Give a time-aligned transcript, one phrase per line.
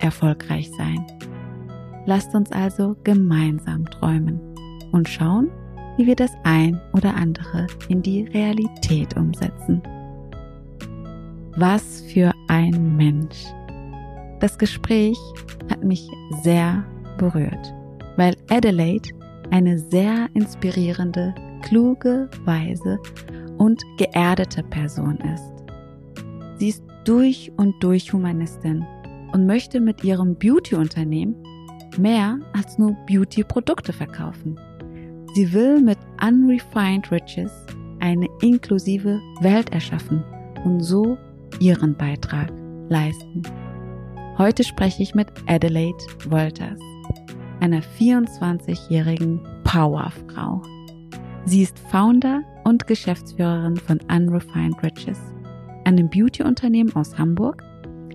[0.00, 1.04] erfolgreich sein.
[2.06, 4.40] Lasst uns also gemeinsam träumen
[4.92, 5.50] und schauen,
[5.96, 9.82] wie wir das ein oder andere in die Realität umsetzen.
[11.56, 13.46] Was für ein Mensch.
[14.40, 15.18] Das Gespräch
[15.68, 16.08] hat mich
[16.42, 16.84] sehr
[17.18, 17.74] berührt,
[18.16, 19.10] weil Adelaide
[19.50, 22.98] eine sehr inspirierende, kluge, weise
[23.58, 25.52] und geerdete Person ist.
[26.58, 28.86] Sie ist durch und durch Humanistin
[29.32, 31.34] und möchte mit ihrem Beauty-Unternehmen
[31.98, 34.58] mehr als nur Beauty-Produkte verkaufen.
[35.34, 37.52] Sie will mit Unrefined Riches
[38.00, 40.24] eine inklusive Welt erschaffen
[40.64, 41.16] und so
[41.60, 42.52] ihren Beitrag
[42.88, 43.42] leisten.
[44.38, 46.78] Heute spreche ich mit Adelaide Wolters,
[47.60, 50.62] einer 24-jährigen Powerfrau.
[51.44, 55.18] Sie ist Founder und Geschäftsführerin von Unrefined Riches,
[55.84, 57.62] einem Beauty-Unternehmen aus Hamburg,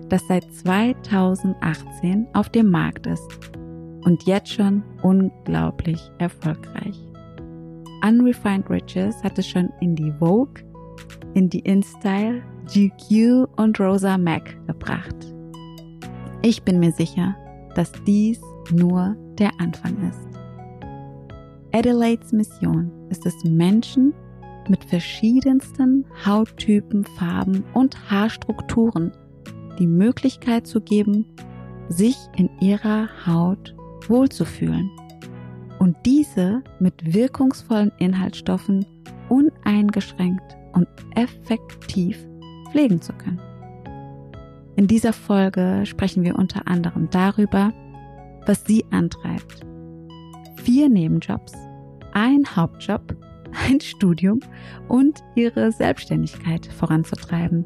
[0.08, 3.26] das seit 2018 auf dem Markt ist
[4.04, 6.98] und jetzt schon unglaublich erfolgreich.
[8.06, 10.62] Unrefined Riches hat es schon in die Vogue,
[11.32, 15.16] in die InStyle, GQ und Rosa Mac gebracht.
[16.42, 17.34] Ich bin mir sicher,
[17.74, 20.28] dass dies nur der Anfang ist.
[21.72, 24.12] Adelaides Mission ist es, Menschen
[24.68, 29.12] mit verschiedensten Hauttypen, Farben und Haarstrukturen
[29.78, 31.26] die Möglichkeit zu geben,
[31.88, 33.74] sich in ihrer Haut
[34.08, 34.90] wohlzufühlen
[35.78, 38.86] und diese mit wirkungsvollen Inhaltsstoffen
[39.28, 42.26] uneingeschränkt und effektiv
[42.70, 43.40] pflegen zu können.
[44.76, 47.72] In dieser Folge sprechen wir unter anderem darüber,
[48.46, 49.64] was sie antreibt.
[50.56, 51.52] Vier Nebenjobs,
[52.12, 53.16] ein Hauptjob,
[53.68, 54.40] ein Studium
[54.88, 57.64] und ihre Selbstständigkeit voranzutreiben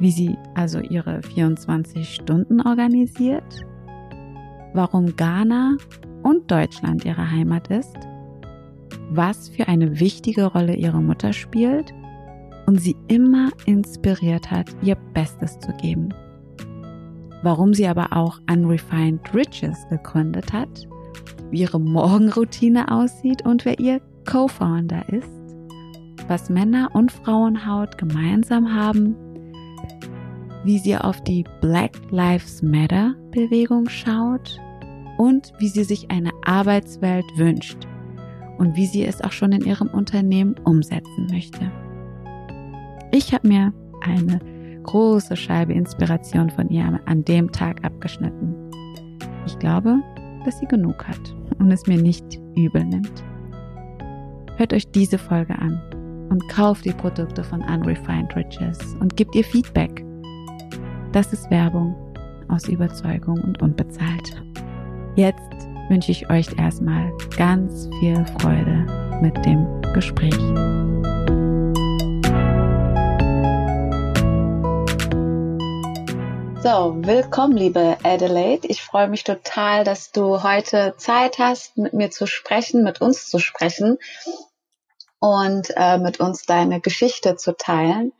[0.00, 3.66] wie sie also ihre 24 Stunden organisiert,
[4.72, 5.76] warum Ghana
[6.22, 7.96] und Deutschland ihre Heimat ist,
[9.10, 11.92] was für eine wichtige Rolle ihre Mutter spielt
[12.66, 16.08] und sie immer inspiriert hat, ihr Bestes zu geben.
[17.42, 20.88] Warum sie aber auch Unrefined Riches gegründet hat,
[21.50, 24.00] wie ihre Morgenroutine aussieht und wer ihr
[24.30, 25.28] Co-Founder ist,
[26.28, 29.16] was Männer und Frauenhaut gemeinsam haben
[30.64, 34.58] wie sie auf die Black Lives Matter Bewegung schaut
[35.18, 37.86] und wie sie sich eine Arbeitswelt wünscht
[38.58, 41.70] und wie sie es auch schon in ihrem Unternehmen umsetzen möchte.
[43.12, 43.72] Ich habe mir
[44.02, 44.40] eine
[44.82, 48.54] große Scheibe Inspiration von ihr an dem Tag abgeschnitten.
[49.46, 49.96] Ich glaube,
[50.44, 53.22] dass sie genug hat und es mir nicht übel nimmt.
[54.56, 55.80] Hört euch diese Folge an
[56.30, 60.04] und kauft die Produkte von Unrefined Riches und gebt ihr Feedback.
[61.12, 61.96] Das ist Werbung
[62.48, 64.40] aus Überzeugung und unbezahlt.
[65.16, 65.40] Jetzt
[65.88, 68.86] wünsche ich euch erstmal ganz viel Freude
[69.20, 70.38] mit dem Gespräch.
[76.62, 78.68] So, willkommen, liebe Adelaide.
[78.68, 83.28] Ich freue mich total, dass du heute Zeit hast, mit mir zu sprechen, mit uns
[83.28, 83.98] zu sprechen
[85.18, 88.12] und äh, mit uns deine Geschichte zu teilen.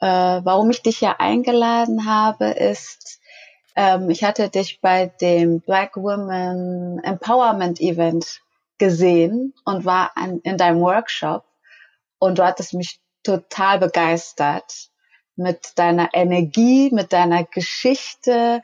[0.00, 3.20] Äh, warum ich dich ja eingeladen habe, ist,
[3.74, 8.40] ähm, ich hatte dich bei dem Black Women Empowerment Event
[8.78, 11.44] gesehen und war an, in deinem Workshop
[12.18, 14.88] und du hattest mich total begeistert
[15.36, 18.62] mit deiner Energie, mit deiner Geschichte,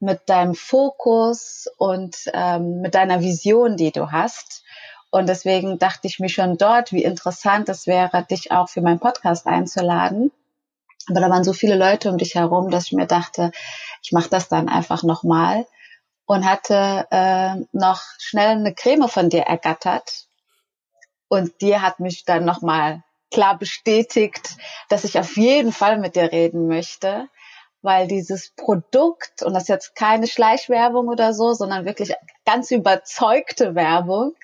[0.00, 4.64] mit deinem Fokus und ähm, mit deiner Vision, die du hast.
[5.10, 8.98] Und deswegen dachte ich mir schon dort, wie interessant es wäre, dich auch für meinen
[8.98, 10.32] Podcast einzuladen.
[11.08, 13.52] Aber da waren so viele Leute um dich herum, dass ich mir dachte,
[14.02, 15.66] ich mache das dann einfach nochmal.
[16.28, 20.26] Und hatte äh, noch schnell eine Creme von dir ergattert.
[21.28, 24.56] Und die hat mich dann nochmal klar bestätigt,
[24.88, 27.28] dass ich auf jeden Fall mit dir reden möchte,
[27.82, 32.12] weil dieses Produkt, und das ist jetzt keine Schleichwerbung oder so, sondern wirklich
[32.44, 34.34] ganz überzeugte Werbung,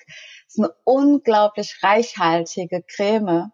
[0.47, 3.51] ist eine unglaublich reichhaltige Creme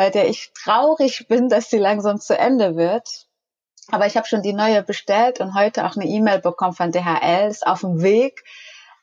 [0.00, 3.26] bei der ich traurig bin, dass sie langsam zu Ende wird,
[3.90, 7.50] Aber ich habe schon die neue bestellt und heute auch eine E-Mail bekommen von DHL,
[7.50, 8.42] ist auf dem Weg.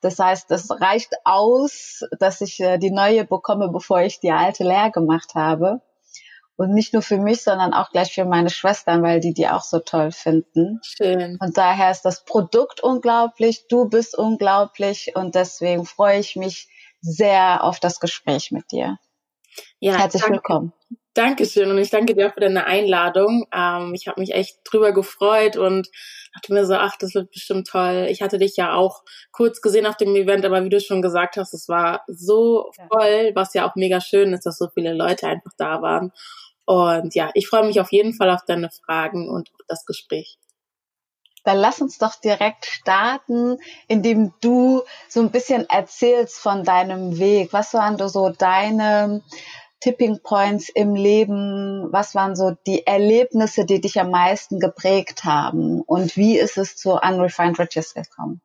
[0.02, 4.64] Das heißt, es reicht aus, dass ich äh, die neue bekomme, bevor ich die alte
[4.64, 5.82] leer gemacht habe.
[6.56, 9.62] Und nicht nur für mich, sondern auch gleich für meine Schwestern, weil die die auch
[9.62, 10.80] so toll finden.
[10.82, 11.38] Schön.
[11.40, 16.70] Und daher ist das Produkt unglaublich, du bist unglaublich und deswegen freue ich mich
[17.02, 18.98] sehr auf das Gespräch mit dir.
[19.80, 20.38] Ja, Herzlich danke.
[20.38, 20.74] willkommen.
[21.14, 23.48] Dankeschön und ich danke dir auch für deine Einladung.
[23.52, 25.90] Ähm, ich habe mich echt drüber gefreut und
[26.36, 28.06] dachte mir so, ach, das wird bestimmt toll.
[28.10, 29.02] Ich hatte dich ja auch
[29.32, 33.32] kurz gesehen auf dem Event, aber wie du schon gesagt hast, es war so voll,
[33.34, 36.12] was ja auch mega schön ist, dass so viele Leute einfach da waren.
[36.66, 40.38] Und ja, ich freue mich auf jeden Fall auf deine Fragen und das Gespräch.
[41.48, 43.58] Dann lass uns doch direkt starten,
[43.88, 47.54] indem du so ein bisschen erzählst von deinem Weg.
[47.54, 49.24] Was waren so deine
[49.80, 51.88] Tipping Points im Leben?
[51.90, 55.80] Was waren so die Erlebnisse, die dich am meisten geprägt haben?
[55.84, 58.42] Und wie ist es zu Unrefined Riches gekommen?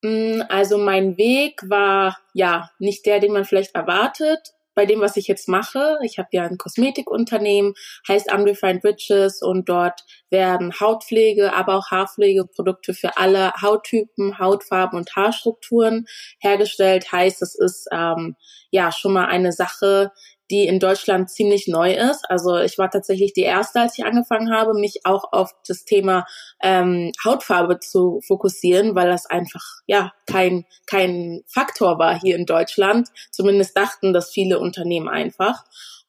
[0.00, 5.16] Mm, also mein Weg war ja nicht der, den man vielleicht erwartet bei dem, was
[5.16, 5.98] ich jetzt mache.
[6.02, 7.74] Ich habe ja ein Kosmetikunternehmen,
[8.08, 15.14] heißt Unrefined Riches und dort werden Hautpflege, aber auch Haarpflegeprodukte für alle Hauttypen, Hautfarben und
[15.14, 16.06] Haarstrukturen
[16.40, 17.12] hergestellt.
[17.12, 18.36] Heißt, es ist ähm,
[18.70, 20.12] ja schon mal eine Sache,
[20.52, 22.28] die in Deutschland ziemlich neu ist.
[22.28, 26.26] Also ich war tatsächlich die erste, als ich angefangen habe, mich auch auf das Thema
[26.62, 33.08] ähm, Hautfarbe zu fokussieren, weil das einfach ja kein kein Faktor war hier in Deutschland.
[33.30, 35.64] Zumindest dachten das viele Unternehmen einfach.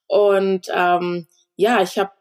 [0.07, 2.11] Und ähm, ja, ich habe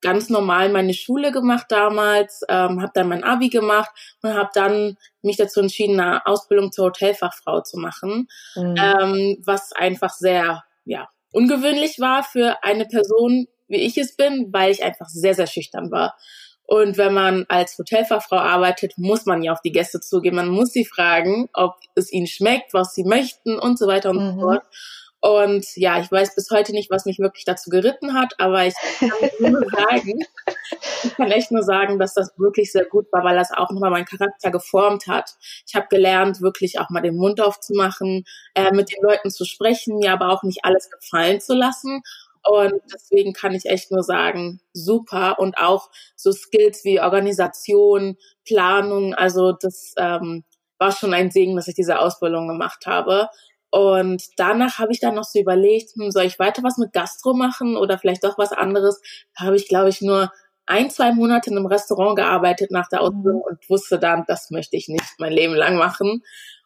[0.00, 3.90] ganz normal meine Schule gemacht damals, ähm, habe dann mein Abi gemacht
[4.22, 8.74] und habe dann mich dazu entschieden, eine Ausbildung zur Hotelfachfrau zu machen, mhm.
[8.78, 14.70] ähm, was einfach sehr ja ungewöhnlich war für eine Person, wie ich es bin, weil
[14.70, 16.16] ich einfach sehr, sehr schüchtern war.
[16.64, 20.34] Und wenn man als Hotelfachfrau arbeitet, muss man ja auf die Gäste zugehen.
[20.34, 24.16] Man muss sie fragen, ob es ihnen schmeckt, was sie möchten und so weiter und
[24.16, 24.34] mhm.
[24.34, 24.62] so fort.
[25.26, 28.74] Und ja, ich weiß bis heute nicht, was mich wirklich dazu geritten hat, aber ich
[29.00, 30.24] kann nur sagen,
[31.02, 33.90] ich kann echt nur sagen, dass das wirklich sehr gut war, weil das auch nochmal
[33.90, 35.34] meinen Charakter geformt hat.
[35.66, 38.22] Ich habe gelernt, wirklich auch mal den Mund aufzumachen,
[38.54, 42.02] äh, mit den Leuten zu sprechen, mir aber auch nicht alles gefallen zu lassen.
[42.44, 45.40] Und deswegen kann ich echt nur sagen, super.
[45.40, 50.44] Und auch so Skills wie Organisation, Planung, also das ähm,
[50.78, 53.28] war schon ein Segen, dass ich diese Ausbildung gemacht habe.
[53.70, 57.34] Und danach habe ich dann noch so überlegt, hm, soll ich weiter was mit Gastro
[57.34, 59.00] machen oder vielleicht doch was anderes?
[59.36, 60.30] Da habe ich, glaube ich, nur
[60.66, 63.46] ein, zwei Monate in einem Restaurant gearbeitet nach der Ausbildung mhm.
[63.48, 66.22] und wusste dann, das möchte ich nicht mein Leben lang machen.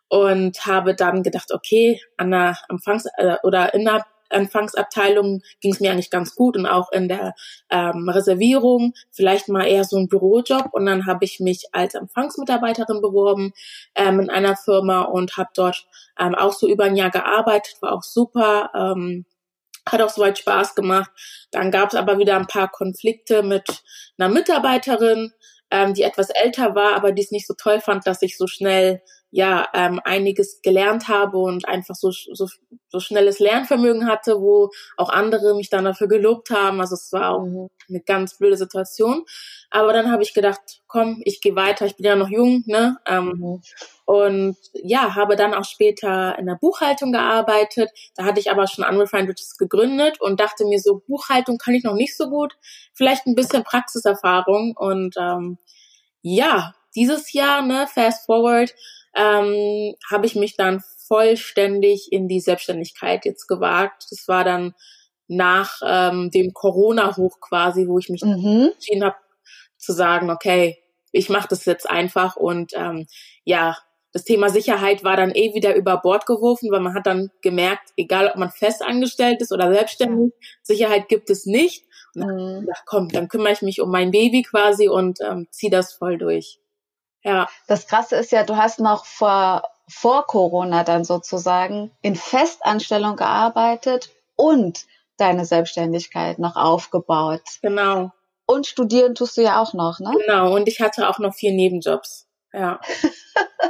[0.09, 5.81] Und habe dann gedacht, okay, an der Empfangs- äh, oder in der Empfangsabteilung ging es
[5.81, 7.35] mir eigentlich ganz gut und auch in der
[7.71, 13.01] ähm, Reservierung vielleicht mal eher so ein Bürojob und dann habe ich mich als Empfangsmitarbeiterin
[13.01, 13.53] beworben
[13.95, 15.87] ähm, in einer Firma und habe dort
[16.19, 18.71] ähm, auch so über ein Jahr gearbeitet, war auch super.
[18.75, 19.27] Ähm,
[19.87, 21.11] hat auch soweit Spaß gemacht.
[21.51, 23.83] Dann gab es aber wieder ein paar Konflikte mit
[24.19, 25.33] einer Mitarbeiterin,
[25.71, 28.47] ähm, die etwas älter war, aber die es nicht so toll fand, dass ich so
[28.47, 32.49] schnell ja ähm, einiges gelernt habe und einfach so, so,
[32.89, 36.81] so schnelles Lernvermögen hatte, wo auch andere mich dann dafür gelobt haben.
[36.81, 37.69] Also es war auch mhm.
[37.89, 39.25] eine ganz blöde Situation.
[39.71, 42.99] Aber dann habe ich gedacht, komm, ich gehe weiter, ich bin ja noch jung, ne?
[43.07, 43.63] Ähm, mhm.
[44.05, 47.91] Und ja, habe dann auch später in der Buchhaltung gearbeitet.
[48.17, 51.85] Da hatte ich aber schon Unrefined Riches gegründet und dachte mir so, Buchhaltung kann ich
[51.85, 52.55] noch nicht so gut,
[52.93, 54.75] vielleicht ein bisschen Praxiserfahrung.
[54.77, 55.59] Und ähm,
[56.23, 58.75] ja, dieses Jahr, ne, fast forward,
[59.15, 64.07] ähm, habe ich mich dann vollständig in die Selbstständigkeit jetzt gewagt.
[64.11, 64.75] Das war dann
[65.29, 68.71] nach ähm, dem Corona-Hoch quasi, wo ich mich mhm.
[68.73, 69.17] entschieden habe
[69.79, 70.79] zu sagen, okay,
[71.13, 73.07] ich mache das jetzt einfach und ähm,
[73.45, 73.77] ja,
[74.13, 77.91] das Thema Sicherheit war dann eh wieder über Bord geworfen, weil man hat dann gemerkt,
[77.97, 81.85] egal ob man fest angestellt ist oder selbstständig, Sicherheit gibt es nicht.
[82.15, 82.69] Und dann, mhm.
[82.87, 86.59] komm, dann kümmere ich mich um mein Baby quasi und ähm, ziehe das voll durch.
[87.23, 87.49] Ja.
[87.67, 94.11] Das Krasse ist ja, du hast noch vor, vor Corona dann sozusagen in Festanstellung gearbeitet
[94.37, 94.87] und
[95.17, 97.43] deine Selbstständigkeit noch aufgebaut.
[97.63, 98.11] Genau.
[98.47, 100.13] Und studieren tust du ja auch noch, ne?
[100.27, 100.55] Genau.
[100.55, 102.27] Und ich hatte auch noch vier Nebenjobs.
[102.53, 102.81] Ja.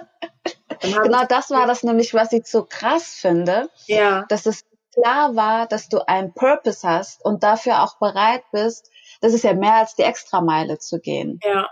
[0.81, 3.69] genau das war das nämlich, was ich so krass finde.
[3.87, 4.25] Ja.
[4.29, 4.65] Dass es
[4.95, 8.91] klar war, dass du einen Purpose hast und dafür auch bereit bist,
[9.21, 11.41] das ist ja mehr als die Extrameile zu gehen.
[11.45, 11.69] Ja.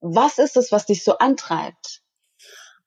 [0.00, 2.02] Was ist es, was dich so antreibt?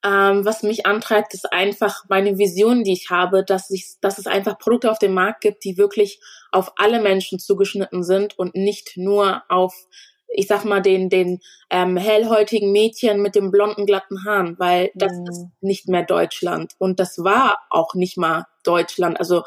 [0.03, 4.25] Ähm, was mich antreibt, ist einfach meine Vision, die ich habe, dass, ich, dass es
[4.25, 6.19] einfach Produkte auf dem Markt gibt, die wirklich
[6.51, 9.73] auf alle Menschen zugeschnitten sind und nicht nur auf
[10.33, 11.39] ich sag mal, den, den
[11.69, 15.27] ähm, hellhäutigen Mädchen mit dem blonden, glatten Haaren, weil das mhm.
[15.27, 16.73] ist nicht mehr Deutschland.
[16.77, 19.19] Und das war auch nicht mal Deutschland.
[19.19, 19.43] Also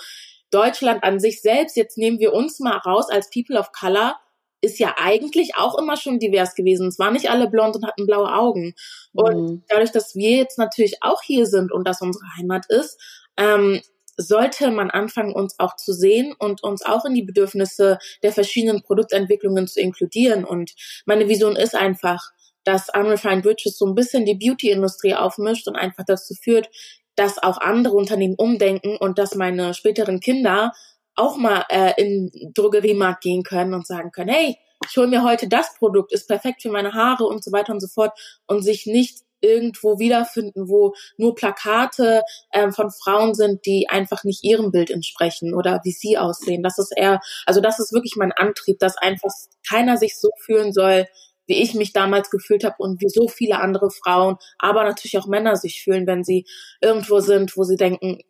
[0.50, 4.16] Deutschland an sich selbst, jetzt nehmen wir uns mal raus als People of Color,
[4.64, 6.88] ist ja eigentlich auch immer schon divers gewesen.
[6.88, 8.74] Es waren nicht alle blond und hatten blaue Augen.
[9.12, 9.62] Und mhm.
[9.68, 12.98] dadurch, dass wir jetzt natürlich auch hier sind und das unsere Heimat ist,
[13.36, 13.80] ähm,
[14.16, 18.82] sollte man anfangen, uns auch zu sehen und uns auch in die Bedürfnisse der verschiedenen
[18.82, 20.44] Produktentwicklungen zu inkludieren.
[20.44, 20.72] Und
[21.06, 22.30] meine Vision ist einfach,
[22.64, 26.70] dass Unrefined Riches so ein bisschen die Beauty-Industrie aufmischt und einfach dazu führt,
[27.16, 30.72] dass auch andere Unternehmen umdenken und dass meine späteren Kinder
[31.14, 34.56] auch mal äh, in Drogeriemarkt gehen können und sagen können, hey,
[34.88, 37.80] ich hole mir heute das Produkt, ist perfekt für meine Haare und so weiter und
[37.80, 43.88] so fort und sich nicht irgendwo wiederfinden, wo nur Plakate ähm, von Frauen sind, die
[43.88, 46.62] einfach nicht ihrem Bild entsprechen oder wie sie aussehen.
[46.62, 49.30] Das ist eher, also das ist wirklich mein Antrieb, dass einfach
[49.68, 51.06] keiner sich so fühlen soll,
[51.46, 55.26] wie ich mich damals gefühlt habe und wie so viele andere Frauen, aber natürlich auch
[55.26, 56.46] Männer sich fühlen, wenn sie
[56.80, 58.20] irgendwo sind, wo sie denken,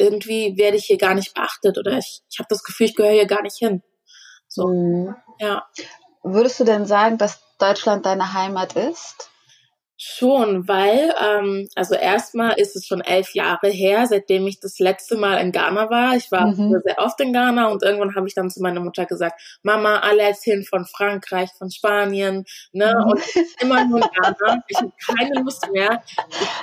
[0.00, 3.12] irgendwie werde ich hier gar nicht beachtet oder ich, ich habe das Gefühl, ich gehöre
[3.12, 3.82] hier gar nicht hin.
[4.48, 5.14] So, mhm.
[5.38, 5.64] ja.
[6.22, 9.30] Würdest du denn sagen, dass Deutschland deine Heimat ist?
[10.02, 15.16] Schon, weil, ähm, also erstmal ist es schon elf Jahre her, seitdem ich das letzte
[15.18, 16.16] Mal in Ghana war.
[16.16, 16.80] Ich war mhm.
[16.82, 20.22] sehr oft in Ghana und irgendwann habe ich dann zu meiner Mutter gesagt, Mama, alle
[20.22, 22.94] erzählen von Frankreich, von Spanien, ne?
[22.96, 23.10] Mhm.
[23.10, 23.22] Und
[23.60, 24.62] immer nur in Ghana.
[24.68, 26.02] Ich habe keine Lust mehr.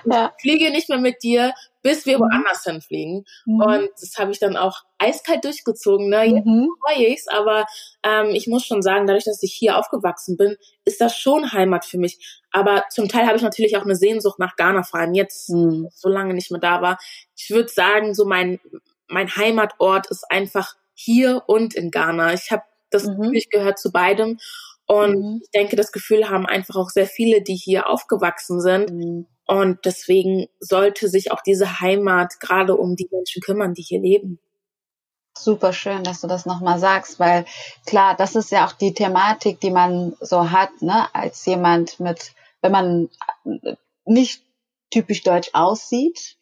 [0.05, 0.33] Ich, ja.
[0.39, 1.53] fliege nicht mehr mit dir,
[1.87, 2.23] bis wir mhm.
[2.23, 3.23] woanders hinfliegen.
[3.45, 3.61] Mhm.
[3.61, 6.09] Und das habe ich dann auch eiskalt durchgezogen.
[6.09, 6.25] Ne?
[6.25, 6.67] Jetzt mhm.
[6.85, 7.65] freue ich's, aber
[8.03, 11.85] ähm, ich muss schon sagen, dadurch, dass ich hier aufgewachsen bin, ist das schon Heimat
[11.85, 12.41] für mich.
[12.51, 15.87] Aber zum Teil habe ich natürlich auch eine Sehnsucht nach Ghana, vor allem jetzt, mhm.
[15.93, 16.97] so lange nicht mehr da war.
[17.37, 18.59] Ich würde sagen, so mein,
[19.07, 22.33] mein Heimatort ist einfach hier und in Ghana.
[22.33, 23.15] Ich habe das mhm.
[23.15, 24.39] Gefühl, ich gehöre zu beidem.
[24.87, 25.39] Und mhm.
[25.41, 28.91] ich denke, das Gefühl haben einfach auch sehr viele, die hier aufgewachsen sind.
[28.91, 29.27] Mhm.
[29.47, 34.39] Und deswegen sollte sich auch diese Heimat gerade um die Menschen kümmern, die hier leben.
[35.37, 37.45] Super schön, dass du das nochmal sagst, weil
[37.85, 42.33] klar, das ist ja auch die Thematik, die man so hat, ne, als jemand mit,
[42.61, 43.09] wenn man
[44.05, 44.41] nicht
[44.89, 46.36] typisch deutsch aussieht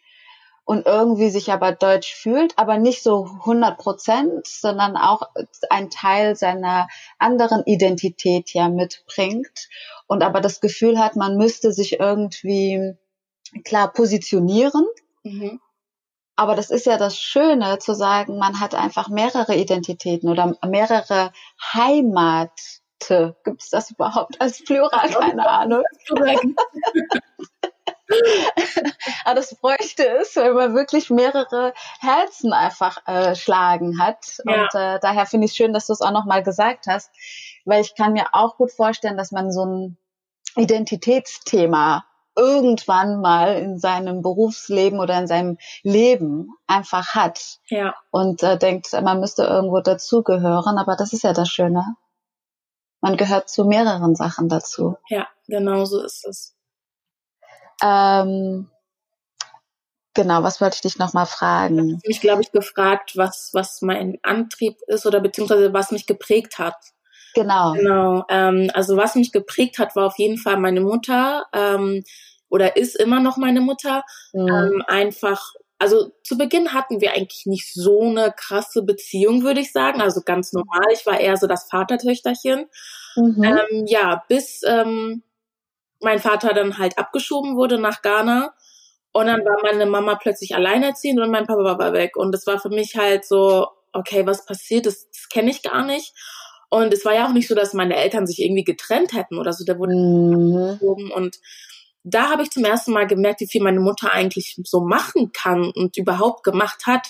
[0.66, 5.22] und irgendwie sich aber deutsch fühlt, aber nicht so 100 Prozent, sondern auch
[5.70, 6.88] ein Teil seiner
[7.20, 9.70] anderen Identität ja mitbringt
[10.08, 12.96] und aber das Gefühl hat, man müsste sich irgendwie
[13.64, 14.86] klar positionieren.
[15.24, 15.62] Mhm.
[16.36, 21.32] Aber das ist ja das Schöne zu sagen, man hat einfach mehrere Identitäten oder mehrere
[21.74, 22.52] Heimate.
[23.44, 25.10] Gibt es das überhaupt als Plural?
[25.10, 25.84] Keine Ahnung.
[29.26, 34.38] Aber das bräuchte es, wenn man wirklich mehrere Herzen einfach äh, schlagen hat.
[34.46, 34.62] Ja.
[34.62, 37.12] Und äh, daher finde ich schön, dass du es auch nochmal gesagt hast,
[37.66, 39.98] weil ich kann mir auch gut vorstellen, dass man so ein
[40.56, 42.06] Identitätsthema
[42.36, 47.60] irgendwann mal in seinem Berufsleben oder in seinem Leben einfach hat.
[47.68, 47.96] Ja.
[48.12, 51.96] Und äh, denkt, man müsste irgendwo dazugehören, aber das ist ja das Schöne.
[53.02, 54.98] Man gehört zu mehreren Sachen dazu.
[55.10, 56.55] Ja, genau so ist es.
[57.84, 58.70] Ähm,
[60.14, 62.00] genau, was wollte ich dich nochmal fragen?
[62.04, 66.58] Ich mich, glaube ich, gefragt, was, was mein Antrieb ist oder beziehungsweise was mich geprägt
[66.60, 66.76] hat.
[67.36, 67.74] Genau.
[67.74, 68.26] Genau.
[68.30, 72.04] Ähm, also was mich geprägt hat, war auf jeden Fall meine Mutter ähm,
[72.50, 74.04] oder ist immer noch meine Mutter.
[74.34, 74.48] Mhm.
[74.48, 79.74] Ähm, einfach, also zu Beginn hatten wir eigentlich nicht so eine krasse Beziehung, würde ich
[79.74, 80.02] sagen.
[80.02, 80.86] Also ganz normal.
[80.94, 82.68] Ich war eher so das Vatertöchterchen.
[83.18, 83.44] Mhm.
[83.44, 85.22] Ähm, ja, bis ähm,
[86.06, 88.54] mein Vater dann halt abgeschoben wurde nach Ghana.
[89.12, 92.16] Und dann war meine Mama plötzlich alleinerziehend und mein Papa war weg.
[92.16, 94.86] Und das war für mich halt so, okay, was passiert?
[94.86, 96.14] Das, das kenne ich gar nicht.
[96.70, 99.52] Und es war ja auch nicht so, dass meine Eltern sich irgendwie getrennt hätten oder
[99.54, 99.66] so.
[99.66, 101.12] Der wurde mhm.
[101.12, 101.40] und
[102.04, 105.72] da habe ich zum ersten Mal gemerkt, wie viel meine Mutter eigentlich so machen kann
[105.72, 107.08] und überhaupt gemacht hat.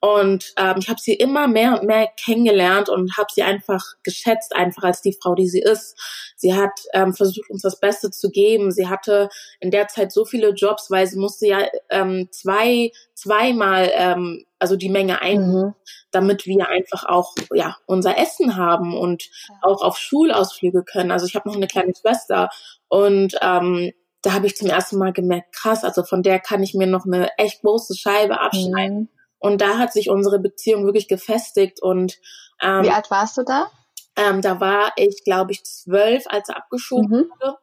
[0.00, 4.54] Und ähm, ich habe sie immer mehr und mehr kennengelernt und habe sie einfach geschätzt,
[4.54, 5.96] einfach als die Frau, die sie ist.
[6.36, 8.70] Sie hat ähm, versucht, uns das Beste zu geben.
[8.70, 9.28] Sie hatte
[9.58, 14.76] in der Zeit so viele Jobs, weil sie musste ja ähm, zwei, zweimal ähm, also
[14.76, 15.74] die Menge ein, mhm.
[16.12, 19.28] damit wir einfach auch ja unser Essen haben und
[19.62, 21.10] auch auf Schulausflüge können.
[21.10, 22.50] Also ich habe noch eine kleine Schwester
[22.88, 26.74] und ähm, da habe ich zum ersten Mal gemerkt, krass, also von der kann ich
[26.74, 29.00] mir noch eine echt große Scheibe abschneiden.
[29.02, 29.17] Mhm.
[29.38, 31.82] Und da hat sich unsere Beziehung wirklich gefestigt.
[31.82, 32.18] Und
[32.60, 33.70] ähm, wie alt warst du da?
[34.16, 37.30] Ähm, da war ich, glaube ich, zwölf, als er abgeschoben mhm.
[37.30, 37.56] wurde.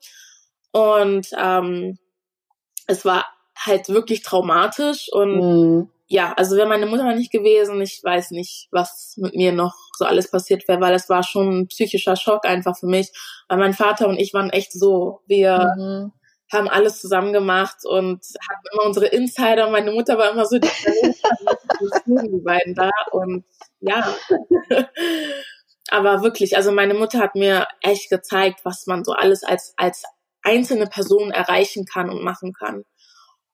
[0.72, 1.98] Und ähm,
[2.88, 3.26] es war
[3.58, 5.90] halt wirklich traumatisch und mhm.
[6.08, 10.06] ja, also wäre meine Mutter nicht gewesen, ich weiß nicht, was mit mir noch so
[10.06, 13.12] alles passiert wäre, weil es war schon ein psychischer Schock einfach für mich.
[13.48, 16.12] Weil mein Vater und ich waren echt so, wir mhm.
[16.52, 19.70] Haben alles zusammen gemacht und hatten immer unsere Insider.
[19.70, 20.68] Meine Mutter war immer so die,
[22.06, 23.46] die beiden da und
[23.80, 24.16] ja.
[25.90, 30.04] Aber wirklich, also meine Mutter hat mir echt gezeigt, was man so alles als, als
[30.42, 32.86] einzelne Person erreichen kann und machen kann.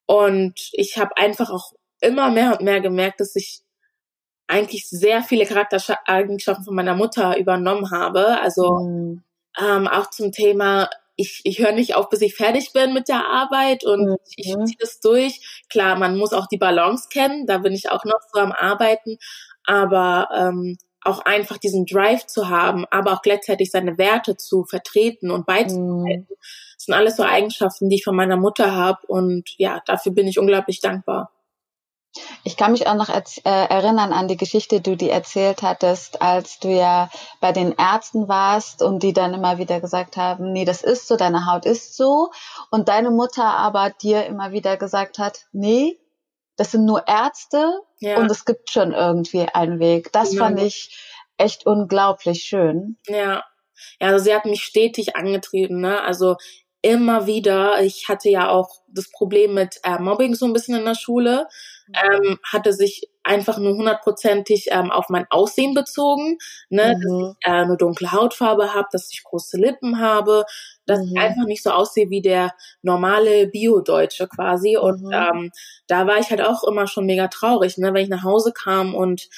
[0.06, 3.62] Und ich habe einfach auch immer mehr und mehr gemerkt, dass ich
[4.48, 8.42] eigentlich sehr viele Charaktereigenschaften von meiner Mutter übernommen habe.
[8.42, 9.24] Also mhm.
[9.58, 10.90] ähm, auch zum Thema,
[11.22, 14.18] ich, ich höre nicht auf, bis ich fertig bin mit der Arbeit und mhm.
[14.36, 15.64] ich ziehe das durch.
[15.70, 19.18] Klar, man muss auch die Balance kennen, da bin ich auch noch so am Arbeiten,
[19.66, 25.32] aber ähm, auch einfach diesen Drive zu haben, aber auch gleichzeitig seine Werte zu vertreten
[25.32, 26.28] und beizubehalten.
[26.30, 26.36] Mhm.
[26.76, 30.28] Das sind alles so Eigenschaften, die ich von meiner Mutter habe und ja, dafür bin
[30.28, 31.32] ich unglaublich dankbar.
[32.44, 36.22] Ich kann mich auch noch äh, erinnern an die Geschichte, die du die erzählt hattest,
[36.22, 40.66] als du ja bei den Ärzten warst und die dann immer wieder gesagt haben, nee,
[40.66, 42.32] das ist so, deine Haut ist so.
[42.70, 46.00] Und deine Mutter aber dir immer wieder gesagt hat, nee,
[46.58, 48.18] das sind nur Ärzte ja.
[48.18, 50.12] und es gibt schon irgendwie einen Weg.
[50.12, 50.46] Das genau.
[50.46, 50.98] fand ich
[51.38, 52.98] echt unglaublich schön.
[53.08, 53.44] Ja.
[54.00, 56.02] Ja, also sie hat mich stetig angetrieben, ne?
[56.02, 56.36] Also
[56.82, 60.86] immer wieder, ich hatte ja auch das Problem mit äh, Mobbing so ein bisschen in
[60.86, 61.48] der Schule,
[61.94, 66.38] ähm, hatte sich einfach nur hundertprozentig ähm, auf mein Aussehen bezogen,
[66.70, 67.02] ne, mhm.
[67.02, 70.46] dass ich äh, eine dunkle Hautfarbe habe, dass ich große Lippen habe,
[70.86, 71.12] dass mhm.
[71.16, 74.78] ich einfach nicht so aussehe wie der normale Bio-Deutsche quasi.
[74.78, 75.14] Und mhm.
[75.14, 75.52] ähm,
[75.88, 78.96] da war ich halt auch immer schon mega traurig, ne, wenn ich nach Hause kam
[78.96, 79.30] und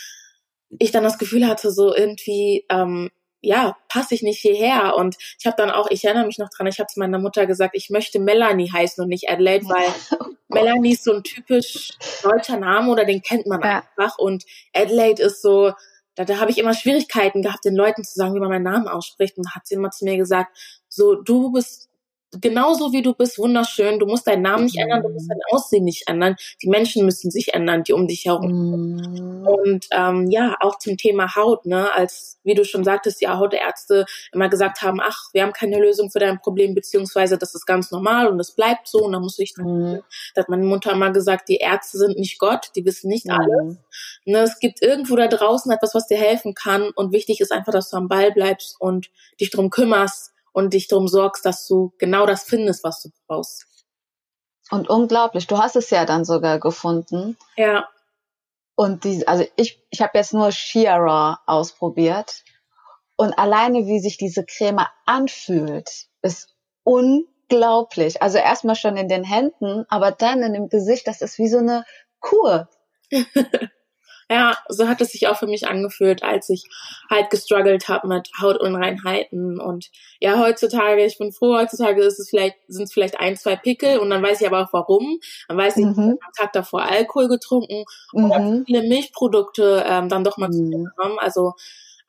[0.80, 3.12] ich dann das Gefühl hatte, so irgendwie, ähm,
[3.44, 4.96] ja, passe ich nicht hierher.
[4.96, 7.46] Und ich habe dann auch, ich erinnere mich noch dran, ich habe zu meiner Mutter
[7.46, 9.88] gesagt, ich möchte Melanie heißen und nicht Adelaide, weil
[10.20, 11.92] oh Melanie ist so ein typisch
[12.24, 13.84] deutscher Name oder den kennt man ja.
[13.98, 14.18] einfach.
[14.18, 15.74] Und Adelaide ist so,
[16.16, 18.88] da, da habe ich immer Schwierigkeiten gehabt, den Leuten zu sagen, wie man meinen Namen
[18.88, 19.38] ausspricht.
[19.38, 21.90] Und hat sie immer zu mir gesagt, so, du bist
[22.42, 24.00] genauso wie du bist, wunderschön.
[24.00, 26.36] Du musst deinen Namen nicht ändern, du musst dein Aussehen nicht ändern.
[26.62, 28.96] Die Menschen müssen sich ändern, die um dich herum.
[28.96, 29.48] Mm.
[29.48, 34.06] Und ähm, ja, auch zum Thema Haut, ne, als wie du schon sagtest, ja, Hautärzte
[34.32, 37.92] immer gesagt haben, ach, wir haben keine Lösung für dein Problem, beziehungsweise das ist ganz
[37.92, 39.00] normal und es bleibt so.
[39.00, 39.98] Und dann muss ich mm.
[40.36, 43.32] da hat meine Mutter immer gesagt, die Ärzte sind nicht Gott, die wissen nicht mm.
[43.32, 43.78] alles.
[44.26, 46.90] Ne, es gibt irgendwo da draußen etwas, was dir helfen kann.
[46.96, 50.88] Und wichtig ist einfach, dass du am Ball bleibst und dich drum kümmerst und dich
[50.88, 53.66] darum sorgst, dass du genau das findest, was du brauchst.
[54.72, 57.38] Und unglaublich, du hast es ja dann sogar gefunden.
[57.58, 57.90] Ja.
[58.76, 62.44] Und die, also ich, ich habe jetzt nur Shearer ausprobiert.
[63.16, 68.22] Und alleine, wie sich diese Creme anfühlt, ist unglaublich.
[68.22, 71.60] Also erstmal schon in den Händen, aber dann in dem Gesicht, das ist wie so
[71.60, 71.86] eine
[72.20, 72.70] Kur.
[74.30, 76.64] Ja, so hat es sich auch für mich angefühlt, als ich
[77.10, 79.60] halt gestruggelt habe mit Hautunreinheiten.
[79.60, 83.56] Und ja, heutzutage, ich bin froh, heutzutage ist es vielleicht, sind es vielleicht ein, zwei
[83.56, 85.20] Pickel und dann weiß ich aber auch warum.
[85.48, 86.18] Dann weiß ich, mhm.
[86.18, 87.84] ich am Tag davor Alkohol getrunken
[88.14, 88.26] mhm.
[88.26, 90.54] oder viele Milchprodukte ähm, dann doch mal mhm.
[90.54, 91.20] zu mir genommen.
[91.20, 91.54] Also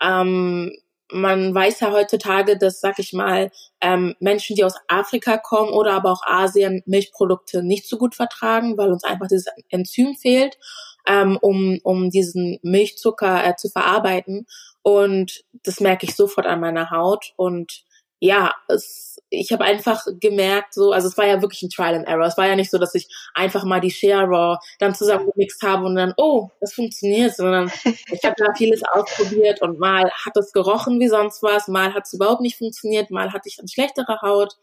[0.02, 0.72] ähm,
[1.12, 3.50] man weiß ja heutzutage, dass, sag ich mal,
[3.80, 8.78] ähm, Menschen, die aus Afrika kommen oder aber auch Asien Milchprodukte nicht so gut vertragen,
[8.78, 10.56] weil uns einfach dieses Enzym fehlt
[11.06, 14.46] ähm, um, um diesen Milchzucker äh, zu verarbeiten.
[14.82, 17.32] Und das merke ich sofort an meiner Haut.
[17.36, 17.84] Und
[18.20, 22.06] ja, es, ich habe einfach gemerkt, so, also es war ja wirklich ein Trial and
[22.06, 22.26] Error.
[22.26, 25.84] Es war ja nicht so, dass ich einfach mal die Share Raw dann zusammengemixt habe
[25.84, 30.52] und dann, oh, das funktioniert, sondern ich habe da vieles ausprobiert und mal hat es
[30.52, 34.20] gerochen wie sonst was, mal hat es überhaupt nicht funktioniert, mal hatte ich dann schlechtere
[34.22, 34.54] Haut.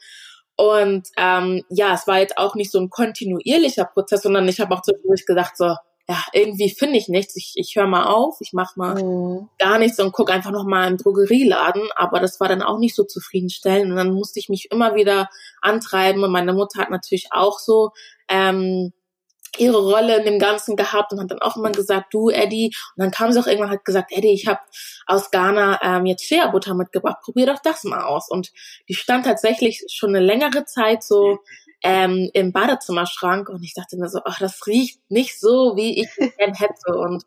[0.56, 4.73] Und ähm, ja, es war jetzt auch nicht so ein kontinuierlicher Prozess, sondern ich habe
[4.73, 5.75] auch zwischendurch gedacht, so,
[6.08, 7.36] ja, irgendwie finde ich nichts.
[7.36, 9.50] Ich, ich höre mal auf, ich mache mal mhm.
[9.58, 11.84] gar nichts und guck einfach noch mal im Drogerieladen.
[11.96, 13.92] Aber das war dann auch nicht so zufriedenstellend.
[13.92, 15.30] Und dann musste ich mich immer wieder
[15.62, 16.24] antreiben.
[16.24, 17.92] Und meine Mutter hat natürlich auch so
[18.28, 18.94] ähm,
[19.58, 22.74] ihre Rolle in dem Ganzen gehabt und hat dann auch immer gesagt, du Eddie.
[22.96, 24.60] Und dann kam sie auch irgendwann hat gesagt, Eddie, ich habe
[25.08, 28.30] aus Ghana ähm, jetzt Shea-Butter mitgebracht, probier doch das mal aus.
[28.30, 28.52] Und
[28.88, 31.40] die stand tatsächlich schon eine längere Zeit so
[31.84, 36.08] ähm, im Badezimmerschrank und ich dachte mir so, ach, das riecht nicht so, wie ich
[36.17, 37.24] es gern hätte und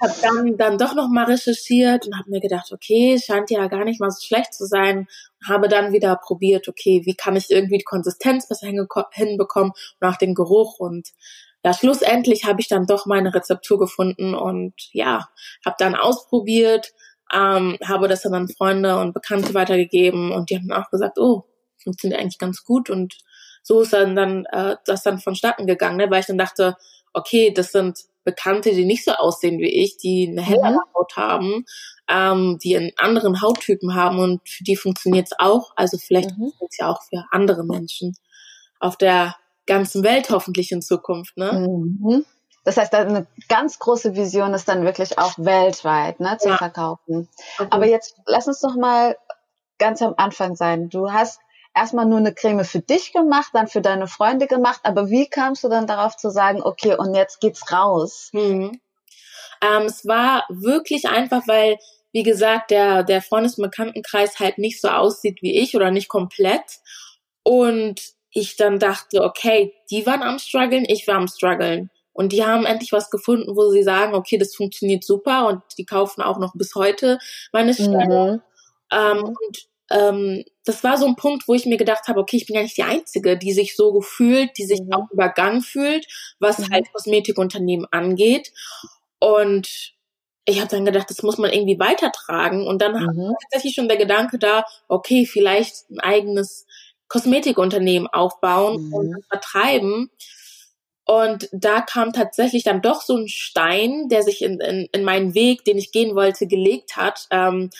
[0.00, 3.84] habe dann dann doch noch mal recherchiert und habe mir gedacht, okay, scheint ja gar
[3.84, 5.06] nicht mal so schlecht zu sein.
[5.46, 10.16] Habe dann wieder probiert, okay, wie kann ich irgendwie die Konsistenz besser hinbekommen und auch
[10.16, 11.08] den Geruch und
[11.64, 15.28] ja, schlussendlich habe ich dann doch meine Rezeptur gefunden und ja,
[15.64, 16.92] habe dann ausprobiert,
[17.32, 21.44] ähm, habe das dann an Freunde und Bekannte weitergegeben und die haben auch gesagt, oh,
[21.82, 23.18] funktioniert eigentlich ganz gut und
[23.68, 26.10] so ist dann, dann äh, das dann vonstatten gegangen, ne?
[26.10, 26.74] weil ich dann dachte,
[27.12, 30.94] okay, das sind Bekannte, die nicht so aussehen wie ich, die eine hellere mhm.
[30.94, 31.66] Haut haben,
[32.08, 35.72] ähm, die einen anderen Hauttypen haben und für die funktioniert es auch.
[35.76, 36.44] Also vielleicht mhm.
[36.44, 38.16] funktioniert es ja auch für andere Menschen
[38.80, 41.36] auf der ganzen Welt hoffentlich in Zukunft.
[41.36, 41.66] Ne?
[41.68, 42.24] Mhm.
[42.64, 46.56] Das heißt, eine ganz große Vision ist dann wirklich auch weltweit ne, zu ja.
[46.56, 47.28] verkaufen.
[47.58, 47.68] Okay.
[47.70, 49.14] Aber jetzt lass uns doch mal
[49.78, 50.88] ganz am Anfang sein.
[50.88, 51.40] Du hast
[51.78, 54.80] erstmal nur eine Creme für dich gemacht, dann für deine Freunde gemacht.
[54.82, 58.30] Aber wie kamst du dann darauf zu sagen, okay, und jetzt geht's raus?
[58.32, 58.80] Mhm.
[59.60, 61.78] Ähm, es war wirklich einfach, weil,
[62.12, 66.08] wie gesagt, der, der Freundes- und Bekanntenkreis halt nicht so aussieht wie ich oder nicht
[66.08, 66.78] komplett.
[67.42, 71.90] Und ich dann dachte, okay, die waren am struggeln, ich war am struggeln.
[72.12, 75.84] Und die haben endlich was gefunden, wo sie sagen, okay, das funktioniert super und die
[75.84, 77.18] kaufen auch noch bis heute
[77.52, 78.32] meine Stelle.
[78.34, 78.42] Mhm.
[78.90, 82.46] Ähm, und ähm, das war so ein Punkt, wo ich mir gedacht habe, okay, ich
[82.46, 84.92] bin ja nicht die Einzige, die sich so gefühlt, die sich mhm.
[84.92, 86.06] auch übergangen fühlt,
[86.38, 86.70] was mhm.
[86.70, 88.52] halt Kosmetikunternehmen angeht.
[89.18, 89.94] Und
[90.44, 92.66] ich habe dann gedacht, das muss man irgendwie weitertragen.
[92.66, 92.96] Und dann mhm.
[93.18, 96.66] war tatsächlich schon der Gedanke da, okay, vielleicht ein eigenes
[97.08, 99.22] Kosmetikunternehmen aufbauen und mhm.
[99.28, 100.10] vertreiben.
[101.04, 105.34] Und da kam tatsächlich dann doch so ein Stein, der sich in, in, in meinen
[105.34, 107.26] Weg, den ich gehen wollte, gelegt hat.
[107.30, 107.70] Ähm,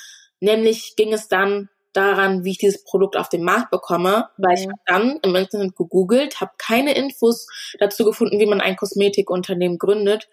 [0.41, 1.69] nämlich ging es dann
[1.99, 6.41] daran, wie ich dieses Produkt auf den Markt bekomme, weil ich dann im Internet gegoogelt,
[6.41, 7.47] habe keine Infos
[7.81, 10.29] dazu gefunden, wie man ein Kosmetikunternehmen gründet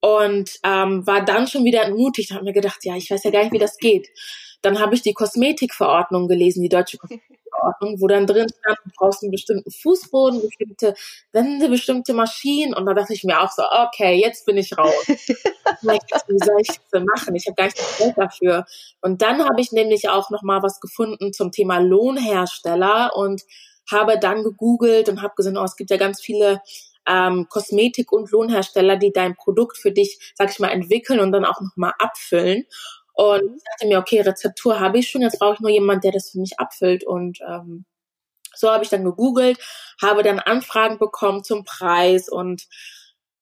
[0.00, 3.42] und ähm, war dann schon wieder entmutigt, habe mir gedacht, ja, ich weiß ja gar
[3.42, 4.08] nicht, wie das geht.
[4.62, 9.30] Dann habe ich die Kosmetikverordnung gelesen, die deutsche Kosmetikverordnung, wo dann drin stand, brauchst einen
[9.30, 10.94] bestimmten Fußboden, bestimmte
[11.32, 12.74] Wände, bestimmte Maschinen.
[12.74, 14.94] Und da dachte ich mir auch so, okay, jetzt bin ich raus.
[15.06, 17.34] wie soll ich das machen?
[17.34, 18.64] Ich habe gar nicht das Geld dafür.
[19.00, 23.42] Und dann habe ich nämlich auch noch mal was gefunden zum Thema Lohnhersteller und
[23.90, 26.60] habe dann gegoogelt und habe gesehen, oh, es gibt ja ganz viele
[27.06, 31.44] ähm, Kosmetik- und Lohnhersteller, die dein Produkt für dich, sag ich mal, entwickeln und dann
[31.44, 32.64] auch nochmal abfüllen.
[33.14, 36.12] Und ich dachte mir, okay, Rezeptur habe ich schon, jetzt brauche ich nur jemand, der
[36.12, 37.06] das für mich abfüllt.
[37.06, 37.86] Und ähm,
[38.56, 39.58] so habe ich dann gegoogelt,
[40.00, 42.66] habe dann Anfragen bekommen zum Preis und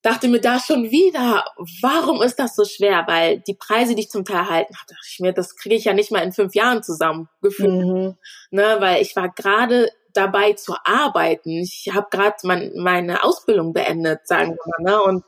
[0.02, 1.44] dachte mir da schon wieder,
[1.80, 3.04] warum ist das so schwer?
[3.06, 5.84] Weil die Preise, die ich zum Teil erhalten habe, dachte ich mir, das kriege ich
[5.84, 7.68] ja nicht mal in fünf Jahren zusammengefügt.
[7.68, 8.16] Mhm.
[8.50, 11.50] Ne, weil ich war gerade dabei zu arbeiten.
[11.50, 14.92] Ich habe gerade mein, meine Ausbildung beendet, sagen wir mal.
[14.92, 15.02] Ne?
[15.02, 15.24] Und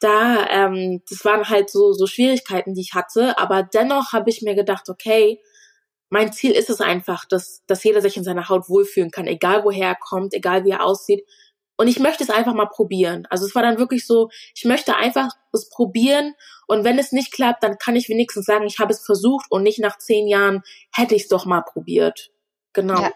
[0.00, 3.38] da, ähm, das waren halt so, so Schwierigkeiten, die ich hatte.
[3.38, 5.40] Aber dennoch habe ich mir gedacht, okay,
[6.10, 9.64] mein Ziel ist es einfach, dass, dass jeder sich in seiner Haut wohlfühlen kann, egal
[9.64, 11.24] woher er kommt, egal wie er aussieht.
[11.76, 13.26] Und ich möchte es einfach mal probieren.
[13.30, 16.34] Also es war dann wirklich so, ich möchte einfach es probieren
[16.66, 19.62] und wenn es nicht klappt, dann kann ich wenigstens sagen, ich habe es versucht und
[19.62, 22.30] nicht nach zehn Jahren hätte ich es doch mal probiert.
[22.72, 23.00] Genau.
[23.00, 23.12] Ja.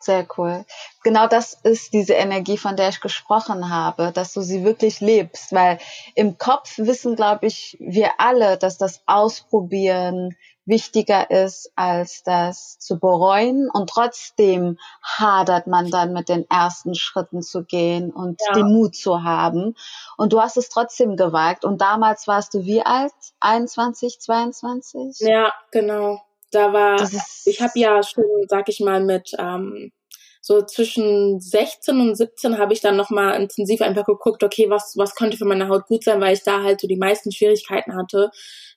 [0.00, 0.64] Sehr cool.
[1.02, 5.52] Genau das ist diese Energie, von der ich gesprochen habe, dass du sie wirklich lebst,
[5.52, 5.78] weil
[6.14, 10.36] im Kopf wissen, glaube ich, wir alle, dass das Ausprobieren
[10.68, 13.68] wichtiger ist, als das zu bereuen.
[13.72, 18.52] Und trotzdem hadert man dann mit den ersten Schritten zu gehen und ja.
[18.52, 19.74] den Mut zu haben.
[20.16, 21.64] Und du hast es trotzdem gewagt.
[21.64, 23.12] Und damals warst du wie alt?
[23.40, 25.16] 21, 22?
[25.20, 27.08] Ja, genau da war,
[27.44, 29.92] ich habe ja schon, sag ich mal, mit ähm,
[30.40, 35.14] so zwischen 16 und 17 habe ich dann nochmal intensiv einfach geguckt, okay, was, was
[35.14, 38.30] könnte für meine Haut gut sein, weil ich da halt so die meisten Schwierigkeiten hatte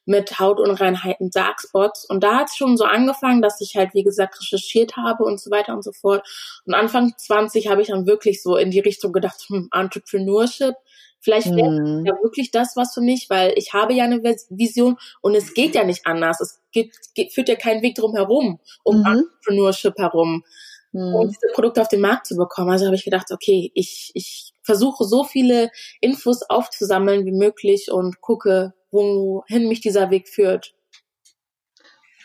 [0.05, 2.05] mit Hautunreinheiten, Darkspots.
[2.05, 5.39] Und da hat es schon so angefangen, dass ich halt, wie gesagt, recherchiert habe und
[5.39, 6.27] so weiter und so fort.
[6.65, 10.75] Und Anfang 20 habe ich dann wirklich so in die Richtung gedacht, hm, Entrepreneurship,
[11.23, 12.03] Vielleicht wäre hm.
[12.03, 15.75] ja wirklich das was für mich, weil ich habe ja eine Vision und es geht
[15.75, 16.41] ja nicht anders.
[16.41, 19.05] Es geht, geht, führt ja keinen Weg drum herum, um mhm.
[19.05, 20.43] Entrepreneurship herum,
[20.91, 21.13] mhm.
[21.13, 22.71] um diese Produkte auf den Markt zu bekommen.
[22.71, 28.19] Also habe ich gedacht, okay, ich, ich versuche so viele Infos aufzusammeln wie möglich und
[28.21, 30.73] gucke, wohin mich dieser Weg führt.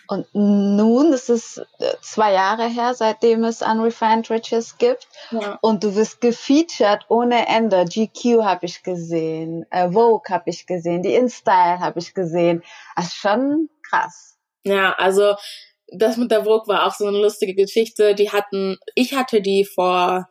[0.08, 5.08] Und nun ist es äh, zwei Jahre her, seitdem es Unrefined Riches gibt.
[5.30, 5.58] Ja.
[5.62, 7.84] Und du wirst gefeatured ohne Ende.
[7.84, 12.62] GQ habe ich gesehen, äh, Vogue habe ich gesehen, die InStyle habe ich gesehen.
[12.94, 14.36] Das ist schon krass.
[14.62, 15.34] Ja, also
[15.88, 18.14] das mit der Vogue war auch so eine lustige Geschichte.
[18.14, 20.28] Die hatten, ich hatte die vor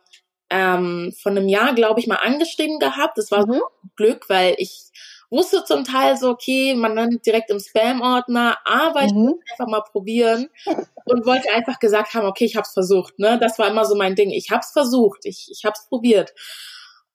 [0.48, 3.18] ähm, von einem Jahr, glaube ich, mal angeschrieben gehabt.
[3.18, 3.60] Das war mhm.
[3.96, 4.90] Glück, weil ich
[5.30, 9.28] wusste zum Teil so, okay, man landet direkt im Spam-Ordner, aber ich mhm.
[9.28, 10.48] wollte einfach mal probieren
[11.04, 13.18] und wollte einfach gesagt haben, okay, ich hab's versucht.
[13.18, 13.38] Ne?
[13.40, 14.30] Das war immer so mein Ding.
[14.30, 16.32] Ich hab's versucht, ich, ich hab's probiert.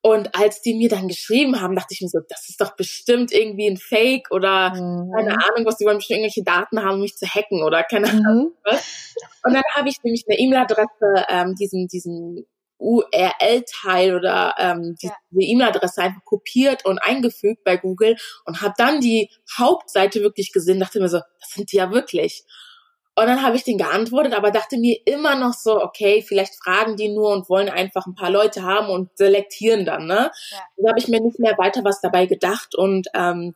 [0.04, 3.30] Und als die mir dann geschrieben haben, dachte ich mir so, das ist doch bestimmt
[3.30, 5.12] irgendwie ein Fake oder mhm.
[5.14, 8.08] keine Ahnung, was die wollen bestimmt irgendwelche Daten haben, um mich zu hacken oder keine
[8.10, 8.56] Ahnung mhm.
[8.64, 9.14] was.
[9.44, 12.46] Und dann habe ich nämlich eine E-Mail-Adresse ähm, diesen, diesen
[12.82, 15.14] URL-Teil oder ähm, die, ja.
[15.38, 21.00] E-Mail-Adresse einfach kopiert und eingefügt bei Google und habe dann die Hauptseite wirklich gesehen, dachte
[21.00, 22.44] mir so, das sind die ja wirklich.
[23.14, 26.96] Und dann habe ich den geantwortet, aber dachte mir immer noch so, okay, vielleicht fragen
[26.96, 30.30] die nur und wollen einfach ein paar Leute haben und selektieren dann, ne?
[30.50, 30.58] Ja.
[30.78, 33.54] Da habe ich mir nicht mehr weiter was dabei gedacht und ähm,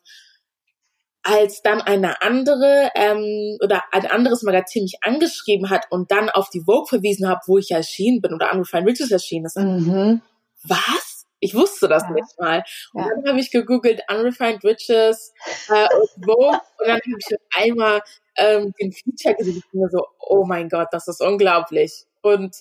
[1.27, 6.51] als dann eine andere ähm, oder ein anderes Magazin mich angeschrieben hat und dann auf
[6.51, 9.57] die Vogue verwiesen hat, wo ich ja erschienen bin oder Unrefined Riches erschienen ist.
[9.57, 10.23] Mhm.
[10.62, 11.27] Was?
[11.41, 12.11] Ich wusste das ja.
[12.11, 12.62] nicht mal.
[12.93, 13.11] Und ja.
[13.11, 15.33] dann habe ich gegoogelt Unrefined Riches
[15.69, 18.03] äh, und Vogue und dann habe ich einmal
[18.37, 19.62] ähm, den Feature gesehen.
[19.67, 22.05] Ich mir so, oh mein Gott, das ist unglaublich.
[22.23, 22.55] Und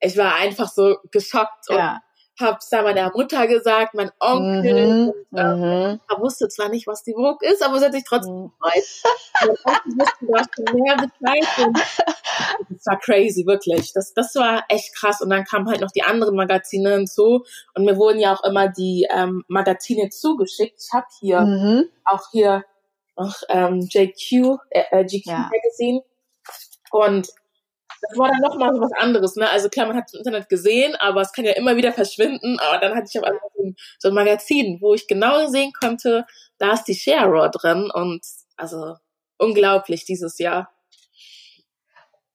[0.00, 2.00] ich war einfach so geschockt ja.
[2.40, 5.04] Hab's da meiner Mutter gesagt, mein Onkel.
[5.04, 6.00] Mhm, und, äh, mhm.
[6.08, 8.52] Er wusste zwar nicht, was die Vogue ist, aber es hat sich trotzdem mhm.
[8.58, 8.84] gefreut.
[9.64, 11.76] Onkel wusste, da schon mehr Bescheid.
[12.68, 13.92] Das war crazy, wirklich.
[13.92, 15.20] Das, das war echt krass.
[15.20, 17.44] Und dann kamen halt noch die anderen Magazine hinzu.
[17.74, 20.80] Und mir wurden ja auch immer die ähm, Magazine zugeschickt.
[20.82, 21.84] Ich habe hier mhm.
[22.04, 22.64] auch hier
[23.16, 25.50] noch ähm, JQ, äh, äh GQ ja.
[25.50, 26.02] Magazine.
[26.90, 27.28] Und
[28.00, 29.48] das war dann nochmal so was anderes, ne?
[29.48, 32.58] Also klar, man hat es im Internet gesehen, aber es kann ja immer wieder verschwinden.
[32.60, 33.40] Aber dann hatte ich auf einmal
[33.98, 36.26] so ein, Magazin, wo ich genau sehen konnte,
[36.58, 38.22] da ist die Share Raw drin und
[38.56, 38.96] also
[39.38, 40.70] unglaublich dieses Jahr.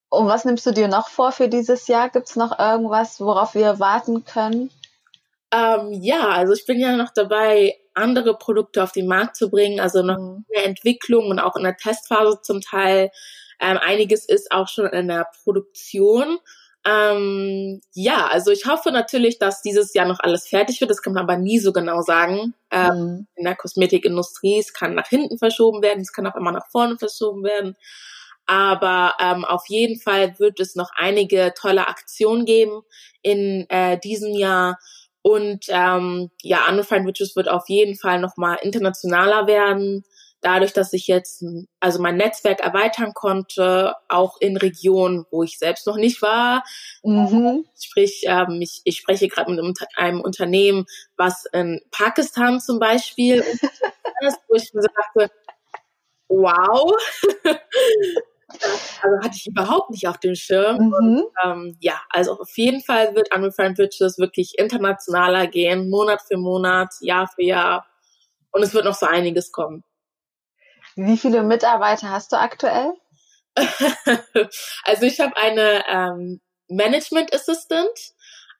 [0.10, 2.10] Und was nimmst du dir noch vor für dieses Jahr?
[2.10, 4.72] Gibt es noch irgendwas, worauf wir warten können?
[5.52, 9.80] Ähm, ja, also ich bin ja noch dabei, andere Produkte auf den Markt zu bringen,
[9.80, 10.45] also noch mhm.
[10.48, 13.12] in der Entwicklung und auch in der Testphase zum Teil.
[13.60, 16.39] Ähm, einiges ist auch schon in der Produktion.
[16.86, 20.89] Ähm, ja, also ich hoffe natürlich, dass dieses Jahr noch alles fertig wird.
[20.89, 22.54] Das kann man aber nie so genau sagen.
[22.72, 23.28] Ähm, mhm.
[23.36, 26.98] In der Kosmetikindustrie, es kann nach hinten verschoben werden, es kann auch immer nach vorne
[26.98, 27.76] verschoben werden.
[28.45, 32.82] Aber ähm, auf jeden Fall wird es noch einige tolle Aktionen geben
[33.22, 34.80] in äh, diesem Jahr.
[35.22, 40.06] Und ähm, ja, Unrefined Witches wird auf jeden Fall nochmal internationaler werden
[40.41, 41.43] dadurch, dass ich jetzt
[41.80, 46.63] also mein Netzwerk erweitern konnte, auch in Regionen, wo ich selbst noch nicht war.
[47.04, 47.65] Mhm.
[47.82, 50.86] Sprich, ähm, ich, ich spreche gerade mit einem Unternehmen,
[51.17, 53.39] was in Pakistan zum Beispiel
[54.21, 55.32] ist, wo ich mir so dachte,
[56.28, 56.93] wow.
[59.02, 60.78] also hatte ich überhaupt nicht auf dem Schirm.
[60.78, 60.93] Mhm.
[60.93, 66.38] Und, ähm, ja, also auf jeden Fall wird Unrefined Riches wirklich internationaler gehen, Monat für
[66.38, 67.86] Monat, Jahr für Jahr.
[68.52, 69.84] Und es wird noch so einiges kommen.
[71.02, 72.92] Wie viele Mitarbeiter hast du aktuell?
[74.84, 77.90] also ich habe eine ähm, Management Assistant,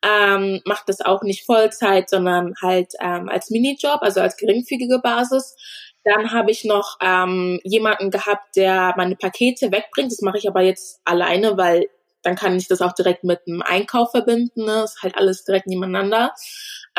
[0.02, 5.58] ähm, macht das auch nicht Vollzeit, sondern halt ähm, als Minijob, also als geringfügige Basis.
[6.06, 10.14] Dann habe ich noch ähm, jemanden gehabt, der meine Pakete wegbringt.
[10.14, 11.90] Das mache ich aber jetzt alleine, weil
[12.24, 14.64] dann kann ich das auch direkt mit dem Einkauf verbinden.
[14.64, 14.82] Ne?
[14.82, 16.34] Das ist halt alles direkt nebeneinander.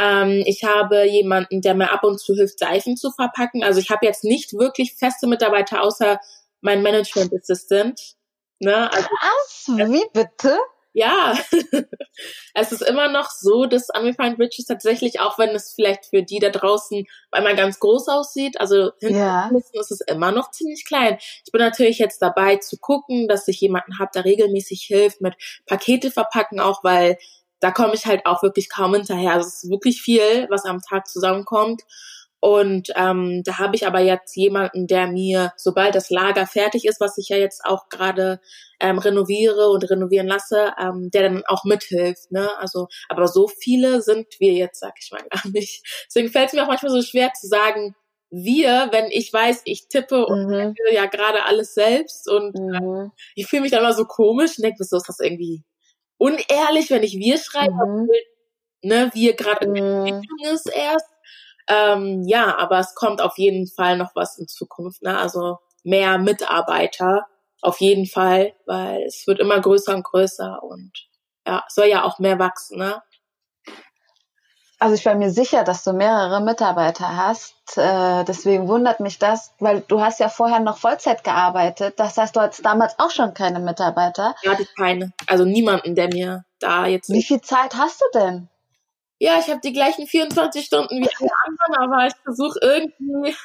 [0.01, 3.63] Ähm, ich habe jemanden, der mir ab und zu hilft, Seifen zu verpacken.
[3.63, 6.19] Also ich habe jetzt nicht wirklich feste Mitarbeiter außer
[6.63, 8.01] mein Management Assistant.
[8.61, 8.91] Ne?
[8.93, 9.65] Also, Was?
[9.69, 10.59] Wie bitte?
[10.93, 11.39] Ja,
[12.55, 16.41] es ist immer noch so, dass Unrefined Riches tatsächlich, auch wenn es vielleicht für die
[16.41, 19.51] da draußen einmal ganz groß aussieht, also hinten ja.
[19.53, 21.19] ist es immer noch ziemlich klein.
[21.47, 25.35] Ich bin natürlich jetzt dabei zu gucken, dass ich jemanden habe, der regelmäßig hilft mit
[25.65, 27.19] Pakete verpacken, auch weil
[27.61, 29.33] da komme ich halt auch wirklich kaum hinterher.
[29.33, 31.83] Also es ist wirklich viel, was am Tag zusammenkommt.
[32.43, 36.99] Und ähm, da habe ich aber jetzt jemanden, der mir, sobald das Lager fertig ist,
[36.99, 38.41] was ich ja jetzt auch gerade
[38.81, 42.33] ähm, renoviere und renovieren lasse, ähm, der dann auch mithilft.
[42.33, 42.49] Ne?
[42.59, 45.85] Also, aber so viele sind wir jetzt, sag ich mal, gar nicht.
[46.07, 47.95] Deswegen fällt es mir auch manchmal so schwer zu sagen,
[48.31, 50.75] wir, wenn ich weiß, ich tippe und mhm.
[50.93, 52.75] ja gerade alles selbst und mhm.
[52.75, 55.65] äh, ich fühle mich dann immer so komisch und denke, so ist das irgendwie
[56.21, 57.81] unehrlich, wenn ich wir schreibe, mhm.
[57.81, 58.21] obwohl,
[58.83, 60.07] ne, wir gerade in mhm.
[60.07, 61.07] Entwicklung ist erst.
[61.67, 65.19] Ähm, ja, aber es kommt auf jeden Fall noch was in Zukunft, ne?
[65.19, 67.27] Also mehr Mitarbeiter
[67.63, 70.93] auf jeden Fall, weil es wird immer größer und größer und
[71.47, 73.03] ja, soll ja auch mehr wachsen, ne?
[74.83, 77.55] Also ich war mir sicher, dass du mehrere Mitarbeiter hast.
[77.77, 82.01] Äh, deswegen wundert mich das, weil du hast ja vorher noch Vollzeit gearbeitet.
[82.01, 84.35] Das heißt, du hattest damals auch schon keine Mitarbeiter.
[84.43, 85.13] Ja, hatte keine.
[85.27, 87.11] Also niemanden, der mir da jetzt.
[87.11, 88.49] Wie viel Zeit hast du denn?
[89.19, 93.37] Ja, ich habe die gleichen 24 Stunden wie alle anderen, aber ich versuche irgendwie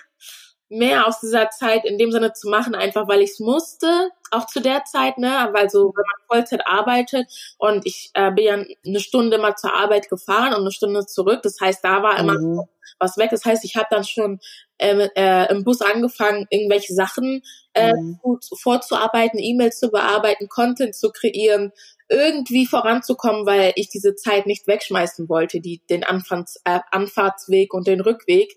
[0.69, 4.47] mehr aus dieser Zeit in dem Sinne zu machen, einfach weil ich es musste, auch
[4.47, 8.54] zu der Zeit, ne, weil so, wenn man Vollzeit arbeitet und ich äh, bin ja
[8.86, 12.39] eine Stunde mal zur Arbeit gefahren und eine Stunde zurück, das heißt, da war immer
[12.39, 12.62] mhm.
[12.99, 14.39] was weg, das heißt, ich habe dann schon
[14.80, 18.19] ähm, äh, im Bus angefangen, irgendwelche Sachen äh, mhm.
[18.62, 21.71] vorzuarbeiten, E-Mails zu bearbeiten, Content zu kreieren,
[22.10, 27.88] irgendwie voranzukommen, weil ich diese Zeit nicht wegschmeißen wollte, die, den Anfahrts, äh, Anfahrtsweg und
[27.88, 28.56] den Rückweg.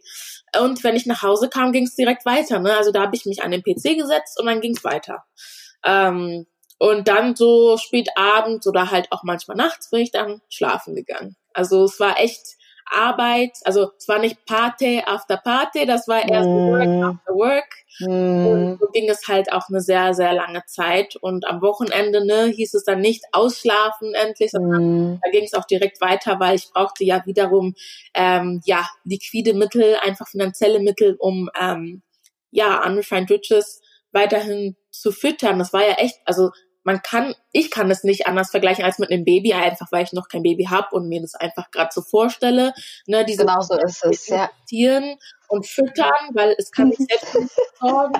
[0.60, 2.58] Und wenn ich nach Hause kam, ging es direkt weiter.
[2.58, 2.76] Ne?
[2.76, 5.24] Also da habe ich mich an den PC gesetzt und dann ging es weiter.
[5.84, 6.46] Ähm,
[6.78, 11.36] und dann so spät abends oder halt auch manchmal nachts bin ich dann schlafen gegangen.
[11.52, 12.57] Also es war echt
[12.90, 16.68] Arbeit, also es war nicht Party after Party, das war erst mm.
[16.68, 17.74] Work after Work.
[18.00, 18.46] Mm.
[18.46, 21.16] Und so ging es halt auch eine sehr, sehr lange Zeit.
[21.16, 25.20] Und am Wochenende ne, hieß es dann nicht ausschlafen endlich, sondern mm.
[25.22, 27.74] da ging es auch direkt weiter, weil ich brauchte ja wiederum
[28.14, 32.02] ähm, ja liquide Mittel, einfach finanzielle Mittel, um ähm,
[32.50, 33.80] ja Unrefined Riches
[34.12, 35.58] weiterhin zu füttern.
[35.58, 36.50] Das war ja echt, also
[36.84, 40.12] man kann, ich kann es nicht anders vergleichen als mit einem Baby, einfach weil ich
[40.12, 42.72] noch kein Baby habe und mir das einfach gerade so vorstelle.
[43.06, 44.50] Ne, diese genau so ist es, ja.
[45.48, 47.36] und füttern, weil es kann nicht selbst
[47.80, 48.14] sorgen.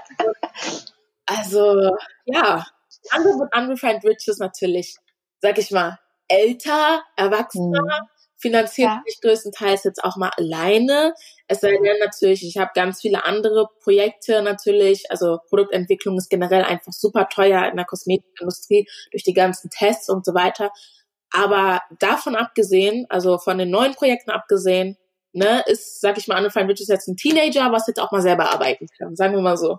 [1.27, 1.91] also,
[2.27, 2.67] ja,
[3.11, 4.97] andere und Unrefined Riches natürlich,
[5.41, 9.03] sag ich mal, älter, erwachsener, mhm finanziert ja.
[9.05, 11.15] mich größtenteils jetzt auch mal alleine.
[11.49, 15.11] Es sei denn natürlich, ich habe ganz viele andere Projekte natürlich.
[15.11, 20.25] Also Produktentwicklung ist generell einfach super teuer in der Kosmetikindustrie durch die ganzen Tests und
[20.25, 20.71] so weiter.
[21.31, 24.97] Aber davon abgesehen, also von den neuen Projekten abgesehen,
[25.33, 28.23] ne, ist, sag ich mal, Anne wird es jetzt ein Teenager, was jetzt auch mal
[28.23, 29.79] selber arbeiten kann, sagen wir mal so.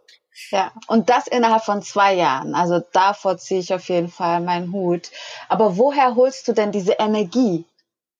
[0.51, 2.55] Ja, und das innerhalb von zwei Jahren.
[2.55, 5.11] Also davor ziehe ich auf jeden Fall meinen Hut.
[5.49, 7.65] Aber woher holst du denn diese Energie?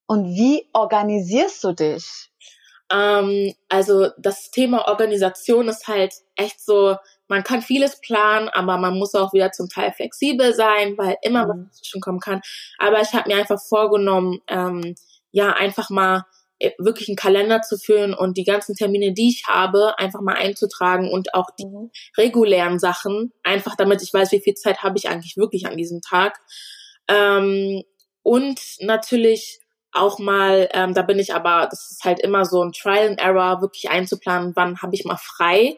[0.09, 2.31] Und wie organisierst du dich?
[2.91, 6.95] Ähm, also das Thema Organisation ist halt echt so,
[7.27, 11.47] man kann vieles planen, aber man muss auch wieder zum Teil flexibel sein, weil immer
[11.47, 11.65] was mhm.
[11.65, 12.41] dazwischen kommen kann.
[12.79, 14.95] Aber ich habe mir einfach vorgenommen, ähm,
[15.29, 16.25] ja, einfach mal
[16.57, 20.37] äh, wirklich einen Kalender zu führen und die ganzen Termine, die ich habe, einfach mal
[20.37, 21.91] einzutragen und auch die mhm.
[22.17, 26.01] regulären Sachen, einfach damit ich weiß, wie viel Zeit habe ich eigentlich wirklich an diesem
[26.01, 26.39] Tag.
[27.07, 27.83] Ähm,
[28.23, 29.59] und natürlich
[29.91, 33.19] auch mal, ähm, da bin ich aber, das ist halt immer so ein Trial and
[33.19, 35.77] Error, wirklich einzuplanen, wann habe ich mal frei.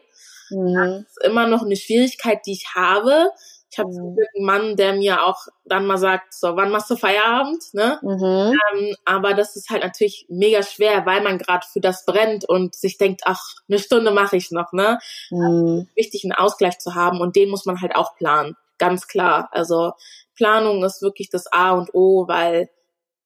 [0.50, 1.04] Mhm.
[1.04, 3.30] Das ist immer noch eine Schwierigkeit, die ich habe.
[3.70, 4.16] Ich habe mhm.
[4.36, 7.62] einen Mann, der mir auch dann mal sagt, so, wann machst du Feierabend?
[7.72, 7.98] Ne?
[8.02, 8.58] Mhm.
[8.74, 12.74] Ähm, aber das ist halt natürlich mega schwer, weil man gerade für das brennt und
[12.74, 14.72] sich denkt, ach, eine Stunde mache ich noch.
[14.72, 14.98] Ne?
[15.30, 15.42] Mhm.
[15.42, 19.48] Also, wichtig, einen Ausgleich zu haben und den muss man halt auch planen, ganz klar.
[19.52, 19.92] Also
[20.36, 22.68] Planung ist wirklich das A und O, weil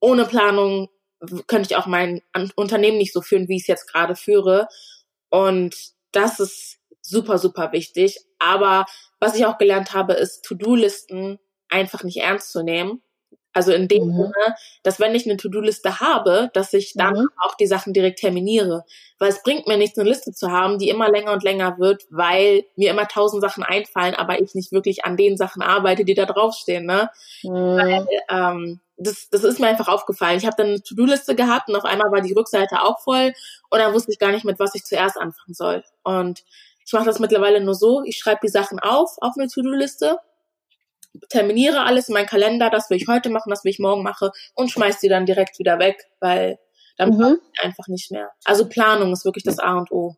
[0.01, 0.89] ohne Planung
[1.47, 2.23] könnte ich auch mein
[2.55, 4.69] Unternehmen nicht so führen, wie ich es jetzt gerade führe.
[5.31, 5.75] Und
[6.13, 8.21] das ist super, super wichtig.
[8.39, 8.87] Aber
[9.21, 13.03] was ich auch gelernt habe, ist To-Do-Listen einfach nicht ernst zu nehmen.
[13.53, 14.17] Also in dem mhm.
[14.17, 17.29] Sinne, dass wenn ich eine To-Do-Liste habe, dass ich dann mhm.
[17.39, 18.85] auch die Sachen direkt terminiere.
[19.19, 22.05] Weil es bringt mir nichts, eine Liste zu haben, die immer länger und länger wird,
[22.11, 26.13] weil mir immer tausend Sachen einfallen, aber ich nicht wirklich an den Sachen arbeite, die
[26.13, 26.85] da draufstehen.
[26.85, 27.09] Ne?
[27.45, 27.51] Mhm.
[27.51, 30.39] Weil ähm, das, das ist mir einfach aufgefallen.
[30.39, 33.33] Ich habe dann eine To-Do-Liste gehabt und auf einmal war die Rückseite auch voll
[33.71, 35.85] und dann wusste ich gar nicht, mit was ich zuerst anfangen soll.
[36.03, 36.45] Und
[36.85, 40.19] ich mache das mittlerweile nur so, ich schreibe die Sachen auf, auf eine To-Do-Liste
[41.29, 44.33] terminiere alles in meinen Kalender, das will ich heute machen, das will ich morgen mache
[44.55, 46.59] und schmeiß die dann direkt wieder weg, weil
[46.97, 47.39] dann mhm.
[47.63, 48.31] einfach nicht mehr.
[48.45, 50.17] Also Planung ist wirklich das A und O.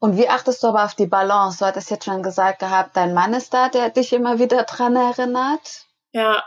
[0.00, 1.58] Und wie achtest du aber auf die Balance?
[1.58, 4.94] Du hattest jetzt schon gesagt gehabt, dein Mann ist da, der dich immer wieder dran
[4.94, 5.87] erinnert.
[6.18, 6.42] Ja.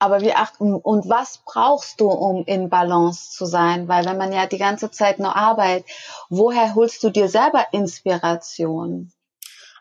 [0.00, 3.86] Aber wie achten und was brauchst du, um in Balance zu sein?
[3.86, 5.88] Weil wenn man ja die ganze Zeit nur arbeitet,
[6.28, 9.12] woher holst du dir selber Inspiration?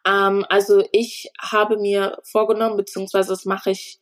[0.05, 3.99] Ähm, also ich habe mir vorgenommen, beziehungsweise das mache ich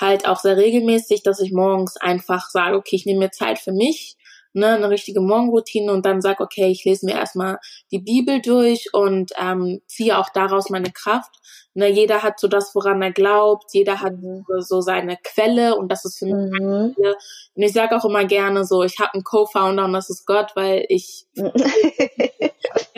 [0.00, 3.72] halt auch sehr regelmäßig, dass ich morgens einfach sage, okay, ich nehme mir Zeit für
[3.72, 4.16] mich,
[4.54, 7.58] ne, eine richtige Morgenroutine und dann sage, okay, ich lese mir erstmal
[7.90, 11.34] die Bibel durch und ähm, ziehe auch daraus meine Kraft.
[11.74, 14.44] Ne, jeder hat so das, woran er glaubt, jeder hat mhm.
[14.60, 16.94] so seine Quelle und das ist für mich mhm.
[16.94, 17.16] Quelle.
[17.54, 20.52] Und ich sage auch immer gerne so, ich habe einen Co-Founder und das ist Gott,
[20.54, 21.44] weil ich ja,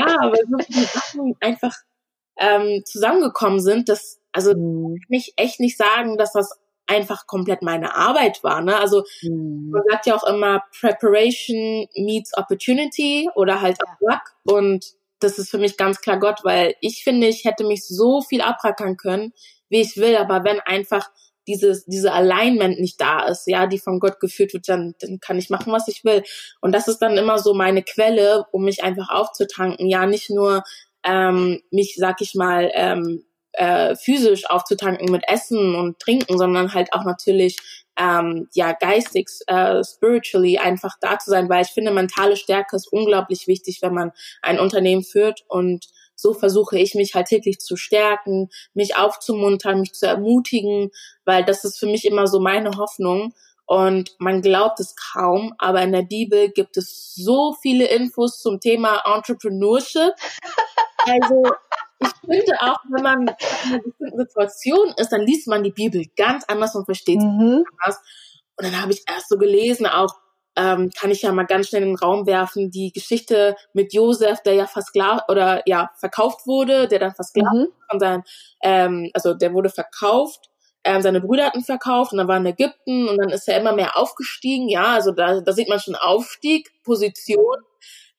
[0.07, 1.75] weil so viele Sachen einfach
[2.39, 4.99] ähm, zusammengekommen sind, das, also mhm.
[5.01, 8.61] kann ich echt nicht sagen, dass das einfach komplett meine Arbeit war.
[8.63, 8.77] Ne?
[8.77, 9.71] Also mhm.
[9.71, 13.97] man sagt ja auch immer, Preparation meets Opportunity oder halt ja.
[14.01, 14.23] Luck.
[14.45, 14.85] Und
[15.21, 18.41] das ist für mich ganz klar Gott, weil ich finde, ich hätte mich so viel
[18.41, 19.33] abrackern können,
[19.69, 21.11] wie ich will, aber wenn einfach
[21.49, 25.39] dieses, diese Alignment nicht da ist, ja, die von Gott geführt wird, dann, dann kann
[25.39, 26.23] ich machen, was ich will.
[26.61, 29.89] Und das ist dann immer so meine Quelle, um mich einfach aufzutanken.
[29.89, 30.65] Ja, nicht nur
[31.05, 33.25] ähm, mich, sag ich mal, ähm,
[33.57, 37.57] äh, physisch aufzutanken mit Essen und Trinken, sondern halt auch natürlich
[37.99, 42.93] ähm, ja geistig, äh, spiritually einfach da zu sein, weil ich finde, mentale Stärke ist
[42.93, 47.77] unglaublich wichtig, wenn man ein Unternehmen führt und so versuche ich mich halt täglich zu
[47.77, 50.91] stärken, mich aufzumuntern, mich zu ermutigen,
[51.25, 53.35] weil das ist für mich immer so meine Hoffnung.
[53.67, 58.61] Und man glaubt es kaum, aber in der Bibel gibt es so viele Infos zum
[58.61, 60.13] Thema Entrepreneurship.
[61.09, 61.45] Also
[62.01, 66.05] ich finde auch, wenn man in einer bestimmten Situation ist, dann liest man die Bibel
[66.17, 67.65] ganz anders und versteht sie mhm.
[67.79, 68.01] anders.
[68.57, 70.15] Und dann habe ich erst so gelesen, auch
[70.57, 74.43] ähm, kann ich ja mal ganz schnell in den Raum werfen, die Geschichte mit Josef,
[74.43, 77.69] der ja versklavt oder ja verkauft wurde, der dann versklavt mhm.
[77.91, 78.23] von seinem,
[78.63, 80.49] ähm, also der wurde verkauft,
[80.83, 83.75] ähm, seine Brüder hatten verkauft und dann war in Ägypten und dann ist er immer
[83.75, 87.57] mehr aufgestiegen, ja, also da, da sieht man schon Aufstieg, Position.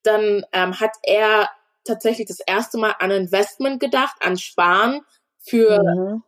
[0.03, 1.49] Dann ähm, hat er
[1.88, 5.01] tatsächlich das erste Mal an Investment gedacht, an Sparen
[5.39, 6.23] für mhm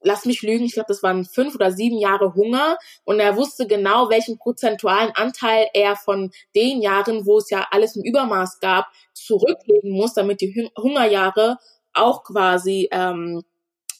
[0.00, 3.66] lass mich lügen, ich glaube, das waren fünf oder sieben Jahre Hunger und er wusste
[3.66, 8.86] genau, welchen prozentualen Anteil er von den Jahren, wo es ja alles im Übermaß gab,
[9.12, 11.58] zurücklegen muss, damit die Hungerjahre
[11.94, 13.42] auch quasi ähm,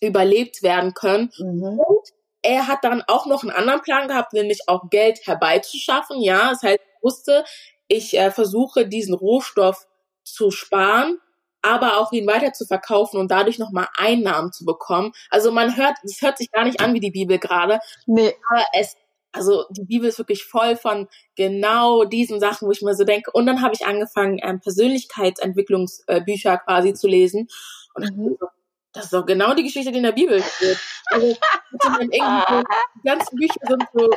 [0.00, 1.30] überlebt werden können.
[1.38, 1.78] Mhm.
[1.78, 2.08] Und
[2.42, 6.20] er hat dann auch noch einen anderen Plan gehabt, nämlich auch Geld herbeizuschaffen.
[6.20, 7.44] Ja, das heißt, er wusste,
[7.88, 9.86] ich äh, versuche diesen Rohstoff
[10.24, 11.18] zu sparen
[11.62, 15.12] aber auch ihn weiter zu verkaufen und dadurch nochmal Einnahmen zu bekommen.
[15.30, 17.78] Also man hört, es hört sich gar nicht an wie die Bibel gerade.
[18.06, 18.34] Nee.
[18.50, 18.96] Aber es,
[19.30, 23.30] also die Bibel ist wirklich voll von genau diesen Sachen, wo ich mir so denke.
[23.32, 27.46] Und dann habe ich angefangen, ähm, Persönlichkeitsentwicklungsbücher quasi zu lesen.
[27.94, 28.36] Und mhm.
[28.38, 28.48] so,
[28.92, 30.78] das ist doch genau die Geschichte, die in der Bibel steht.
[31.06, 31.36] Also,
[32.00, 34.10] die ganzen Bücher sind so,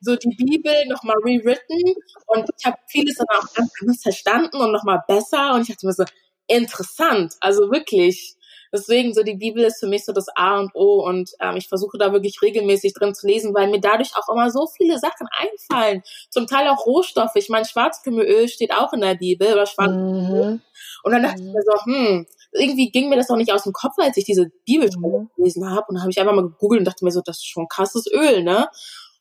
[0.00, 1.94] so die Bibel nochmal rewritten
[2.26, 5.86] und ich habe vieles dann auch ganz anders verstanden und nochmal besser und ich dachte
[5.86, 6.04] mir so,
[6.46, 7.34] interessant.
[7.40, 8.36] Also wirklich.
[8.74, 11.68] Deswegen so die Bibel ist für mich so das A und O und ähm, ich
[11.68, 15.28] versuche da wirklich regelmäßig drin zu lesen, weil mir dadurch auch immer so viele Sachen
[15.36, 16.02] einfallen.
[16.30, 17.36] Zum Teil auch Rohstoffe.
[17.36, 20.52] Ich meine, Schwarzkümmelöl steht auch in der Bibel oder Schwarzkümmelöl.
[20.52, 20.62] Mhm.
[21.02, 23.72] Und dann dachte ich mir so, hm, irgendwie ging mir das auch nicht aus dem
[23.72, 25.30] Kopf, als ich diese Bibel mhm.
[25.36, 25.86] gelesen habe.
[25.88, 28.42] Und habe ich einfach mal gegoogelt und dachte mir so, das ist schon krasses Öl,
[28.42, 28.68] ne?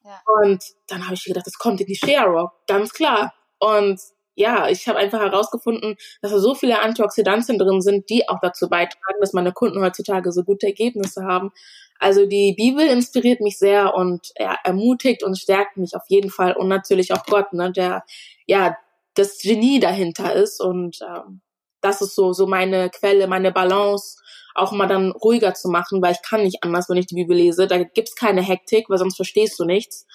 [0.04, 0.22] Ja.
[0.42, 3.34] Und dann habe ich gedacht, das kommt in die Share Rock, ganz klar.
[3.60, 4.00] Und
[4.36, 8.70] ja, ich habe einfach herausgefunden, dass da so viele Antioxidantien drin sind, die auch dazu
[8.70, 11.52] beitragen, dass meine Kunden heutzutage so gute Ergebnisse haben.
[12.00, 16.54] Also die Bibel inspiriert mich sehr und er ermutigt und stärkt mich auf jeden Fall
[16.54, 18.04] und natürlich auch Gott, ne, der
[18.48, 18.76] ja
[19.14, 21.42] das Genie dahinter ist und ähm,
[21.82, 24.18] das ist so so meine Quelle, meine Balance,
[24.56, 27.36] auch mal dann ruhiger zu machen, weil ich kann nicht anders, wenn ich die Bibel
[27.36, 27.68] lese.
[27.68, 30.06] Da gibt's keine Hektik, weil sonst verstehst du nichts.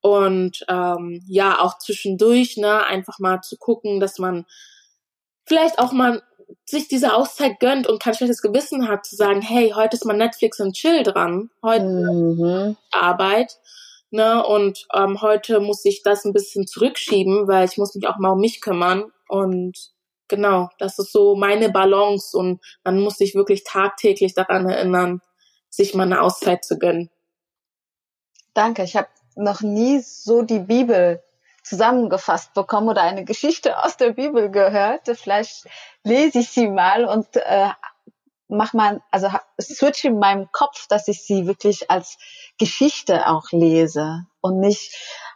[0.00, 4.44] Und ähm, ja, auch zwischendurch, ne, einfach mal zu gucken, dass man
[5.46, 6.22] vielleicht auch mal
[6.66, 10.16] sich diese Auszeit gönnt und kein schlechtes Gewissen hat, zu sagen, hey, heute ist mal
[10.16, 12.76] Netflix und Chill dran, heute mhm.
[12.90, 13.58] Arbeit,
[14.10, 18.18] ne, und ähm, heute muss ich das ein bisschen zurückschieben, weil ich muss mich auch
[18.18, 19.93] mal um mich kümmern und
[20.28, 25.20] genau, das ist so meine Balance und man muss sich wirklich tagtäglich daran erinnern,
[25.70, 27.10] sich mal eine Auszeit zu gönnen.
[28.54, 31.22] Danke, ich habe noch nie so die Bibel
[31.64, 35.08] zusammengefasst bekommen oder eine Geschichte aus der Bibel gehört.
[35.14, 35.66] Vielleicht
[36.04, 37.70] lese ich sie mal und äh,
[38.48, 39.28] mach mal, also
[39.60, 42.18] switch in meinem Kopf, dass ich sie wirklich als
[42.58, 44.94] Geschichte auch lese und nicht,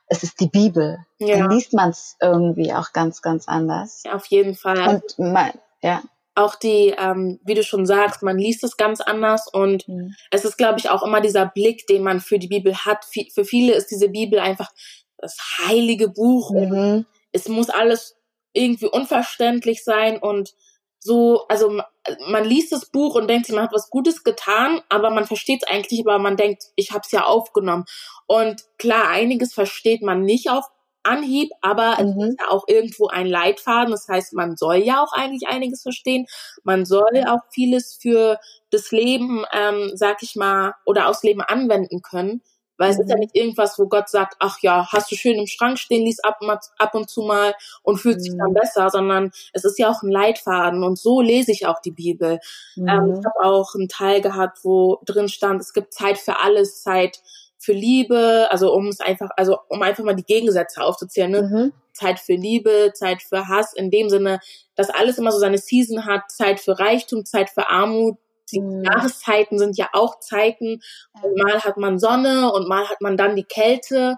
[0.09, 0.99] es ist die Bibel.
[1.19, 1.39] Ja.
[1.39, 4.03] Dann liest man es irgendwie auch ganz, ganz anders.
[4.05, 4.89] Ja, auf jeden Fall.
[4.89, 5.53] Und mein,
[5.83, 6.03] ja
[6.39, 10.15] auch die, ähm, wie du schon sagst, man liest es ganz anders und mhm.
[10.31, 13.05] es ist, glaube ich, auch immer dieser Blick, den man für die Bibel hat.
[13.05, 14.71] Für viele ist diese Bibel einfach
[15.19, 15.37] das
[15.67, 16.53] heilige Buch.
[16.53, 17.07] Mhm.
[17.33, 18.17] Es muss alles
[18.53, 20.55] irgendwie unverständlich sein und
[21.01, 21.81] so, also
[22.29, 25.69] man liest das Buch und denkt man hat was Gutes getan, aber man versteht es
[25.69, 27.85] eigentlich, aber man denkt, ich habe es ja aufgenommen.
[28.27, 30.65] Und klar, einiges versteht man nicht auf
[31.05, 32.21] Anhieb, aber mhm.
[32.21, 33.91] es ist ja auch irgendwo ein Leitfaden.
[33.91, 36.27] Das heißt, man soll ja auch eigentlich einiges verstehen.
[36.65, 38.39] Man soll auch vieles für
[38.71, 42.43] das Leben, ähm, sag ich mal, oder aufs Leben anwenden können.
[42.79, 42.95] Weil mhm.
[42.95, 43.21] es ist ja mhm.
[43.21, 46.39] nicht irgendwas, wo Gott sagt, ach ja, hast du schön im Schrank stehen, lies ab,
[46.79, 48.21] ab und zu mal und fühlt mhm.
[48.21, 48.55] sich dann mhm.
[48.55, 52.39] besser, sondern es ist ja auch ein Leitfaden und so lese ich auch die Bibel.
[52.77, 52.89] Mhm.
[52.89, 56.83] Ähm, ich habe auch einen Teil gehabt, wo drin stand, es gibt Zeit für alles,
[56.83, 57.21] Zeit
[57.59, 61.43] für Liebe, also um es einfach, also um einfach mal die Gegensätze aufzuzählen, ne?
[61.43, 61.73] Mhm.
[61.93, 64.39] Zeit für Liebe, Zeit für Hass, in dem Sinne,
[64.77, 68.17] dass alles immer so seine Season hat, Zeit für Reichtum, Zeit für Armut.
[68.53, 68.85] Die mhm.
[68.85, 70.81] Jahreszeiten sind ja auch Zeiten.
[71.23, 74.17] Und mal hat man Sonne und mal hat man dann die Kälte.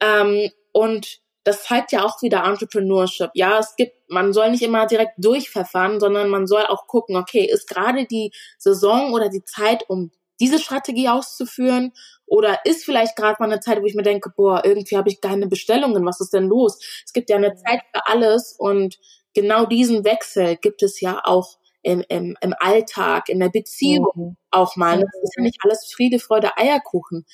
[0.00, 3.30] Ähm, und das zeigt ja auch wieder Entrepreneurship.
[3.34, 7.44] Ja, es gibt, man soll nicht immer direkt durchverfahren, sondern man soll auch gucken, okay,
[7.44, 11.92] ist gerade die Saison oder die Zeit, um diese Strategie auszuführen
[12.26, 15.20] oder ist vielleicht gerade mal eine Zeit, wo ich mir denke, boah, irgendwie habe ich
[15.20, 16.78] keine Bestellungen, was ist denn los?
[17.04, 18.98] Es gibt ja eine Zeit für alles und
[19.34, 24.36] genau diesen Wechsel gibt es ja auch im, im, im Alltag, in der Beziehung mhm.
[24.50, 25.00] auch mal.
[25.00, 27.26] Das ist ja nicht alles Friede, Freude, Eierkuchen.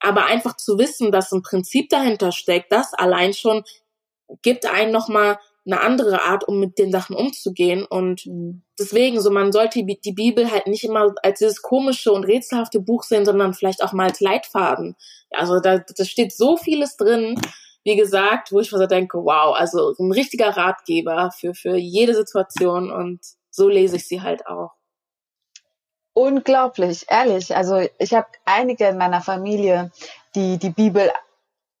[0.00, 3.64] Aber einfach zu wissen, dass ein Prinzip dahinter steckt, das allein schon
[4.42, 7.84] gibt einen nochmal eine andere Art, um mit den Sachen umzugehen.
[7.84, 8.62] Und mhm.
[8.78, 13.02] deswegen, so man sollte die Bibel halt nicht immer als dieses komische und rätselhafte Buch
[13.02, 14.96] sehen, sondern vielleicht auch mal als Leitfaden.
[15.30, 17.38] Also da, da steht so vieles drin,
[17.84, 22.14] wie gesagt, wo ich mir so denke, wow, also ein richtiger Ratgeber für, für jede
[22.14, 23.20] Situation und
[23.50, 24.70] so lese ich sie halt auch.
[26.12, 27.54] Unglaublich, ehrlich.
[27.56, 29.92] Also ich habe einige in meiner Familie,
[30.34, 31.10] die die Bibel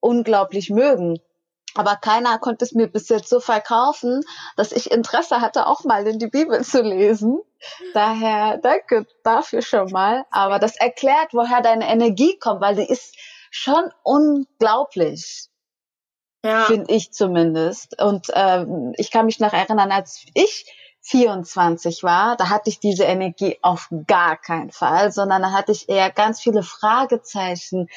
[0.00, 1.20] unglaublich mögen.
[1.74, 4.22] Aber keiner konnte es mir bis jetzt so verkaufen,
[4.56, 7.40] dass ich Interesse hatte, auch mal in die Bibel zu lesen.
[7.94, 10.24] Daher danke dafür schon mal.
[10.30, 13.14] Aber das erklärt, woher deine Energie kommt, weil sie ist
[13.50, 15.48] schon unglaublich.
[16.44, 16.64] Ja.
[16.64, 18.00] Finde ich zumindest.
[18.02, 20.66] Und ähm, ich kann mich noch erinnern, als ich
[21.02, 25.88] 24 war, da hatte ich diese Energie auf gar keinen Fall, sondern da hatte ich
[25.88, 27.88] eher ganz viele Fragezeichen.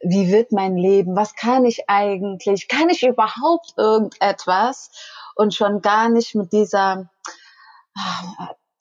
[0.00, 1.16] Wie wird mein Leben?
[1.16, 2.68] Was kann ich eigentlich?
[2.68, 4.90] Kann ich überhaupt irgendetwas?
[5.34, 7.10] Und schon gar nicht mit dieser,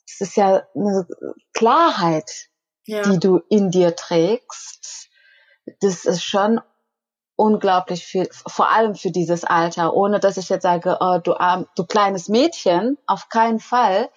[0.06, 1.08] es ist ja eine
[1.54, 2.50] Klarheit,
[2.86, 3.02] ja.
[3.04, 5.10] die du in dir trägst.
[5.80, 6.62] Das ist schon
[7.36, 11.68] unglaublich viel, vor allem für dieses Alter, ohne dass ich jetzt sage, oh, du arm,
[11.76, 14.10] du kleines Mädchen, auf keinen Fall.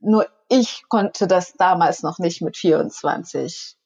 [0.00, 3.76] Nur ich konnte das damals noch nicht mit 24.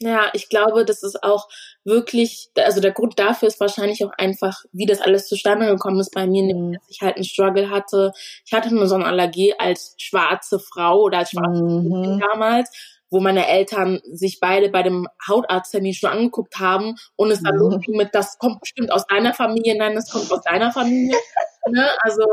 [0.00, 1.48] Ja, ich glaube, das ist auch
[1.84, 6.12] wirklich, also der Grund dafür ist wahrscheinlich auch einfach, wie das alles zustande gekommen ist
[6.12, 8.12] bei mir, nämlich, dass ich halt einen Struggle hatte.
[8.44, 12.20] Ich hatte eine Sonnenallergie als schwarze Frau oder als schwarze mhm.
[12.20, 12.70] damals
[13.14, 17.80] wo meine Eltern sich beide bei dem Hautarzttermin schon angeguckt haben und es dann mhm.
[17.88, 21.16] mit, das kommt bestimmt aus deiner Familie, nein, das kommt aus deiner Familie.
[21.70, 21.88] ne?
[22.00, 22.24] Also,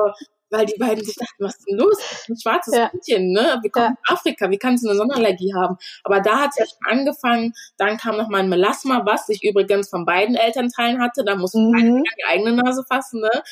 [0.49, 1.97] weil die beiden sich dachten, was ist denn los?
[2.27, 2.89] Ein schwarzes ja.
[2.91, 3.59] Mädchen, ne?
[3.61, 3.95] Wir kommen ja.
[4.07, 5.77] aus Afrika, wie kannst du eine Sonnenallergie haben?
[6.03, 9.43] Aber da hat es ja schon angefangen, dann kam noch mal ein Melasma, was ich
[9.43, 12.03] übrigens von beiden Elternteilen hatte, da musste mhm.
[12.03, 13.43] ich die eigene Nase fassen, ne?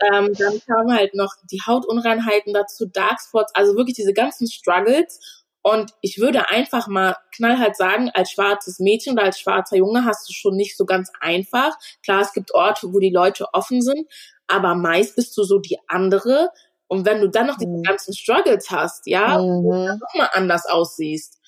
[0.00, 5.41] Ähm, dann kamen halt noch die Hautunreinheiten dazu, Darkspots, also wirklich diese ganzen Struggles.
[5.62, 10.28] Und ich würde einfach mal knallhart sagen, als schwarzes Mädchen oder als schwarzer Junge hast
[10.28, 11.72] du schon nicht so ganz einfach.
[12.02, 14.08] Klar, es gibt Orte, wo die Leute offen sind,
[14.48, 16.50] aber meist bist du so die andere.
[16.88, 17.82] Und wenn du dann noch mhm.
[17.82, 19.62] ganzen Struggles hast, ja, mhm.
[19.62, 21.38] wo du noch mal anders aussiehst,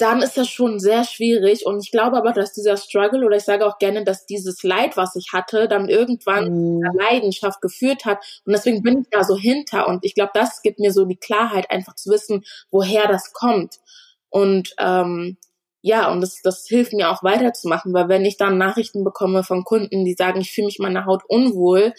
[0.00, 1.66] dann ist das schon sehr schwierig.
[1.66, 4.96] Und ich glaube aber, dass dieser Struggle oder ich sage auch gerne, dass dieses Leid,
[4.96, 6.82] was ich hatte, dann irgendwann mhm.
[6.98, 8.18] Leidenschaft geführt hat.
[8.44, 9.88] Und deswegen bin ich da so hinter.
[9.88, 13.76] Und ich glaube, das gibt mir so die Klarheit, einfach zu wissen, woher das kommt.
[14.30, 15.36] Und ähm,
[15.82, 19.64] ja, und das, das hilft mir auch weiterzumachen, weil wenn ich dann Nachrichten bekomme von
[19.64, 21.94] Kunden, die sagen, ich fühle mich meiner Haut unwohl,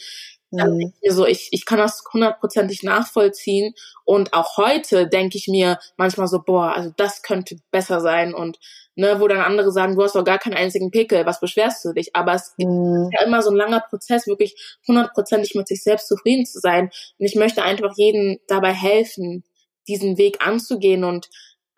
[0.51, 0.81] dann mhm.
[0.81, 3.73] ich mir so, ich, ich kann das hundertprozentig nachvollziehen.
[4.03, 8.33] Und auch heute denke ich mir manchmal so, boah, also das könnte besser sein.
[8.33, 8.59] Und
[8.95, 11.93] ne, wo dann andere sagen, du hast doch gar keinen einzigen Pickel, was beschwerst du
[11.93, 12.15] dich?
[12.15, 13.09] Aber es mhm.
[13.11, 16.91] ist ja immer so ein langer Prozess, wirklich hundertprozentig mit sich selbst zufrieden zu sein.
[17.17, 19.43] Und ich möchte einfach jedem dabei helfen,
[19.87, 21.29] diesen Weg anzugehen und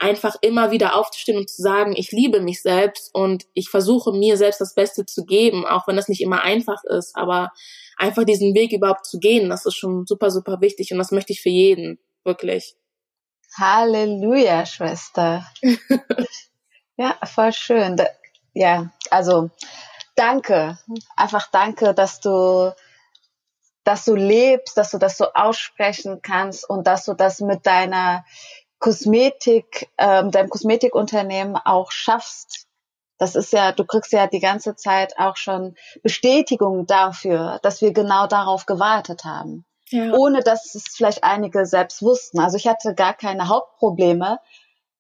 [0.03, 4.35] einfach immer wieder aufzustehen und zu sagen, ich liebe mich selbst und ich versuche mir
[4.35, 7.53] selbst das Beste zu geben, auch wenn das nicht immer einfach ist, aber
[7.97, 11.31] einfach diesen Weg überhaupt zu gehen, das ist schon super, super wichtig und das möchte
[11.31, 12.75] ich für jeden, wirklich.
[13.57, 15.47] Halleluja, Schwester.
[16.97, 17.95] ja, voll schön.
[18.53, 19.51] Ja, also
[20.15, 20.77] danke.
[21.15, 22.73] Einfach danke, dass du
[23.85, 28.23] dass du lebst, dass du das so aussprechen kannst und dass du das mit deiner
[28.83, 32.67] Kosmetik, ähm, deinem Kosmetikunternehmen auch schaffst.
[33.17, 37.93] Das ist ja, du kriegst ja die ganze Zeit auch schon Bestätigung dafür, dass wir
[37.93, 39.63] genau darauf gewartet haben.
[39.87, 40.11] Ja.
[40.11, 42.41] Ohne dass es vielleicht einige selbst wussten.
[42.41, 44.39] Also ich hatte gar keine Hauptprobleme,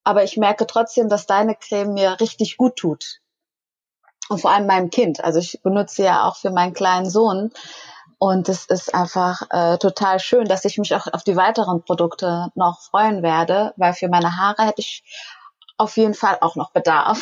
[0.05, 3.19] aber ich merke trotzdem, dass deine Creme mir richtig gut tut.
[4.29, 5.21] Und vor allem meinem Kind.
[5.21, 7.51] Also ich benutze ja auch für meinen kleinen Sohn
[8.23, 12.47] und es ist einfach äh, total schön, dass ich mich auch auf die weiteren Produkte
[12.55, 15.03] noch freuen werde, weil für meine Haare hätte ich
[15.77, 17.19] auf jeden Fall auch noch Bedarf.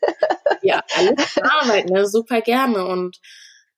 [0.62, 2.04] ja, alles Arbeit, ne?
[2.08, 2.84] Super gerne.
[2.84, 3.20] Und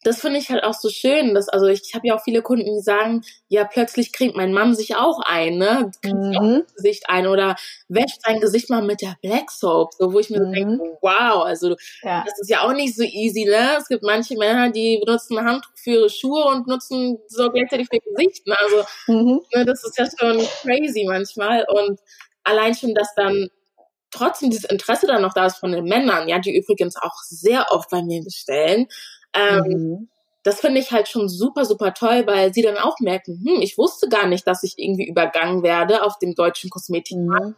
[0.06, 2.40] das finde ich halt auch so schön, dass, also ich, ich habe ja auch viele
[2.40, 5.90] Kunden, die sagen, ja, plötzlich kriegt mein Mann sich auch ein, ne?
[6.00, 6.36] Kriegt mhm.
[6.36, 7.56] auch das Gesicht ein oder
[7.88, 10.44] wäscht sein Gesicht mal mit der Black Soap, so wo ich mir mhm.
[10.44, 12.22] so denke, wow, also ja.
[12.24, 13.78] das ist ja auch nicht so easy, ne?
[13.78, 17.98] Es gibt manche Männer, die benutzen Handtuch für ihre Schuhe und nutzen so gleichzeitig für
[17.98, 18.56] Gesicht, ne?
[18.62, 19.40] Also mhm.
[19.54, 21.98] ne, das ist ja schon crazy manchmal und
[22.44, 23.48] allein schon, dass dann
[24.12, 27.66] trotzdem dieses Interesse dann noch da ist von den Männern, ja, die übrigens auch sehr
[27.72, 28.86] oft bei mir bestellen,
[29.36, 30.08] ähm, mhm.
[30.42, 33.78] das finde ich halt schon super, super toll, weil sie dann auch merken, hm, ich
[33.78, 37.46] wusste gar nicht, dass ich irgendwie übergangen werde auf dem deutschen Kosmetikmarkt.
[37.46, 37.54] Mhm.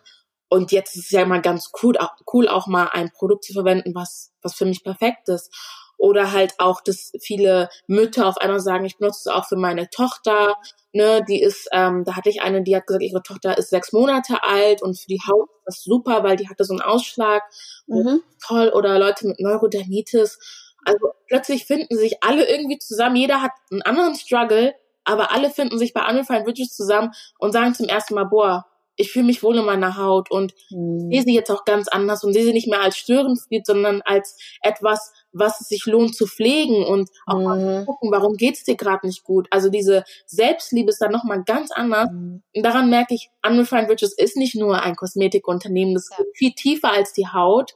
[0.50, 1.94] Und jetzt ist es ja immer ganz cool,
[2.32, 5.54] cool auch mal ein Produkt zu verwenden, was, was für mich perfekt ist.
[5.98, 9.90] Oder halt auch, dass viele Mütter auf einmal sagen, ich benutze es auch für meine
[9.90, 10.56] Tochter.
[10.92, 13.92] Ne, die ist, ähm, da hatte ich eine, die hat gesagt, ihre Tochter ist sechs
[13.92, 17.42] Monate alt und für die Haut ist das super, weil die hatte so einen Ausschlag.
[17.86, 18.22] Mhm.
[18.46, 18.70] Toll.
[18.70, 20.38] Oder Leute mit Neurodermitis.
[20.84, 23.16] Also plötzlich finden sich alle irgendwie zusammen.
[23.16, 24.74] Jeder hat einen anderen Struggle,
[25.04, 28.66] aber alle finden sich bei Unrefined Riches zusammen und sagen zum ersten Mal, boah,
[28.98, 31.10] ich fühle mich wohl in meiner Haut und mhm.
[31.10, 34.36] sehe sie jetzt auch ganz anders und sehe sie nicht mehr als Störenfried, sondern als
[34.60, 37.44] etwas, was es sich lohnt zu pflegen und auch mhm.
[37.44, 39.46] mal zu gucken, warum geht's dir gerade nicht gut.
[39.50, 42.10] Also diese Selbstliebe ist dann nochmal ganz anders.
[42.10, 42.42] Mhm.
[42.54, 46.92] Und daran merke ich, Unrefined Riches ist nicht nur ein Kosmetikunternehmen, das geht viel tiefer
[46.92, 47.74] als die Haut.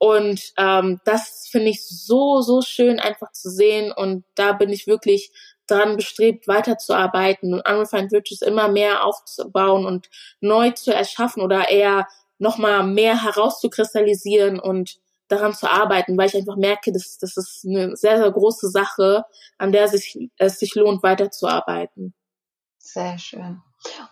[0.00, 3.92] Und ähm, das finde ich so, so schön einfach zu sehen.
[3.92, 5.30] Und da bin ich wirklich
[5.66, 10.08] daran bestrebt, weiterzuarbeiten und Unrefined Riches immer mehr aufzubauen und
[10.40, 14.98] neu zu erschaffen oder eher nochmal mehr herauszukristallisieren und
[15.28, 19.24] daran zu arbeiten, weil ich einfach merke, dass das ist eine sehr, sehr große Sache,
[19.58, 22.14] an der sich, es sich lohnt, weiterzuarbeiten.
[22.78, 23.60] Sehr schön.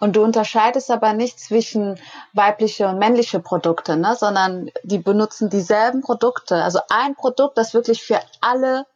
[0.00, 2.00] Und du unterscheidest aber nicht zwischen
[2.32, 4.16] weibliche und männliche Produkte, ne?
[4.18, 6.62] sondern die benutzen dieselben Produkte.
[6.62, 8.86] Also ein Produkt, das wirklich für alle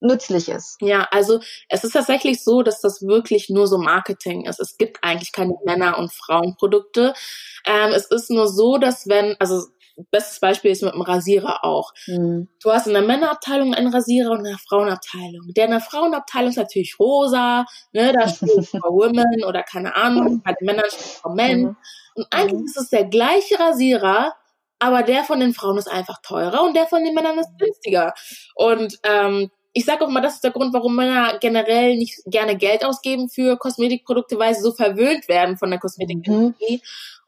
[0.00, 0.80] nützlich ist.
[0.80, 4.60] Ja, also es ist tatsächlich so, dass das wirklich nur so Marketing ist.
[4.60, 7.14] Es gibt eigentlich keine Männer- und Frauenprodukte.
[7.66, 9.66] Ähm, es ist nur so, dass wenn, also
[10.10, 11.92] bestes Beispiel ist mit dem Rasierer auch.
[12.06, 12.48] Mhm.
[12.62, 15.52] Du hast in der Männerabteilung einen Rasierer und in der Frauenabteilung.
[15.56, 20.42] Der in der Frauenabteilung ist natürlich rosa, ne, da steht for Women oder keine Ahnung,
[20.42, 21.62] bei den Männern steht for Men.
[21.62, 21.76] Mhm.
[22.14, 22.66] Und eigentlich mhm.
[22.66, 24.34] ist es der gleiche Rasierer,
[24.78, 28.14] aber der von den Frauen ist einfach teurer und der von den Männern ist günstiger.
[28.54, 32.56] Und ähm, ich sage auch mal, das ist der Grund, warum Männer generell nicht gerne
[32.56, 36.76] Geld ausgeben für Kosmetikprodukte, weil sie so verwöhnt werden von der Kosmetikindustrie.
[36.76, 36.80] Mhm.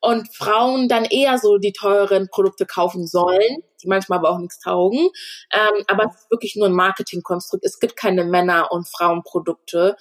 [0.03, 4.59] Und Frauen dann eher so die teuren Produkte kaufen sollen, die manchmal aber auch nichts
[4.59, 5.09] taugen.
[5.53, 7.64] Ähm, aber es ist wirklich nur ein Marketingkonstrukt.
[7.64, 9.96] Es gibt keine Männer- und Frauenprodukte.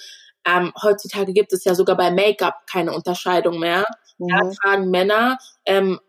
[0.45, 3.85] Ähm, heutzutage gibt es ja sogar bei Make-up keine Unterscheidung mehr.
[4.17, 4.27] Mhm.
[4.27, 5.99] Da tragen Männer, ähm,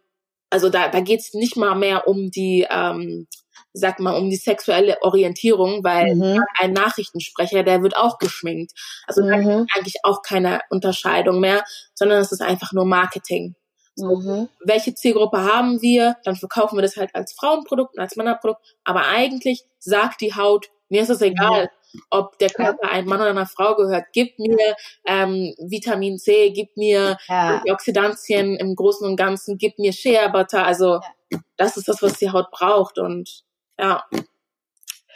[0.48, 3.26] also da, da geht es nicht mal mehr um die ähm,
[3.72, 6.42] sag mal, um die sexuelle Orientierung, weil mhm.
[6.58, 8.72] ein Nachrichtensprecher, der wird auch geschminkt.
[9.06, 9.28] Also mhm.
[9.28, 11.64] da gibt eigentlich auch keine Unterscheidung mehr,
[11.94, 13.54] sondern es ist einfach nur Marketing.
[13.94, 14.48] So, mhm.
[14.64, 16.16] Welche Zielgruppe haben wir?
[16.24, 18.60] Dann verkaufen wir das halt als Frauenprodukt und als Männerprodukt.
[18.84, 21.70] Aber eigentlich sagt die Haut, mir ist es egal,
[22.10, 24.06] ob der Körper einem Mann oder einer Frau gehört.
[24.12, 24.76] Gib mir
[25.06, 27.56] ähm, Vitamin C, gib mir ja.
[27.56, 30.64] Antioxidantien im Großen und Ganzen, gib mir Shea Butter.
[30.64, 31.40] Also ja.
[31.56, 32.98] das ist das, was die Haut braucht.
[32.98, 33.42] Und
[33.78, 34.04] ja.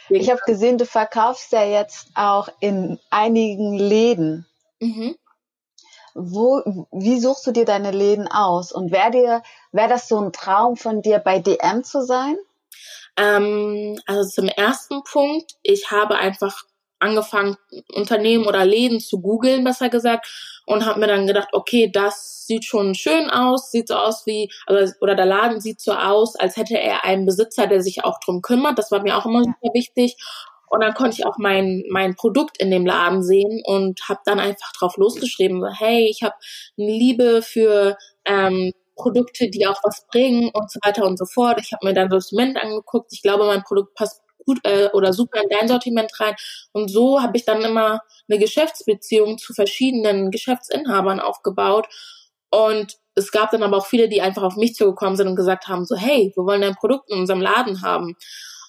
[0.09, 4.45] Ich habe gesehen, du verkaufst ja jetzt auch in einigen Läden.
[4.79, 5.15] Mhm.
[6.19, 8.71] Wo, wie suchst du dir deine Läden aus?
[8.71, 12.37] Und wäre dir, wäre das so ein Traum von dir, bei DM zu sein?
[13.17, 16.63] Ähm, also zum ersten Punkt, ich habe einfach
[16.99, 17.57] angefangen,
[17.93, 20.27] Unternehmen oder Läden zu googeln, besser gesagt,
[20.65, 24.51] und habe mir dann gedacht, okay, das sieht schon schön aus, sieht so aus wie,
[24.65, 28.19] also, oder der Laden sieht so aus, als hätte er einen Besitzer, der sich auch
[28.19, 28.79] drum kümmert.
[28.79, 30.17] Das war mir auch immer super wichtig.
[30.69, 34.39] Und dann konnte ich auch mein, mein Produkt in dem Laden sehen und habe dann
[34.39, 36.35] einfach drauf losgeschrieben, so, hey, ich habe
[36.77, 41.59] eine Liebe für ähm, Produkte, die auch was bringen und so weiter und so fort.
[41.61, 43.13] Ich habe mir dann Sortiment angeguckt.
[43.13, 46.35] Ich glaube, mein Produkt passt gut äh, oder super in dein Sortiment rein.
[46.73, 51.87] Und so habe ich dann immer eine Geschäftsbeziehung zu verschiedenen Geschäftsinhabern aufgebaut.
[52.49, 55.67] Und es gab dann aber auch viele, die einfach auf mich zugekommen sind und gesagt
[55.67, 58.15] haben, so, hey, wir wollen dein Produkt in unserem Laden haben.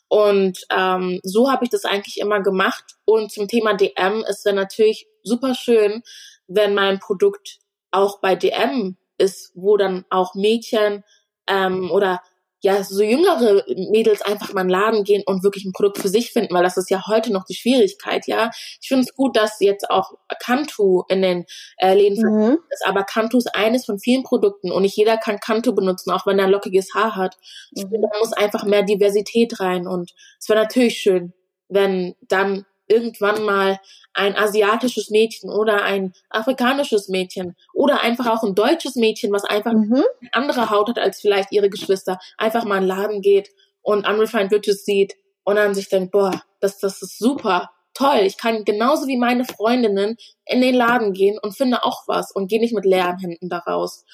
[0.09, 2.96] Und ähm, so habe ich das eigentlich immer gemacht.
[3.04, 6.02] Und zum Thema DM ist dann natürlich super schön,
[6.46, 7.59] wenn mein Produkt
[7.90, 11.04] auch bei DM ist, wo dann auch Mädchen
[11.46, 12.22] ähm, oder
[12.61, 16.09] ja, so jüngere Mädels einfach mal in den Laden gehen und wirklich ein Produkt für
[16.09, 18.50] sich finden, weil das ist ja heute noch die Schwierigkeit, ja.
[18.80, 21.44] Ich finde es gut, dass jetzt auch Kantu in den
[21.78, 22.59] äh, Läden mhm.
[22.70, 26.26] ist, aber Kantu ist eines von vielen Produkten und nicht jeder kann Kantu benutzen, auch
[26.26, 27.36] wenn er lockiges Haar hat.
[27.72, 27.90] Ich mhm.
[27.90, 31.32] finde, da muss einfach mehr Diversität rein und es wäre natürlich schön,
[31.68, 33.78] wenn dann irgendwann mal
[34.14, 39.72] ein asiatisches Mädchen oder ein afrikanisches Mädchen oder einfach auch ein deutsches Mädchen, was einfach
[39.72, 39.95] mhm.
[40.20, 43.51] eine andere Haut hat als vielleicht ihre Geschwister, einfach mal in den Laden geht
[43.82, 45.14] und Unrefined Riches sieht
[45.45, 49.45] und dann sich denkt, boah, das, das ist super, toll, ich kann genauso wie meine
[49.45, 50.16] Freundinnen
[50.47, 54.05] in den Laden gehen und finde auch was und gehe nicht mit leeren Händen daraus.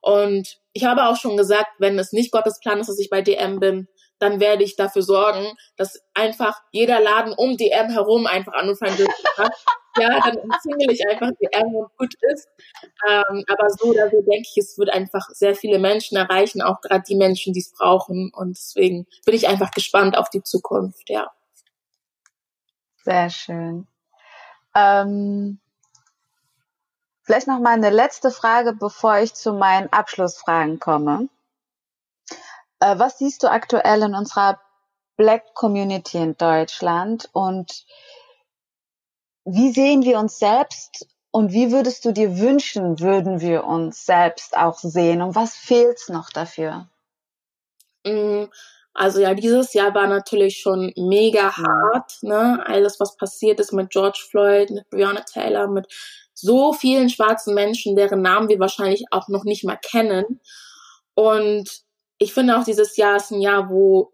[0.00, 3.22] Und ich habe auch schon gesagt, wenn es nicht Gottes Plan ist, dass ich bei
[3.22, 5.46] DM bin, dann werde ich dafür sorgen,
[5.76, 9.10] dass einfach jeder Laden um DM herum einfach anfangen wird.
[9.98, 12.48] ja, dann umzingel ich einfach DM und gut ist.
[13.08, 16.80] Ähm, aber so oder so denke ich, es wird einfach sehr viele Menschen erreichen, auch
[16.80, 18.32] gerade die Menschen, die es brauchen.
[18.34, 21.30] Und deswegen bin ich einfach gespannt auf die Zukunft, ja.
[23.04, 23.86] Sehr schön.
[24.74, 25.60] Ähm,
[27.22, 31.28] vielleicht noch mal eine letzte Frage, bevor ich zu meinen Abschlussfragen komme.
[32.80, 34.60] Äh, was siehst du aktuell in unserer
[35.16, 37.84] Black Community in Deutschland und
[39.44, 44.56] wie sehen wir uns selbst und wie würdest du dir wünschen, würden wir uns selbst
[44.56, 46.88] auch sehen und was fehlt's noch dafür?
[48.06, 48.44] Mm,
[48.94, 52.62] also ja, dieses Jahr war natürlich schon mega hart, ne?
[52.66, 55.92] Alles, was passiert ist mit George Floyd, mit Breonna Taylor, mit
[56.32, 60.40] so vielen schwarzen Menschen, deren Namen wir wahrscheinlich auch noch nicht mal kennen.
[61.14, 61.83] Und
[62.24, 64.10] ich finde auch dieses Jahr ist ein Jahr, wo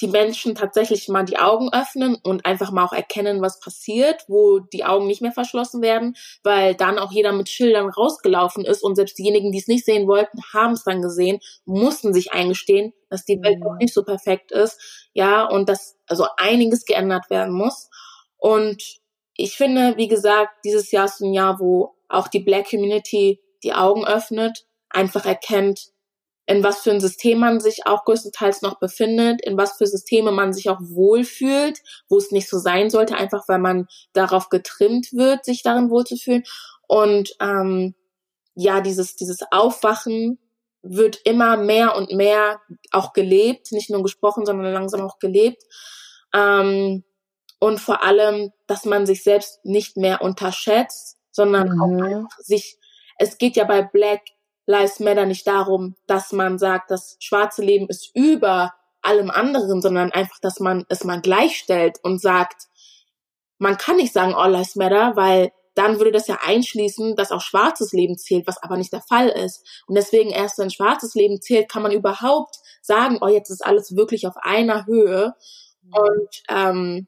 [0.00, 4.58] die Menschen tatsächlich mal die Augen öffnen und einfach mal auch erkennen, was passiert, wo
[4.58, 8.96] die Augen nicht mehr verschlossen werden, weil dann auch jeder mit Schildern rausgelaufen ist und
[8.96, 13.24] selbst diejenigen, die es nicht sehen wollten, haben es dann gesehen, mussten sich eingestehen, dass
[13.24, 13.78] die Welt noch mhm.
[13.78, 17.88] nicht so perfekt ist, ja, und dass also einiges geändert werden muss.
[18.36, 18.82] Und
[19.34, 23.72] ich finde, wie gesagt, dieses Jahr ist ein Jahr, wo auch die Black Community die
[23.72, 25.95] Augen öffnet, einfach erkennt,
[26.46, 30.30] in was für ein System man sich auch größtenteils noch befindet, in was für Systeme
[30.30, 35.12] man sich auch wohlfühlt, wo es nicht so sein sollte, einfach weil man darauf getrimmt
[35.12, 36.44] wird, sich darin wohlzufühlen.
[36.86, 37.94] Und ähm,
[38.54, 40.38] ja, dieses, dieses Aufwachen
[40.82, 42.60] wird immer mehr und mehr
[42.92, 45.62] auch gelebt, nicht nur gesprochen, sondern langsam auch gelebt.
[46.32, 47.02] Ähm,
[47.58, 51.80] und vor allem, dass man sich selbst nicht mehr unterschätzt, sondern mhm.
[51.82, 52.78] auch sich,
[53.18, 54.22] es geht ja bei Black
[54.66, 60.10] Lives Matter nicht darum, dass man sagt, das schwarze Leben ist über allem anderen, sondern
[60.10, 62.66] einfach, dass man es mal gleichstellt und sagt,
[63.58, 67.42] man kann nicht sagen All Lives Matter, weil dann würde das ja einschließen, dass auch
[67.42, 69.84] schwarzes Leben zählt, was aber nicht der Fall ist.
[69.86, 73.94] Und deswegen erst wenn schwarzes Leben zählt, kann man überhaupt sagen, oh, jetzt ist alles
[73.94, 75.34] wirklich auf einer Höhe.
[75.82, 75.92] Mhm.
[75.92, 77.06] Und ähm,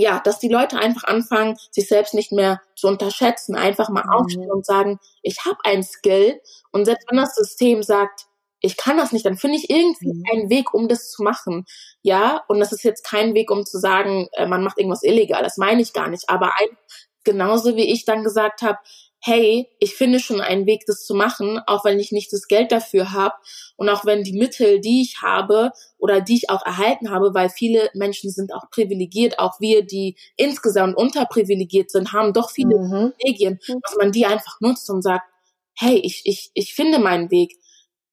[0.00, 4.10] ja, dass die Leute einfach anfangen, sich selbst nicht mehr zu unterschätzen, einfach mal mhm.
[4.10, 6.40] aufstehen und sagen, ich habe ein Skill
[6.72, 8.26] und selbst wenn das System sagt,
[8.60, 10.24] ich kann das nicht, dann finde ich irgendwie mhm.
[10.32, 11.64] einen Weg, um das zu machen.
[12.02, 15.42] Ja, und das ist jetzt kein Weg, um zu sagen, äh, man macht irgendwas illegal,
[15.42, 16.76] das meine ich gar nicht, aber ein,
[17.24, 18.78] genauso wie ich dann gesagt habe,
[19.20, 22.70] hey, ich finde schon einen Weg, das zu machen, auch wenn ich nicht das Geld
[22.70, 23.34] dafür habe
[23.76, 27.50] und auch wenn die Mittel, die ich habe oder die ich auch erhalten habe, weil
[27.50, 33.12] viele Menschen sind auch privilegiert, auch wir, die insgesamt unterprivilegiert sind, haben doch viele mhm.
[33.18, 35.24] Privilegien, dass man die einfach nutzt und sagt,
[35.74, 37.56] hey, ich, ich, ich finde meinen Weg.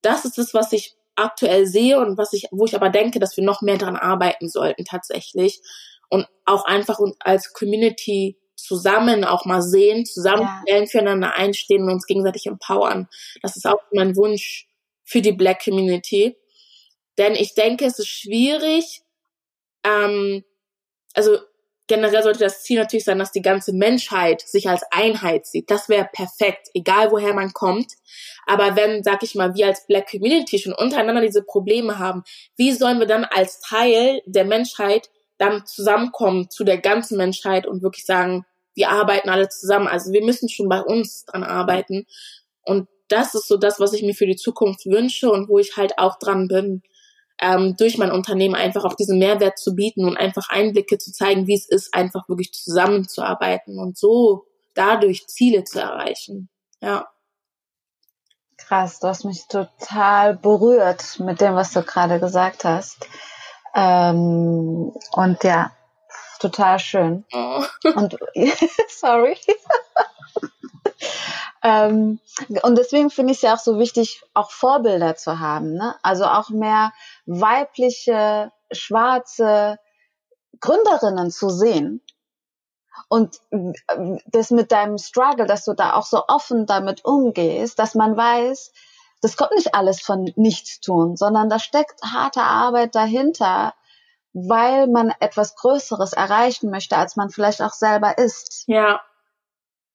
[0.02, 3.36] Das ist das, was ich aktuell sehe und was ich, wo ich aber denke, dass
[3.36, 5.60] wir noch mehr dran arbeiten sollten tatsächlich
[6.08, 10.90] und auch einfach als Community zusammen auch mal sehen, zusammenstellen, ja.
[10.90, 13.08] füreinander einstehen und uns gegenseitig empowern.
[13.42, 14.66] Das ist auch mein Wunsch
[15.04, 16.36] für die Black Community.
[17.18, 19.02] Denn ich denke, es ist schwierig,
[19.84, 20.44] ähm,
[21.14, 21.38] also
[21.86, 25.70] generell sollte das Ziel natürlich sein, dass die ganze Menschheit sich als Einheit sieht.
[25.70, 27.92] Das wäre perfekt, egal woher man kommt.
[28.46, 32.24] Aber wenn, sag ich mal, wir als Black Community schon untereinander diese Probleme haben,
[32.56, 37.82] wie sollen wir dann als Teil der Menschheit dann zusammenkommen zu der ganzen Menschheit und
[37.82, 38.44] wirklich sagen,
[38.76, 39.88] wir arbeiten alle zusammen.
[39.88, 42.06] Also wir müssen schon bei uns dran arbeiten.
[42.62, 45.76] Und das ist so das, was ich mir für die Zukunft wünsche und wo ich
[45.76, 46.82] halt auch dran bin,
[47.40, 51.46] ähm, durch mein Unternehmen einfach auch diesen Mehrwert zu bieten und einfach Einblicke zu zeigen,
[51.46, 56.48] wie es ist, einfach wirklich zusammenzuarbeiten und so dadurch Ziele zu erreichen.
[56.80, 57.08] Ja.
[58.58, 63.06] Krass, du hast mich total berührt mit dem, was du gerade gesagt hast.
[63.74, 65.72] Ähm, und ja,
[66.38, 67.24] total schön.
[67.32, 67.62] Oh.
[67.94, 68.16] Und
[68.88, 69.36] sorry.
[71.62, 72.20] ähm,
[72.62, 75.74] und deswegen finde ich es ja auch so wichtig, auch Vorbilder zu haben.
[75.74, 75.94] Ne?
[76.02, 76.92] Also auch mehr
[77.26, 79.78] weibliche, schwarze
[80.60, 82.00] Gründerinnen zu sehen.
[83.08, 83.72] Und äh,
[84.26, 88.72] das mit deinem Struggle, dass du da auch so offen damit umgehst, dass man weiß,
[89.22, 93.74] das kommt nicht alles von nichts tun, sondern da steckt harte Arbeit dahinter,
[94.38, 98.64] weil man etwas Größeres erreichen möchte, als man vielleicht auch selber ist.
[98.66, 99.00] Ja.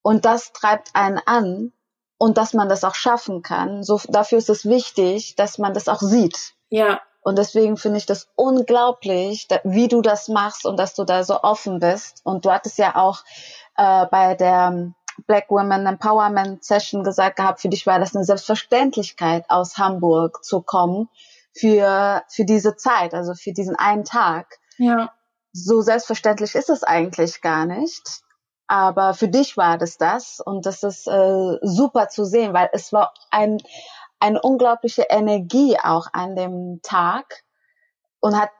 [0.01, 1.73] Und das treibt einen an
[2.17, 3.83] und dass man das auch schaffen kann.
[3.83, 6.53] So, dafür ist es wichtig, dass man das auch sieht.
[6.69, 7.01] Ja.
[7.21, 11.43] Und deswegen finde ich das unglaublich, wie du das machst und dass du da so
[11.43, 12.21] offen bist.
[12.23, 13.19] Und du hattest ja auch
[13.77, 14.91] äh, bei der
[15.27, 20.63] Black Women Empowerment Session gesagt gehabt, für dich war das eine Selbstverständlichkeit, aus Hamburg zu
[20.63, 21.09] kommen,
[21.53, 24.59] für, für diese Zeit, also für diesen einen Tag.
[24.77, 25.11] Ja.
[25.53, 28.21] So selbstverständlich ist es eigentlich gar nicht.
[28.67, 32.93] Aber für dich war das das und das ist äh, super zu sehen, weil es
[32.93, 33.57] war ein,
[34.21, 37.43] eine unglaubliche Energie auch an dem Tag
[38.21, 38.51] und hat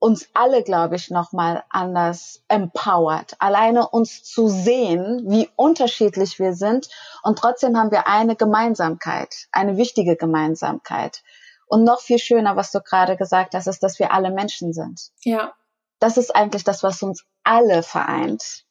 [0.00, 3.36] uns alle, glaube ich, nochmal anders empowered.
[3.38, 6.90] Alleine uns zu sehen, wie unterschiedlich wir sind
[7.22, 11.22] und trotzdem haben wir eine Gemeinsamkeit, eine wichtige Gemeinsamkeit.
[11.66, 15.10] Und noch viel schöner, was du gerade gesagt hast, ist, dass wir alle Menschen sind.
[15.22, 15.54] Ja.
[15.98, 18.64] Das ist eigentlich das, was uns alle vereint.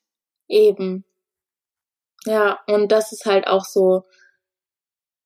[0.47, 1.05] Eben.
[2.25, 4.03] Ja, und das ist halt auch so,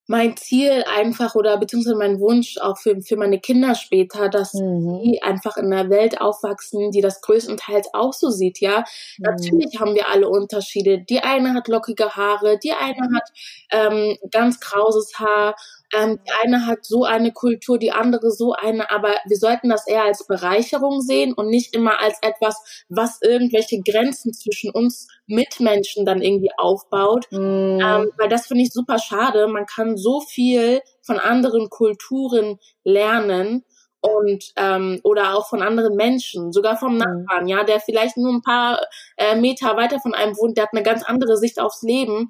[0.08, 5.02] mein Ziel einfach oder beziehungsweise mein Wunsch auch für, für meine Kinder später, dass mhm.
[5.04, 8.80] die einfach in einer Welt aufwachsen, die das größtenteils auch so sieht, ja.
[8.80, 8.84] Mhm.
[9.26, 11.00] Natürlich haben wir alle Unterschiede.
[11.00, 13.30] Die eine hat lockige Haare, die eine hat
[13.72, 15.56] ähm, ganz krauses Haar
[15.94, 19.88] ähm, die eine hat so eine Kultur, die andere so eine, aber wir sollten das
[19.88, 26.06] eher als Bereicherung sehen und nicht immer als etwas, was irgendwelche Grenzen zwischen uns Mitmenschen
[26.06, 27.28] dann irgendwie aufbaut.
[27.32, 27.80] Mm.
[27.80, 29.48] Ähm, weil das finde ich super schade.
[29.48, 33.64] Man kann so viel von anderen Kulturen lernen
[34.02, 36.98] und ähm, oder auch von anderen Menschen, sogar vom mm.
[36.98, 38.82] Nachbarn, ja, der vielleicht nur ein paar
[39.16, 42.30] äh, Meter weiter von einem wohnt, der hat eine ganz andere Sicht aufs Leben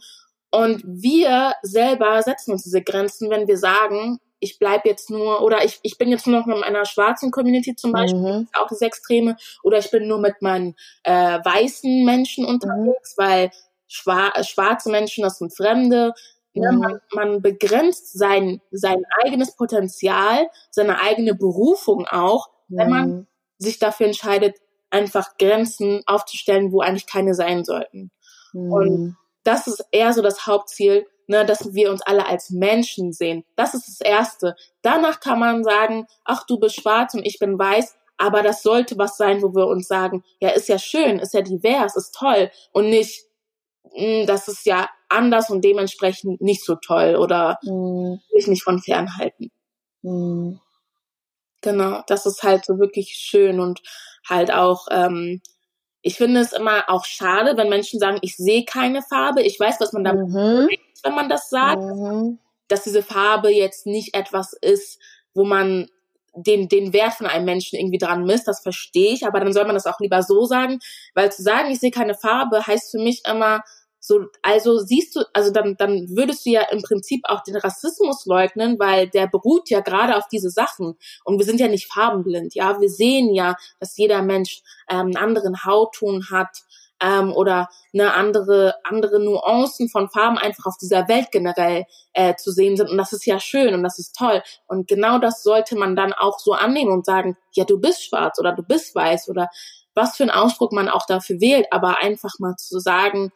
[0.52, 5.66] und wir selber setzen uns diese Grenzen, wenn wir sagen, ich bleib jetzt nur oder
[5.66, 8.48] ich, ich bin jetzt nur noch mit meiner schwarzen Community zum Beispiel, mhm.
[8.54, 13.24] auch das Extreme, oder ich bin nur mit meinen äh, weißen Menschen unterwegs, mhm.
[13.24, 13.52] weil
[13.88, 16.14] schwar schwarze Menschen, das sind Fremde.
[16.54, 16.80] Ja, mhm.
[16.80, 23.28] man, man begrenzt sein, sein eigenes Potenzial, seine eigene Berufung auch, wenn man mhm.
[23.60, 24.56] sich dafür entscheidet,
[24.90, 28.12] einfach Grenzen aufzustellen, wo eigentlich keine sein sollten.
[28.54, 29.18] Und mhm
[29.48, 33.46] das ist eher so das Hauptziel, ne, dass wir uns alle als Menschen sehen.
[33.56, 34.56] Das ist das Erste.
[34.82, 38.98] Danach kann man sagen, ach, du bist schwarz und ich bin weiß, aber das sollte
[38.98, 42.52] was sein, wo wir uns sagen, ja, ist ja schön, ist ja divers, ist toll
[42.74, 43.26] und nicht,
[43.94, 48.20] mh, hm, das ist ja anders und dementsprechend nicht so toll oder mhm.
[48.34, 49.52] sich nicht von fernhalten.
[50.02, 50.60] Mhm.
[51.62, 53.82] Genau, das ist halt so wirklich schön und
[54.28, 55.42] halt auch ähm,
[56.08, 59.42] ich finde es immer auch schade, wenn Menschen sagen, ich sehe keine Farbe.
[59.42, 60.68] Ich weiß, was man damit mhm.
[60.68, 62.40] meint, wenn man das sagt, mhm.
[62.70, 65.02] dass diese Farbe jetzt nicht etwas ist,
[65.34, 65.90] wo man
[66.34, 69.66] den, den Wert von einem Menschen irgendwie dran misst, das verstehe ich, aber dann soll
[69.66, 70.80] man das auch lieber so sagen,
[71.14, 73.64] weil zu sagen, ich sehe keine Farbe, heißt für mich immer,
[74.08, 78.26] so, also siehst du, also dann, dann würdest du ja im Prinzip auch den Rassismus
[78.26, 80.96] leugnen, weil der beruht ja gerade auf diese Sachen.
[81.26, 82.80] Und wir sind ja nicht farbenblind, ja.
[82.80, 86.64] Wir sehen ja, dass jeder Mensch ähm, einen anderen Hautton hat
[87.02, 92.52] ähm, oder eine andere, andere Nuancen von Farben einfach auf dieser Welt generell äh, zu
[92.52, 92.90] sehen sind.
[92.90, 94.42] Und das ist ja schön und das ist toll.
[94.68, 98.40] Und genau das sollte man dann auch so annehmen und sagen, ja, du bist schwarz
[98.40, 99.50] oder du bist weiß oder
[99.94, 103.32] was für einen Ausdruck man auch dafür wählt, aber einfach mal zu sagen,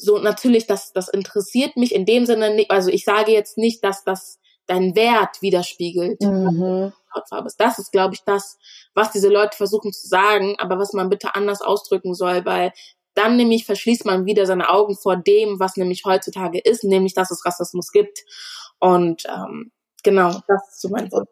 [0.00, 3.84] so natürlich, das, das interessiert mich in dem Sinne nicht, also ich sage jetzt nicht,
[3.84, 6.20] dass das deinen Wert widerspiegelt.
[6.22, 6.92] Mhm.
[7.58, 8.56] Das ist, glaube ich, das,
[8.94, 12.72] was diese Leute versuchen zu sagen, aber was man bitte anders ausdrücken soll, weil
[13.14, 17.32] dann nämlich verschließt man wieder seine Augen vor dem, was nämlich heutzutage ist, nämlich dass
[17.32, 18.20] es Rassismus gibt.
[18.78, 19.72] Und ähm,
[20.04, 21.28] genau, das ist so mein Wunsch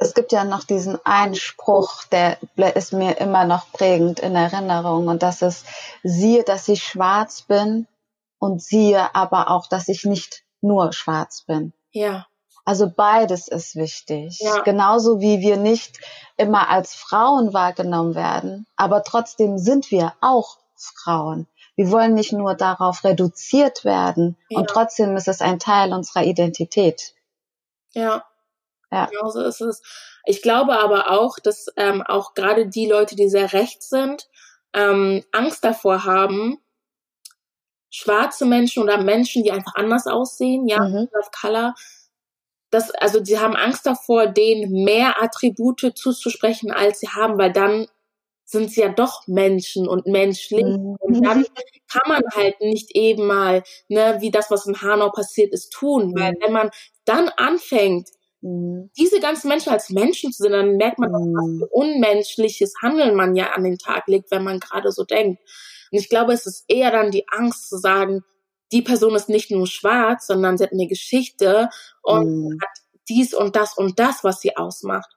[0.00, 2.38] es gibt ja noch diesen einen Spruch, der
[2.74, 5.66] ist mir immer noch prägend in Erinnerung und das ist,
[6.02, 7.86] siehe, dass ich schwarz bin
[8.38, 11.74] und siehe aber auch, dass ich nicht nur schwarz bin.
[11.92, 12.26] Ja.
[12.64, 14.38] Also beides ist wichtig.
[14.40, 14.62] Ja.
[14.62, 16.00] Genauso wie wir nicht
[16.38, 21.46] immer als Frauen wahrgenommen werden, aber trotzdem sind wir auch Frauen.
[21.76, 24.58] Wir wollen nicht nur darauf reduziert werden ja.
[24.60, 27.14] und trotzdem ist es ein Teil unserer Identität.
[27.92, 28.24] Ja,
[28.90, 29.06] ja.
[29.06, 29.82] Genau so ist es.
[30.24, 34.28] Ich glaube aber auch, dass ähm, auch gerade die Leute, die sehr rechts sind,
[34.72, 36.58] ähm, Angst davor haben,
[37.90, 41.08] schwarze Menschen oder Menschen, die einfach anders aussehen, ja, mhm.
[41.18, 41.74] of Color,
[42.70, 47.88] das, also sie haben Angst davor, denen mehr Attribute zuzusprechen, als sie haben, weil dann
[48.44, 50.64] sind sie ja doch Menschen und menschlich.
[50.64, 50.96] Mhm.
[51.00, 51.44] Und dann
[51.92, 56.14] kann man halt nicht eben mal, ne, wie das, was in Hanau passiert ist, tun.
[56.16, 56.36] Weil mhm.
[56.40, 56.70] wenn man
[57.04, 58.08] dann anfängt,
[58.42, 58.90] Mhm.
[58.98, 61.34] Diese ganzen Menschen als Menschen zu sehen, dann merkt man, mhm.
[61.34, 65.40] was für unmenschliches Handeln man ja an den Tag legt, wenn man gerade so denkt.
[65.92, 68.24] Und ich glaube, es ist eher dann die Angst zu sagen,
[68.72, 71.68] die Person ist nicht nur schwarz, sondern sie hat eine Geschichte
[72.02, 72.58] und mhm.
[72.60, 72.70] hat
[73.08, 75.10] dies und das und das, was sie ausmacht.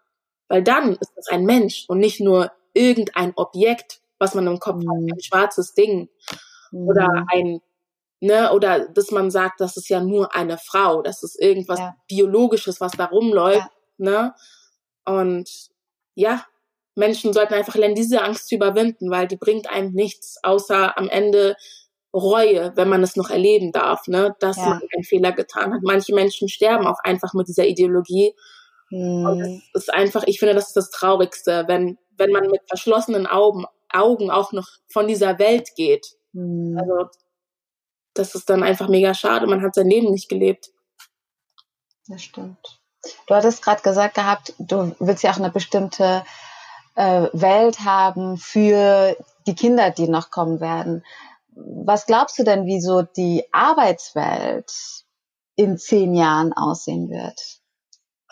[0.47, 4.77] Weil dann ist es ein Mensch und nicht nur irgendein Objekt, was man im Kopf
[4.77, 5.11] hat, mhm.
[5.13, 6.09] ein schwarzes Ding
[6.71, 7.25] oder mhm.
[7.31, 7.61] ein
[8.23, 11.95] ne, oder dass man sagt, das ist ja nur eine Frau, das ist irgendwas ja.
[12.07, 13.69] Biologisches, was da rumläuft.
[13.97, 14.11] Ja.
[14.11, 14.33] ne?
[15.05, 15.49] Und
[16.15, 16.45] ja,
[16.95, 21.09] Menschen sollten einfach lernen, diese Angst zu überwinden, weil die bringt einem nichts, außer am
[21.09, 21.55] Ende
[22.13, 24.69] Reue, wenn man es noch erleben darf, ne, dass ja.
[24.69, 25.81] man einen Fehler getan hat.
[25.81, 28.33] Manche Menschen sterben auch einfach mit dieser Ideologie.
[28.89, 29.25] Hm.
[29.25, 29.41] Und
[29.73, 33.65] es ist einfach, ich finde, das ist das Traurigste, wenn, wenn man mit verschlossenen Augen,
[33.91, 36.05] Augen auch noch von dieser Welt geht.
[36.33, 36.77] Hm.
[36.79, 37.09] Also,
[38.13, 39.47] das ist dann einfach mega schade.
[39.47, 40.69] Man hat sein Leben nicht gelebt.
[42.07, 42.79] Das stimmt.
[43.27, 46.23] Du hattest gerade gesagt gehabt, du willst ja auch eine bestimmte
[46.95, 51.03] äh, Welt haben für die Kinder, die noch kommen werden.
[51.55, 54.71] Was glaubst du denn, wie so die Arbeitswelt
[55.55, 57.62] in zehn Jahren aussehen wird?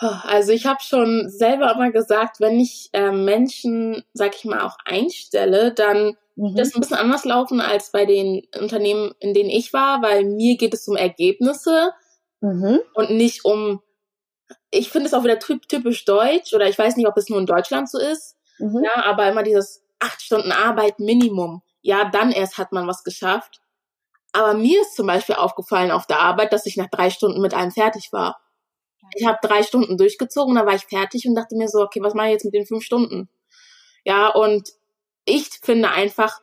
[0.01, 4.77] Also ich habe schon selber immer gesagt, wenn ich äh, Menschen, sag ich mal, auch
[4.83, 6.55] einstelle, dann mhm.
[6.55, 10.57] das ein bisschen anders laufen als bei den Unternehmen, in denen ich war, weil mir
[10.57, 11.91] geht es um Ergebnisse
[12.39, 12.79] mhm.
[12.95, 13.81] und nicht um.
[14.71, 17.45] Ich finde es auch wieder typisch deutsch oder ich weiß nicht, ob es nur in
[17.45, 18.35] Deutschland so ist.
[18.57, 18.83] Mhm.
[18.83, 21.61] Ja, aber immer dieses acht Stunden Arbeit Minimum.
[21.81, 23.61] Ja, dann erst hat man was geschafft.
[24.33, 27.53] Aber mir ist zum Beispiel aufgefallen auf der Arbeit, dass ich nach drei Stunden mit
[27.53, 28.39] allem fertig war.
[29.15, 32.13] Ich habe drei Stunden durchgezogen, dann war ich fertig und dachte mir so, okay, was
[32.13, 33.29] mache ich jetzt mit den fünf Stunden?
[34.03, 34.69] Ja, und
[35.25, 36.39] ich finde einfach,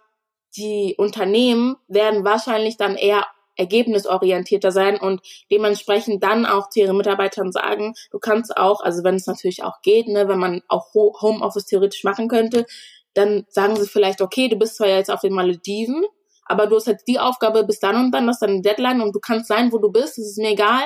[0.56, 7.50] die Unternehmen werden wahrscheinlich dann eher ergebnisorientierter sein und dementsprechend dann auch zu ihren Mitarbeitern
[7.50, 11.66] sagen, du kannst auch, also wenn es natürlich auch geht, ne, wenn man auch Homeoffice
[11.66, 12.66] theoretisch machen könnte,
[13.14, 16.04] dann sagen sie vielleicht, okay, du bist zwar jetzt auf den Malediven,
[16.44, 19.14] aber du hast halt die Aufgabe bis dann und dann, das ist deine Deadline und
[19.14, 20.84] du kannst sein, wo du bist, das ist mir egal,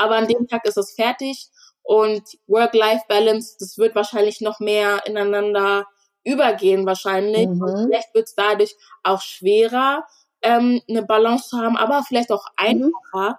[0.00, 1.48] aber an dem Tag ist es fertig
[1.82, 5.86] und Work-Life-Balance, das wird wahrscheinlich noch mehr ineinander
[6.24, 7.48] übergehen wahrscheinlich.
[7.48, 7.62] Mhm.
[7.62, 10.04] Und vielleicht wird es dadurch auch schwerer,
[10.42, 12.92] ähm, eine Balance zu haben, aber vielleicht auch mhm.
[13.12, 13.36] einfacher, mhm.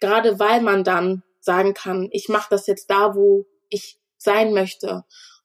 [0.00, 5.04] gerade weil man dann sagen kann, ich mache das jetzt da, wo ich sein möchte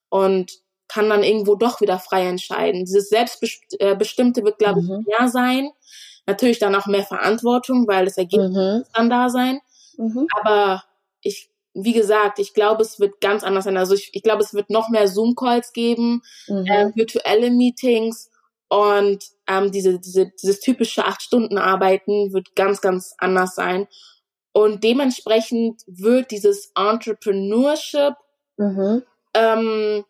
[0.10, 0.52] und
[0.88, 2.86] kann dann irgendwo doch wieder frei entscheiden.
[2.86, 5.00] Dieses Selbstbestimmte wird, glaube mhm.
[5.00, 5.72] ich, mehr sein.
[6.28, 8.84] Natürlich dann auch mehr Verantwortung, weil das Ergebnis mhm.
[8.94, 9.60] dann da sein.
[10.02, 10.28] Mhm.
[10.40, 10.84] Aber
[11.22, 13.78] ich, wie gesagt, ich glaube, es wird ganz anders sein.
[13.78, 16.66] Also ich, ich glaube, es wird noch mehr Zoom-Calls geben, mhm.
[16.66, 18.30] äh, virtuelle Meetings
[18.68, 23.88] und ähm, diese, diese, dieses typische acht Stunden Arbeiten wird ganz, ganz anders sein.
[24.54, 28.16] Und dementsprechend wird dieses Entrepreneurship
[28.58, 29.04] mhm.
[29.34, 30.06] ähm,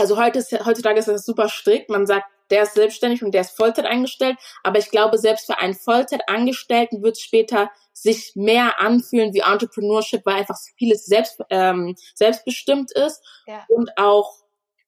[0.00, 1.90] also heute ist, heutzutage ist das super strikt.
[1.90, 4.36] Man sagt, der ist selbstständig und der ist Vollzeit eingestellt.
[4.62, 10.24] Aber ich glaube, selbst für einen Vollzeitangestellten wird es später sich mehr anfühlen wie Entrepreneurship,
[10.24, 13.64] weil einfach vieles selbst, ähm, selbstbestimmt ist ja.
[13.68, 14.40] und auch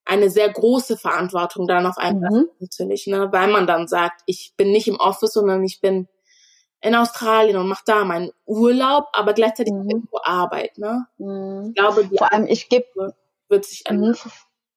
[0.05, 2.49] eine sehr große Verantwortung dann auf einmal mhm.
[2.59, 3.29] natürlich, ne?
[3.31, 6.09] weil man dann sagt, ich bin nicht im Office, sondern ich bin
[6.81, 9.89] in Australien und mache da meinen Urlaub, aber gleichzeitig mhm.
[9.89, 10.79] irgendwo Arbeit.
[10.79, 11.07] Ne?
[11.19, 11.69] Mhm.
[11.69, 13.15] Ich glaube, die vor allem ich gebe
[13.49, 13.97] wird sich mhm.
[13.97, 14.17] ändern.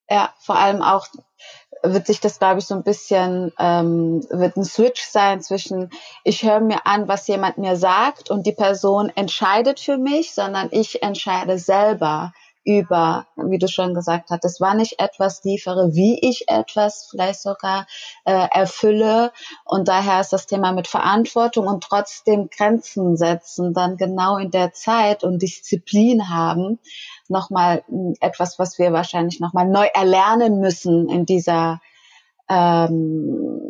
[0.08, 1.08] Ja, vor allem auch
[1.82, 5.90] wird sich das, glaube ich, so ein bisschen, ähm, wird ein Switch sein zwischen,
[6.24, 10.68] ich höre mir an, was jemand mir sagt und die Person entscheidet für mich, sondern
[10.70, 12.32] ich entscheide selber
[12.66, 17.40] über, wie du schon gesagt hast, es war nicht etwas liefere, wie ich etwas vielleicht
[17.40, 17.86] sogar
[18.24, 19.32] äh, erfülle.
[19.64, 24.72] Und daher ist das Thema mit Verantwortung und trotzdem Grenzen setzen, dann genau in der
[24.72, 26.80] Zeit und Disziplin haben,
[27.30, 31.80] nochmal hm, etwas, was wir wahrscheinlich nochmal neu erlernen müssen in dieser
[32.48, 33.60] ähm,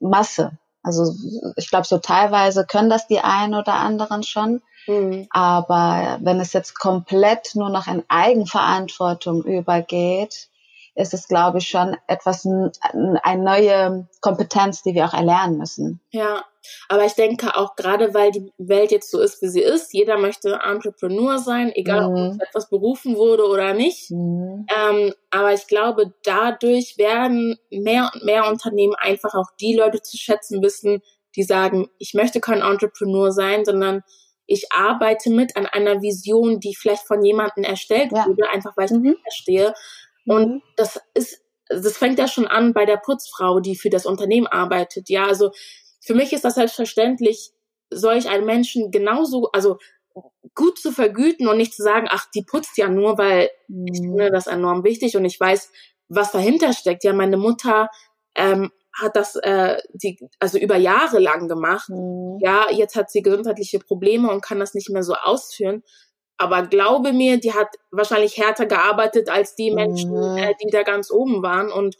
[0.00, 0.58] Masse.
[0.82, 1.14] Also
[1.56, 4.60] ich glaube, so teilweise können das die einen oder anderen schon.
[4.86, 5.26] Mhm.
[5.30, 10.48] Aber wenn es jetzt komplett nur noch in Eigenverantwortung übergeht,
[10.94, 16.00] ist es, glaube ich, schon etwas, eine neue Kompetenz, die wir auch erlernen müssen.
[16.10, 16.44] Ja,
[16.88, 20.18] aber ich denke auch gerade, weil die Welt jetzt so ist, wie sie ist, jeder
[20.18, 22.32] möchte Entrepreneur sein, egal mhm.
[22.34, 24.10] ob etwas berufen wurde oder nicht.
[24.10, 24.66] Mhm.
[24.74, 30.16] Ähm, aber ich glaube, dadurch werden mehr und mehr Unternehmen einfach auch die Leute zu
[30.16, 31.02] schätzen wissen,
[31.36, 34.02] die sagen, ich möchte kein Entrepreneur sein, sondern
[34.46, 38.26] ich arbeite mit an einer Vision, die vielleicht von jemandem erstellt ja.
[38.26, 39.16] wurde, einfach weil ich mhm.
[39.22, 39.74] verstehe.
[40.26, 40.62] Und mhm.
[40.76, 45.08] das ist, das fängt ja schon an bei der Putzfrau, die für das Unternehmen arbeitet.
[45.08, 45.50] Ja, also
[46.04, 47.52] für mich ist das selbstverständlich,
[47.90, 49.78] solch einen Menschen genauso, also
[50.54, 53.86] gut zu vergüten und nicht zu sagen, ach, die putzt ja nur, weil mhm.
[53.92, 55.70] ich finde das enorm wichtig und ich weiß,
[56.08, 57.04] was dahinter steckt.
[57.04, 57.88] Ja, meine Mutter
[58.36, 61.88] ähm, hat das äh, die, also über Jahre lang gemacht.
[61.88, 62.38] Mhm.
[62.40, 65.82] Ja, jetzt hat sie gesundheitliche Probleme und kann das nicht mehr so ausführen.
[66.36, 70.36] Aber glaube mir, die hat wahrscheinlich härter gearbeitet als die Menschen, mhm.
[70.36, 71.72] äh, die da ganz oben waren.
[71.72, 71.96] Und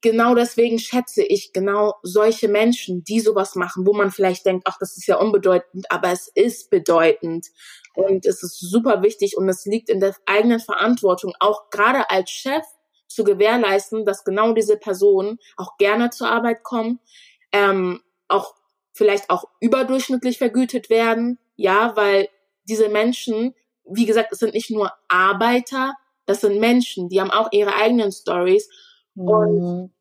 [0.00, 4.78] genau deswegen schätze ich genau solche Menschen, die sowas machen, wo man vielleicht denkt, ach,
[4.78, 7.48] das ist ja unbedeutend, aber es ist bedeutend.
[7.94, 12.30] Und es ist super wichtig und es liegt in der eigenen Verantwortung, auch gerade als
[12.30, 12.64] Chef
[13.06, 16.98] zu gewährleisten, dass genau diese Personen auch gerne zur Arbeit kommen,
[17.52, 18.54] ähm, auch
[18.92, 22.28] vielleicht auch überdurchschnittlich vergütet werden, ja, weil
[22.68, 23.54] diese Menschen,
[23.84, 25.94] wie gesagt, es sind nicht nur Arbeiter,
[26.26, 28.68] das sind Menschen, die haben auch ihre eigenen Stories
[29.14, 29.28] mhm.
[29.28, 29.94] und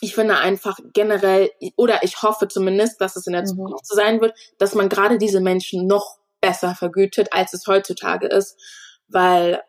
[0.00, 3.46] ich finde einfach generell, oder ich hoffe zumindest, dass es in der mhm.
[3.46, 8.26] Zukunft so sein wird, dass man gerade diese Menschen noch besser vergütet, als es heutzutage
[8.26, 8.60] ist,
[9.06, 9.62] weil,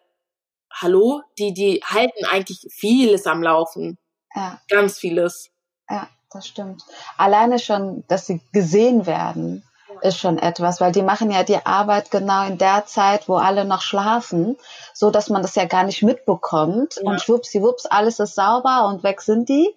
[0.72, 3.99] hallo, die, die halten eigentlich vieles am Laufen.
[4.34, 4.59] Ja.
[4.70, 5.51] Ganz vieles.
[5.88, 6.84] Ja, das stimmt.
[7.18, 9.64] Alleine schon, dass sie gesehen werden,
[10.02, 13.66] ist schon etwas, weil die machen ja die Arbeit genau in der Zeit, wo alle
[13.66, 14.58] noch schlafen,
[14.94, 17.10] so dass man das ja gar nicht mitbekommt ja.
[17.10, 19.74] und schwuppsiwupps, alles ist sauber und weg sind die.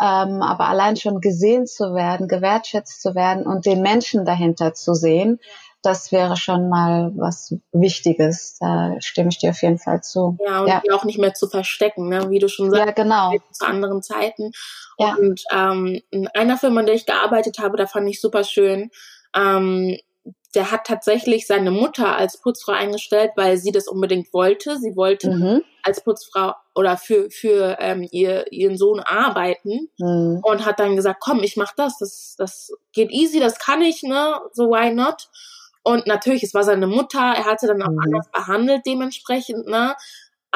[0.00, 4.92] Ähm, aber allein schon gesehen zu werden, gewertschätzt zu werden und den Menschen dahinter zu
[4.94, 5.38] sehen,
[5.84, 8.56] das wäre schon mal was Wichtiges.
[8.58, 10.38] Da stimme ich dir auf jeden Fall zu.
[10.44, 10.82] Ja, und ja.
[10.84, 12.30] die auch nicht mehr zu verstecken, ne?
[12.30, 12.86] wie du schon sagst.
[12.86, 13.32] Ja, genau.
[13.52, 14.52] Zu anderen Zeiten.
[14.98, 15.14] Ja.
[15.14, 18.90] Und ähm, in einer Firma, in der ich gearbeitet habe, da fand ich super schön.
[19.34, 19.96] Ähm,
[20.54, 24.78] der hat tatsächlich seine Mutter als Putzfrau eingestellt, weil sie das unbedingt wollte.
[24.78, 25.62] Sie wollte mhm.
[25.82, 30.40] als Putzfrau oder für für ähm, ihr ihren Sohn arbeiten mhm.
[30.42, 34.02] und hat dann gesagt, komm, ich mach das, das das geht easy, das kann ich,
[34.02, 35.28] ne, so why not?
[35.82, 38.00] Und natürlich, es war seine Mutter, er hatte dann auch mhm.
[38.00, 39.94] anders behandelt dementsprechend, ne?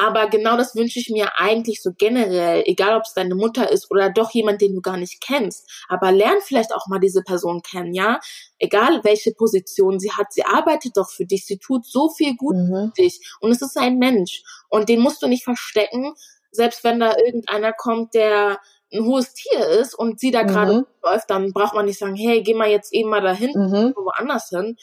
[0.01, 3.91] Aber genau das wünsche ich mir eigentlich so generell, egal ob es deine Mutter ist
[3.91, 5.69] oder doch jemand, den du gar nicht kennst.
[5.89, 8.21] Aber lern vielleicht auch mal diese Person kennen, ja?
[8.59, 12.55] Egal welche Position sie hat, sie arbeitet doch für dich, sie tut so viel gut
[12.55, 12.93] mhm.
[12.95, 13.19] für dich.
[13.41, 14.41] Und es ist ein Mensch.
[14.69, 16.13] Und den musst du nicht verstecken,
[16.49, 18.61] selbst wenn da irgendeiner kommt, der
[18.93, 20.85] ein hohes Tier ist und sie da gerade mhm.
[21.03, 23.93] läuft, dann braucht man nicht sagen, hey, geh mal jetzt eben mal dahin, mhm.
[23.97, 24.77] woanders hin,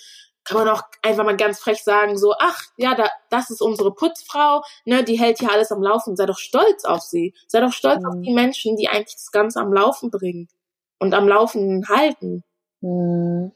[0.46, 3.92] kann man auch einfach mal ganz frech sagen, so, ach, ja, da, das ist unsere
[3.92, 6.16] Putzfrau, ne, die hält hier alles am Laufen.
[6.16, 7.34] Sei doch stolz auf sie.
[7.48, 8.06] Sei doch stolz mhm.
[8.06, 10.48] auf die Menschen, die eigentlich das Ganze am Laufen bringen
[10.98, 12.44] und am Laufen halten.
[12.80, 13.52] Mhm.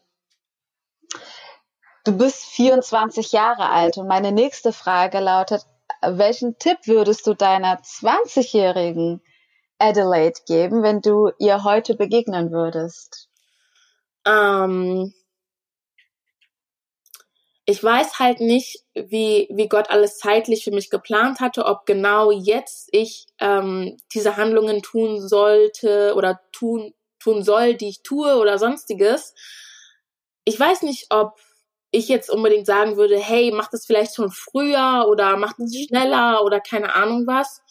[2.04, 5.66] Du bist 24 Jahre alt und meine nächste Frage lautet,
[6.02, 9.22] welchen Tipp würdest du deiner 20-jährigen
[9.78, 13.28] Adelaide geben, wenn du ihr heute begegnen würdest?
[14.26, 15.12] Ähm,
[17.70, 22.32] ich weiß halt nicht, wie, wie Gott alles zeitlich für mich geplant hatte, ob genau
[22.32, 28.58] jetzt ich ähm, diese Handlungen tun sollte oder tun, tun soll, die ich tue oder
[28.58, 29.34] sonstiges.
[30.44, 31.38] Ich weiß nicht, ob
[31.92, 36.44] ich jetzt unbedingt sagen würde, hey, mach das vielleicht schon früher oder mach das schneller
[36.44, 37.62] oder keine Ahnung was.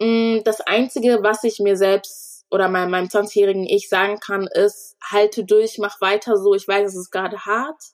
[0.00, 4.96] Mm, das Einzige, was ich mir selbst oder meinem, meinem 20-jährigen Ich sagen kann, ist,
[5.02, 6.54] halte durch, mach weiter so.
[6.54, 7.93] Ich weiß, es ist gerade hart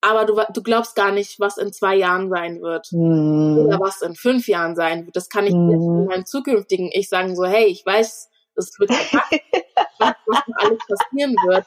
[0.00, 2.88] aber du, du glaubst gar nicht, was in zwei Jahren sein wird.
[2.92, 3.66] Mhm.
[3.66, 5.16] Oder was in fünf Jahren sein wird.
[5.16, 5.70] Das kann ich mhm.
[5.70, 8.90] jetzt meinem zukünftigen Ich sagen, so, hey, ich weiß, es wird
[9.98, 11.66] was, was alles passieren wird.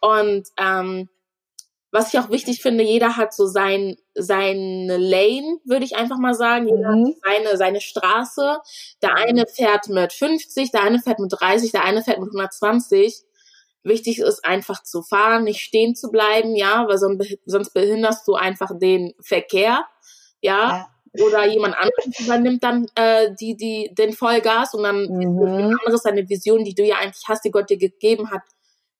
[0.00, 1.08] Und ähm,
[1.94, 6.34] was ich auch wichtig finde, jeder hat so sein, seine Lane, würde ich einfach mal
[6.34, 6.66] sagen.
[6.66, 7.06] Jeder mhm.
[7.06, 8.58] hat seine, seine Straße.
[9.00, 13.22] Der eine fährt mit 50, der eine fährt mit 30, der eine fährt mit 120.
[13.84, 18.70] Wichtig ist einfach zu fahren, nicht stehen zu bleiben, ja, weil sonst behinderst du einfach
[18.78, 19.84] den Verkehr,
[20.40, 20.68] ja.
[20.68, 20.88] ja.
[21.24, 25.46] Oder jemand anderes übernimmt dann äh, die, die, den Vollgas und dann mhm.
[25.46, 28.42] ist anderes deine Vision, die du ja eigentlich hast, die Gott dir gegeben hat,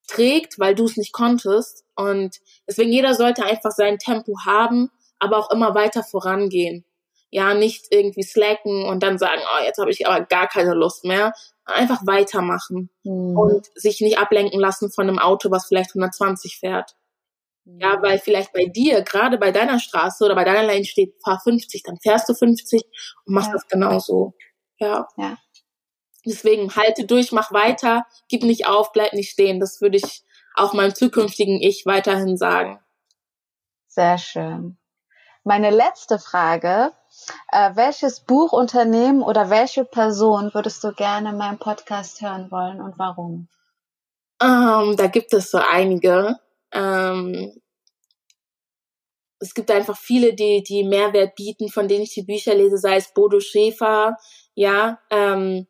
[0.06, 1.84] trägt, weil du es nicht konntest.
[1.96, 2.36] Und
[2.68, 6.84] deswegen jeder sollte einfach sein Tempo haben, aber auch immer weiter vorangehen.
[7.34, 11.04] Ja, nicht irgendwie slacken und dann sagen, oh, jetzt habe ich aber gar keine Lust
[11.04, 11.32] mehr,
[11.64, 13.36] einfach weitermachen mhm.
[13.36, 16.94] und sich nicht ablenken lassen von einem Auto, was vielleicht 120 fährt.
[17.64, 17.80] Mhm.
[17.80, 21.40] Ja, weil vielleicht bei dir, gerade bei deiner Straße oder bei deiner Lane steht, fahr
[21.42, 22.84] 50, dann fährst du 50
[23.26, 23.54] und machst ja.
[23.54, 24.34] das genauso.
[24.78, 25.08] Ja.
[25.16, 25.36] ja.
[26.24, 29.58] Deswegen halte durch, mach weiter, gib nicht auf, bleib nicht stehen.
[29.58, 30.22] Das würde ich
[30.54, 32.78] auch meinem zukünftigen Ich weiterhin sagen.
[33.88, 34.78] Sehr schön.
[35.42, 36.92] Meine letzte Frage
[37.52, 42.80] äh, welches Buch, Unternehmen oder welche Person würdest du gerne in meinem Podcast hören wollen
[42.80, 43.48] und warum?
[44.42, 46.38] Ähm, da gibt es so einige.
[46.72, 47.52] Ähm,
[49.38, 52.96] es gibt einfach viele, die, die Mehrwert bieten, von denen ich die Bücher lese, sei
[52.96, 54.16] es Bodo Schäfer,
[54.54, 55.66] ja, ähm,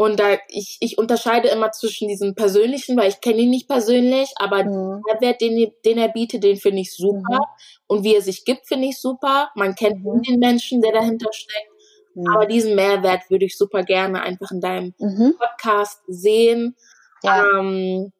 [0.00, 4.30] und da ich, ich unterscheide immer zwischen diesem persönlichen, weil ich kenne ihn nicht persönlich,
[4.36, 5.02] aber mhm.
[5.10, 7.18] der Wert, den, den er bietet, den finde ich super.
[7.18, 7.84] Mhm.
[7.88, 9.50] Und wie er sich gibt, finde ich super.
[9.56, 10.22] Man kennt mhm.
[10.22, 11.72] den Menschen, der dahinter steckt.
[12.14, 12.28] Mhm.
[12.28, 15.34] Aber diesen Mehrwert würde ich super gerne einfach in deinem mhm.
[15.36, 16.76] Podcast sehen.
[17.24, 17.58] Ja.
[17.58, 18.12] Ähm,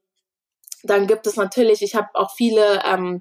[0.82, 3.20] dann gibt es natürlich, ich habe auch viele ähm,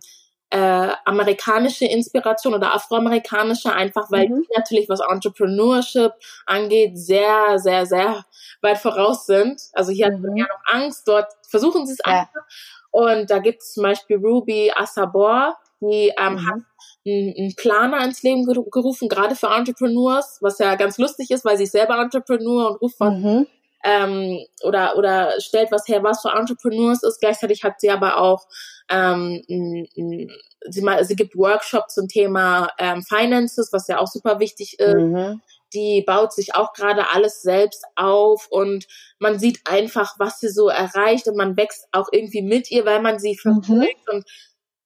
[0.49, 4.41] äh, amerikanische Inspiration oder afroamerikanische, einfach weil Mhm.
[4.44, 6.14] die natürlich, was Entrepreneurship
[6.45, 8.26] angeht, sehr, sehr, sehr
[8.61, 9.61] weit voraus sind.
[9.74, 10.38] Also hier hat man Mhm.
[10.38, 12.22] ja noch Angst, dort versuchen sie es Ja.
[12.22, 12.45] einfach.
[12.91, 16.48] Und da gibt es zum Beispiel Ruby Asabor, die ähm, Mhm.
[16.49, 16.60] hat
[17.06, 21.57] einen Planer ins Leben geru- gerufen, gerade für Entrepreneurs, was ja ganz lustig ist, weil
[21.57, 23.48] sie selber Entrepreneur und ruft was Mhm.
[23.88, 27.19] Ähm, oder oder stellt was her, was für Entrepreneurs ist.
[27.22, 28.45] Gleichzeitig hat sie aber auch
[28.89, 34.80] ähm, sie, ma- sie gibt Workshops zum Thema ähm, Finances, was ja auch super wichtig
[34.80, 34.95] ist.
[34.95, 35.41] Mhm.
[35.73, 38.88] Die baut sich auch gerade alles selbst auf und
[39.19, 43.01] man sieht einfach, was sie so erreicht und man wächst auch irgendwie mit ihr, weil
[43.01, 43.64] man sie Mhm.
[43.64, 44.26] verfolgt und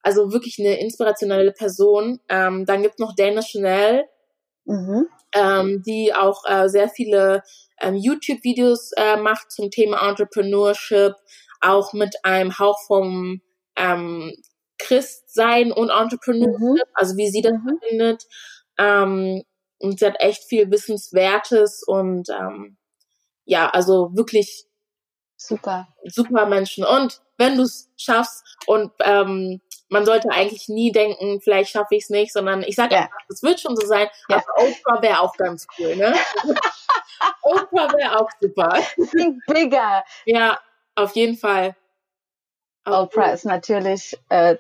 [0.04, 2.20] also wirklich eine inspirationelle Person.
[2.30, 4.06] Ähm, dann gibt noch Dana Chanel,
[4.66, 5.08] Mhm.
[5.36, 7.44] Ähm, die auch äh, sehr viele
[7.80, 11.16] ähm, YouTube-Videos äh, macht zum Thema Entrepreneurship,
[11.62, 13.42] auch mit einem Hauch vom
[13.76, 14.34] ähm,
[14.80, 16.78] Christsein und Entrepreneurship, Mhm.
[16.94, 17.80] also wie sie das Mhm.
[17.88, 18.24] findet.
[18.78, 19.44] Ähm,
[19.80, 22.78] und sie hat echt viel Wissenswertes und ähm,
[23.46, 24.66] ja, also wirklich
[25.38, 25.88] Super.
[26.06, 26.84] super Menschen.
[26.86, 32.04] Und wenn du es schaffst und ähm, man sollte eigentlich nie denken, vielleicht schaffe ich
[32.06, 33.02] es nicht, sondern ich sage Ja.
[33.02, 34.38] einfach, es wird schon so sein, Ja.
[34.38, 36.14] aber Oprah wäre auch ganz cool, ne?
[37.44, 38.80] Oprah wäre auch super.
[39.12, 40.04] Think bigger.
[40.26, 40.60] Ja,
[40.96, 41.76] auf jeden Fall.
[42.86, 44.56] Auf Oprah ist natürlich äh,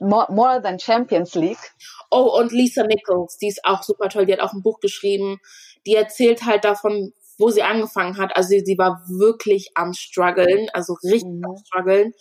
[0.00, 1.72] more, more than Champions League.
[2.10, 4.26] Oh, und Lisa Nichols, die ist auch super toll.
[4.26, 5.40] Die hat auch ein Buch geschrieben.
[5.86, 8.36] Die erzählt halt davon, wo sie angefangen hat.
[8.36, 11.44] Also sie, sie war wirklich am struggeln, also richtig Mhm.
[11.44, 12.12] am struggeln.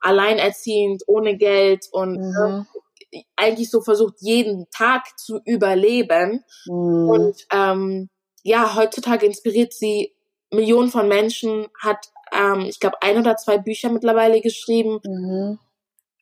[0.00, 2.66] Alleinerziehend, ohne Geld und Mhm.
[3.12, 6.44] äh, eigentlich so versucht, jeden Tag zu überleben.
[6.66, 7.08] Mhm.
[7.08, 8.08] Und ähm,
[8.42, 10.12] ja, heutzutage inspiriert sie
[10.52, 15.00] Millionen von Menschen, hat, ähm, ich glaube, ein oder zwei Bücher mittlerweile geschrieben.
[15.04, 15.58] Mhm.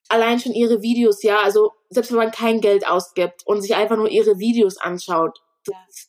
[0.09, 3.97] Allein schon ihre Videos, ja, also selbst wenn man kein Geld ausgibt und sich einfach
[3.97, 5.41] nur ihre Videos anschaut,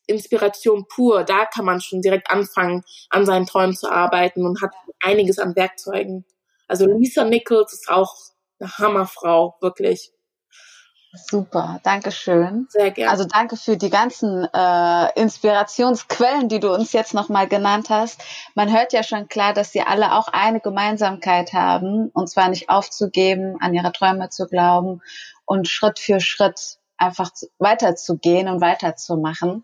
[0.08, 4.72] Inspiration pur, da kann man schon direkt anfangen, an seinen Träumen zu arbeiten und hat
[5.02, 6.26] einiges an Werkzeugen.
[6.68, 8.14] Also Lisa Nichols ist auch
[8.60, 10.12] eine Hammerfrau, wirklich.
[11.30, 12.68] Super, Dankeschön.
[12.70, 13.10] Sehr gerne.
[13.12, 18.22] Also danke für die ganzen äh, Inspirationsquellen, die du uns jetzt nochmal genannt hast.
[18.54, 22.70] Man hört ja schon klar, dass sie alle auch eine Gemeinsamkeit haben, und zwar nicht
[22.70, 25.02] aufzugeben, an ihre Träume zu glauben
[25.46, 29.64] und Schritt für Schritt einfach zu- weiterzugehen und weiterzumachen.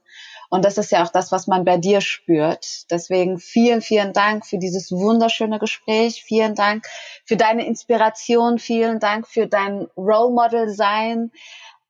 [0.52, 2.92] Und das ist ja auch das, was man bei dir spürt.
[2.92, 6.24] Deswegen vielen, vielen Dank für dieses wunderschöne Gespräch.
[6.24, 6.86] Vielen Dank
[7.26, 8.60] für deine Inspiration.
[8.60, 11.32] Vielen Dank für dein Role Model sein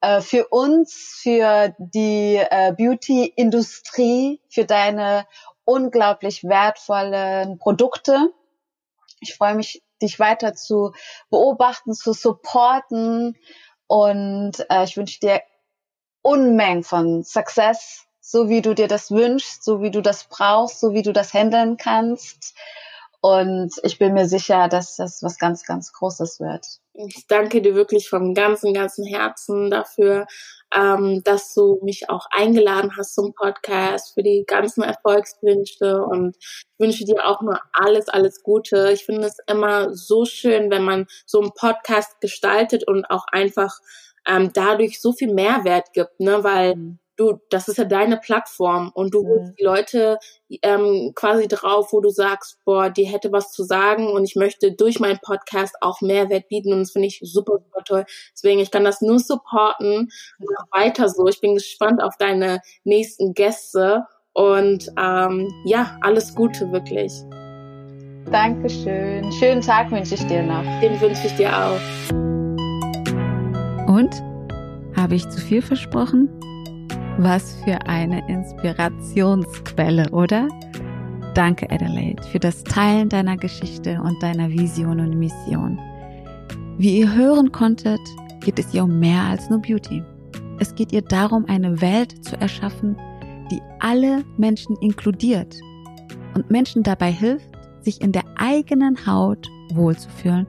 [0.02, 5.26] äh, für uns, für die äh, Beauty-Industrie, für deine
[5.64, 8.32] unglaublich wertvollen Produkte.
[9.22, 10.94] Ich freue mich, dich weiter zu
[11.32, 13.38] beobachten, zu supporten
[13.88, 15.42] und äh, ich wünsche dir
[16.24, 20.94] Unmengen von Success, so wie du dir das wünschst, so wie du das brauchst, so
[20.94, 22.56] wie du das handeln kannst.
[23.20, 26.66] Und ich bin mir sicher, dass das was ganz, ganz Großes wird.
[26.94, 30.26] Ich danke dir wirklich vom ganzen, ganzen Herzen dafür,
[30.74, 36.64] ähm, dass du mich auch eingeladen hast zum Podcast, für die ganzen Erfolgswünsche und ich
[36.80, 38.92] wünsche dir auch nur alles, alles Gute.
[38.92, 43.78] Ich finde es immer so schön, wenn man so einen Podcast gestaltet und auch einfach
[44.26, 49.14] ähm, dadurch so viel Mehrwert gibt, ne, weil du, das ist ja deine Plattform und
[49.14, 49.28] du Mhm.
[49.28, 50.18] holst die Leute
[50.64, 54.72] ähm, quasi drauf, wo du sagst, boah, die hätte was zu sagen und ich möchte
[54.72, 58.06] durch meinen Podcast auch Mehrwert bieten und das finde ich super, super toll.
[58.34, 60.10] Deswegen, ich kann das nur supporten
[60.40, 61.28] und auch weiter so.
[61.28, 67.14] Ich bin gespannt auf deine nächsten Gäste und ähm, ja, alles Gute wirklich.
[68.32, 69.30] Dankeschön.
[69.34, 70.64] Schönen Tag wünsche ich dir noch.
[70.82, 71.80] Den wünsche ich dir auch.
[73.88, 74.24] Und?
[74.96, 76.30] Habe ich zu viel versprochen?
[77.18, 80.48] Was für eine Inspirationsquelle, oder?
[81.34, 85.80] Danke, Adelaide, für das Teilen deiner Geschichte und deiner Vision und Mission.
[86.78, 88.00] Wie ihr hören konntet,
[88.40, 90.02] geht es ihr um mehr als nur Beauty.
[90.60, 92.96] Es geht ihr darum, eine Welt zu erschaffen,
[93.52, 95.56] die alle Menschen inkludiert
[96.34, 97.50] und Menschen dabei hilft,
[97.82, 100.48] sich in der eigenen Haut wohlzufühlen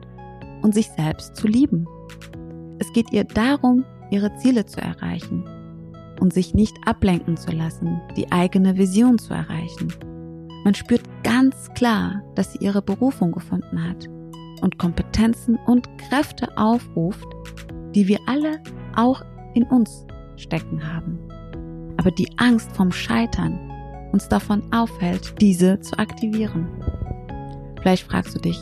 [0.61, 1.87] und sich selbst zu lieben.
[2.79, 5.43] Es geht ihr darum, ihre Ziele zu erreichen
[6.23, 9.93] und sich nicht ablenken zu lassen, die eigene Vision zu erreichen.
[10.63, 14.07] Man spürt ganz klar, dass sie ihre Berufung gefunden hat
[14.61, 17.27] und Kompetenzen und Kräfte aufruft,
[17.93, 18.63] die wir alle
[18.95, 19.21] auch
[19.53, 20.05] in uns
[20.37, 21.19] stecken haben.
[21.97, 23.59] Aber die Angst vom Scheitern
[24.13, 26.69] uns davon aufhält, diese zu aktivieren.
[27.81, 28.57] Vielleicht fragst du dich,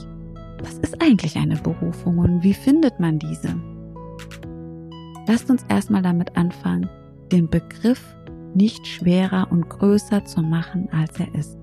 [0.64, 3.56] was ist eigentlich eine Berufung und wie findet man diese?
[5.28, 6.90] lasst uns erstmal damit anfangen,
[7.32, 8.04] den Begriff
[8.54, 11.58] nicht schwerer und größer zu machen, als er ist.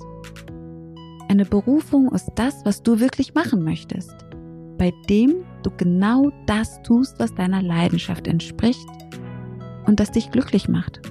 [1.29, 4.15] Eine Berufung ist das, was du wirklich machen möchtest,
[4.79, 8.87] bei dem du genau das tust, was deiner Leidenschaft entspricht
[9.87, 11.03] und das dich glücklich macht.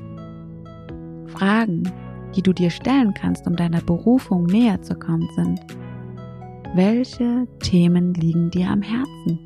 [1.27, 1.83] Fragen,
[2.35, 5.59] die du dir stellen kannst, um deiner Berufung näher zu kommen, sind,
[6.73, 9.39] welche Themen liegen dir am Herzen?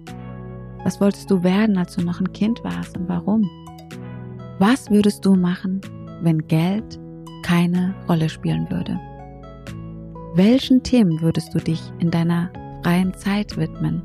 [0.83, 3.49] Was wolltest du werden, als du noch ein Kind warst und warum?
[4.61, 5.81] Was würdest du machen,
[6.21, 6.99] wenn Geld
[7.41, 8.99] keine Rolle spielen würde?
[10.35, 12.51] Welchen Themen würdest du dich in deiner
[12.83, 14.03] freien Zeit widmen?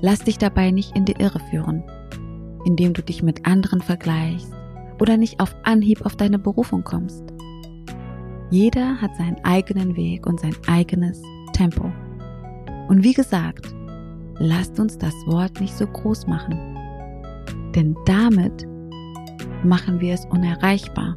[0.00, 1.84] Lass dich dabei nicht in die Irre führen,
[2.64, 4.52] indem du dich mit anderen vergleichst
[5.00, 7.22] oder nicht auf Anhieb auf deine Berufung kommst.
[8.50, 11.92] Jeder hat seinen eigenen Weg und sein eigenes Tempo.
[12.88, 13.72] Und wie gesagt,
[14.40, 16.58] lasst uns das Wort nicht so groß machen,
[17.76, 18.66] denn damit
[19.64, 21.16] machen wir es unerreichbar.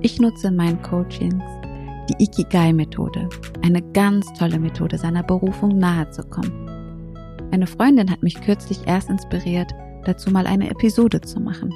[0.00, 1.44] Ich nutze in meinen Coachings
[2.08, 3.28] die Ikigai-Methode,
[3.62, 6.68] eine ganz tolle Methode, seiner Berufung nahe zu kommen.
[7.52, 9.72] Eine Freundin hat mich kürzlich erst inspiriert,
[10.04, 11.72] dazu mal eine Episode zu machen.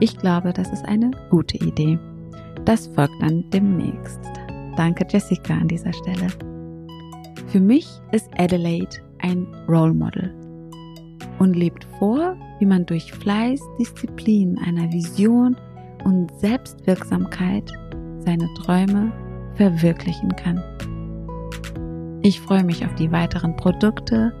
[0.00, 1.98] Ich glaube, das ist eine gute Idee.
[2.64, 4.20] Das folgt dann demnächst.
[4.76, 6.28] Danke Jessica an dieser Stelle.
[7.48, 10.41] Für mich ist Adelaide ein Role Model
[11.42, 15.56] und lebt vor, wie man durch Fleiß, Disziplin, einer Vision
[16.04, 17.68] und Selbstwirksamkeit
[18.20, 19.12] seine Träume
[19.56, 20.62] verwirklichen kann.
[22.22, 24.32] Ich freue mich auf die weiteren Produkte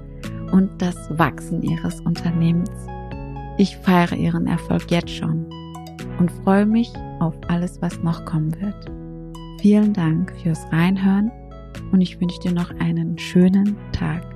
[0.52, 2.70] und das Wachsen ihres Unternehmens.
[3.58, 5.46] Ich feiere ihren Erfolg jetzt schon
[6.20, 8.92] und freue mich auf alles, was noch kommen wird.
[9.60, 11.32] Vielen Dank fürs Reinhören
[11.90, 14.31] und ich wünsche dir noch einen schönen Tag.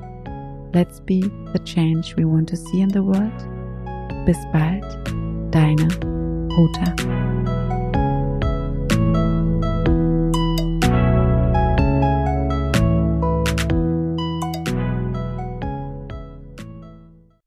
[0.75, 1.21] Let's be
[1.53, 3.33] the change we want to see in the world.
[4.27, 4.85] Bis bald,
[5.51, 5.89] deine
[6.57, 7.26] Ruta.